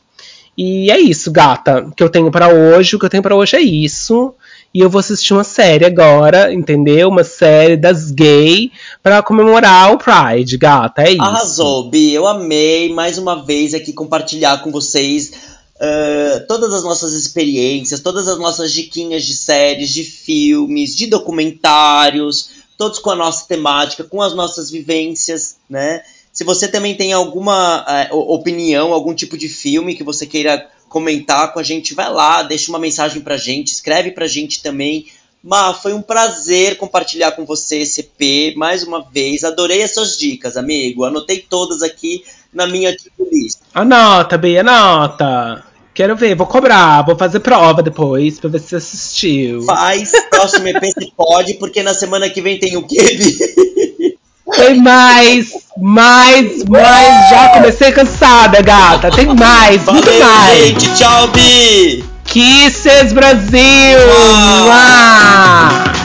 E 0.62 0.92
é 0.92 1.00
isso, 1.00 1.32
gata. 1.32 1.86
O 1.88 1.92
que 1.94 2.04
eu 2.04 2.10
tenho 2.10 2.30
para 2.30 2.50
hoje, 2.50 2.94
o 2.94 3.00
que 3.00 3.06
eu 3.06 3.10
tenho 3.10 3.24
para 3.24 3.34
hoje 3.34 3.56
é 3.56 3.62
isso. 3.62 4.34
E 4.74 4.82
eu 4.82 4.90
vou 4.90 5.00
assistir 5.00 5.34
uma 5.34 5.46
série 5.46 5.86
agora, 5.86 6.54
entendeu? 6.54 7.08
Uma 7.08 7.24
série 7.24 7.78
das 7.78 8.12
gay 8.12 8.70
para 9.02 9.24
comemorar 9.24 9.94
o 9.94 9.98
Pride, 9.98 10.58
gata. 10.58 11.04
É 11.04 11.12
isso. 11.12 11.22
Arrasou, 11.22 11.90
Bi. 11.90 12.14
Eu 12.14 12.28
amei 12.28 12.94
mais 12.94 13.18
uma 13.18 13.42
vez 13.42 13.74
aqui 13.74 13.94
compartilhar 13.94 14.62
com 14.62 14.70
vocês 14.70 15.32
uh, 15.78 16.46
todas 16.46 16.74
as 16.74 16.84
nossas 16.84 17.14
experiências, 17.14 18.02
todas 18.02 18.28
as 18.28 18.38
nossas 18.38 18.74
diquinhas 18.74 19.24
de 19.24 19.36
séries, 19.36 19.92
de 19.92 20.04
filmes, 20.04 20.94
de 20.94 21.08
documentários, 21.08 22.50
todos 22.78 23.00
com 23.00 23.12
a 23.12 23.16
nossa 23.16 23.48
temática, 23.48 24.04
com 24.04 24.22
as 24.22 24.36
nossas 24.36 24.70
vivências, 24.70 25.56
né? 25.70 26.02
Se 26.40 26.46
você 26.46 26.70
também 26.70 26.96
tem 26.96 27.12
alguma 27.12 27.86
uh, 28.14 28.18
opinião, 28.34 28.94
algum 28.94 29.14
tipo 29.14 29.38
de 29.38 29.50
filme 29.50 29.94
que 29.94 30.06
você 30.06 30.26
queira 30.26 30.70
comentar 30.88 31.52
com 31.52 31.60
a 31.60 31.64
gente, 31.64 31.94
vai 31.94 32.10
lá, 32.10 32.44
deixa 32.44 32.72
uma 32.72 32.80
mensagem 32.80 33.22
pra 33.22 33.36
gente, 33.36 33.74
escreve 33.74 34.12
pra 34.12 34.26
gente 34.26 34.64
também. 34.64 35.08
Ma, 35.44 35.74
foi 35.74 35.94
um 35.94 36.02
prazer 36.02 36.78
compartilhar 36.78 37.34
com 37.34 37.46
você 37.46 37.80
esse 37.80 38.00
EP 38.00 38.56
mais 38.56 38.84
uma 38.84 39.02
vez. 39.02 39.44
Adorei 39.44 39.84
as 39.84 39.94
suas 39.94 40.18
dicas, 40.18 40.56
amigo. 40.56 41.04
Anotei 41.04 41.40
todas 41.40 41.82
aqui 41.82 42.24
na 42.54 42.66
minha 42.66 42.96
lista. 43.30 43.60
Anota, 43.74 44.38
Bia, 44.38 44.62
anota. 44.62 45.66
Quero 45.94 46.16
ver, 46.16 46.36
vou 46.36 46.48
cobrar, 46.48 47.02
vou 47.02 47.18
fazer 47.18 47.42
prova 47.42 47.84
depois 47.84 48.40
pra 48.40 48.50
ver 48.50 48.60
se 48.62 48.70
você 48.70 48.76
assistiu. 48.78 49.64
Faz, 49.64 50.14
próximo 50.30 50.70
EP 50.70 50.86
se 50.86 51.12
pode, 51.18 51.56
porque 51.56 51.84
na 51.84 51.94
semana 51.94 52.30
que 52.30 52.42
vem 52.42 52.58
tem 52.58 52.78
o 52.78 52.88
quê, 52.88 52.96
Tem 54.56 54.82
mais, 54.82 55.52
mais, 55.78 56.64
mais. 56.66 57.30
Já 57.30 57.50
comecei 57.50 57.92
cansada, 57.92 58.62
gata. 58.62 59.12
Tem 59.12 59.28
mais, 59.28 59.84
Valeu, 59.84 60.02
muito 60.04 60.20
mais. 60.20 60.60
Gente, 60.60 60.96
tchau, 60.96 61.28
Bi. 61.30 62.04
Kisses 62.26 63.14
Brasil! 63.14 63.98
Uau. 64.68 65.99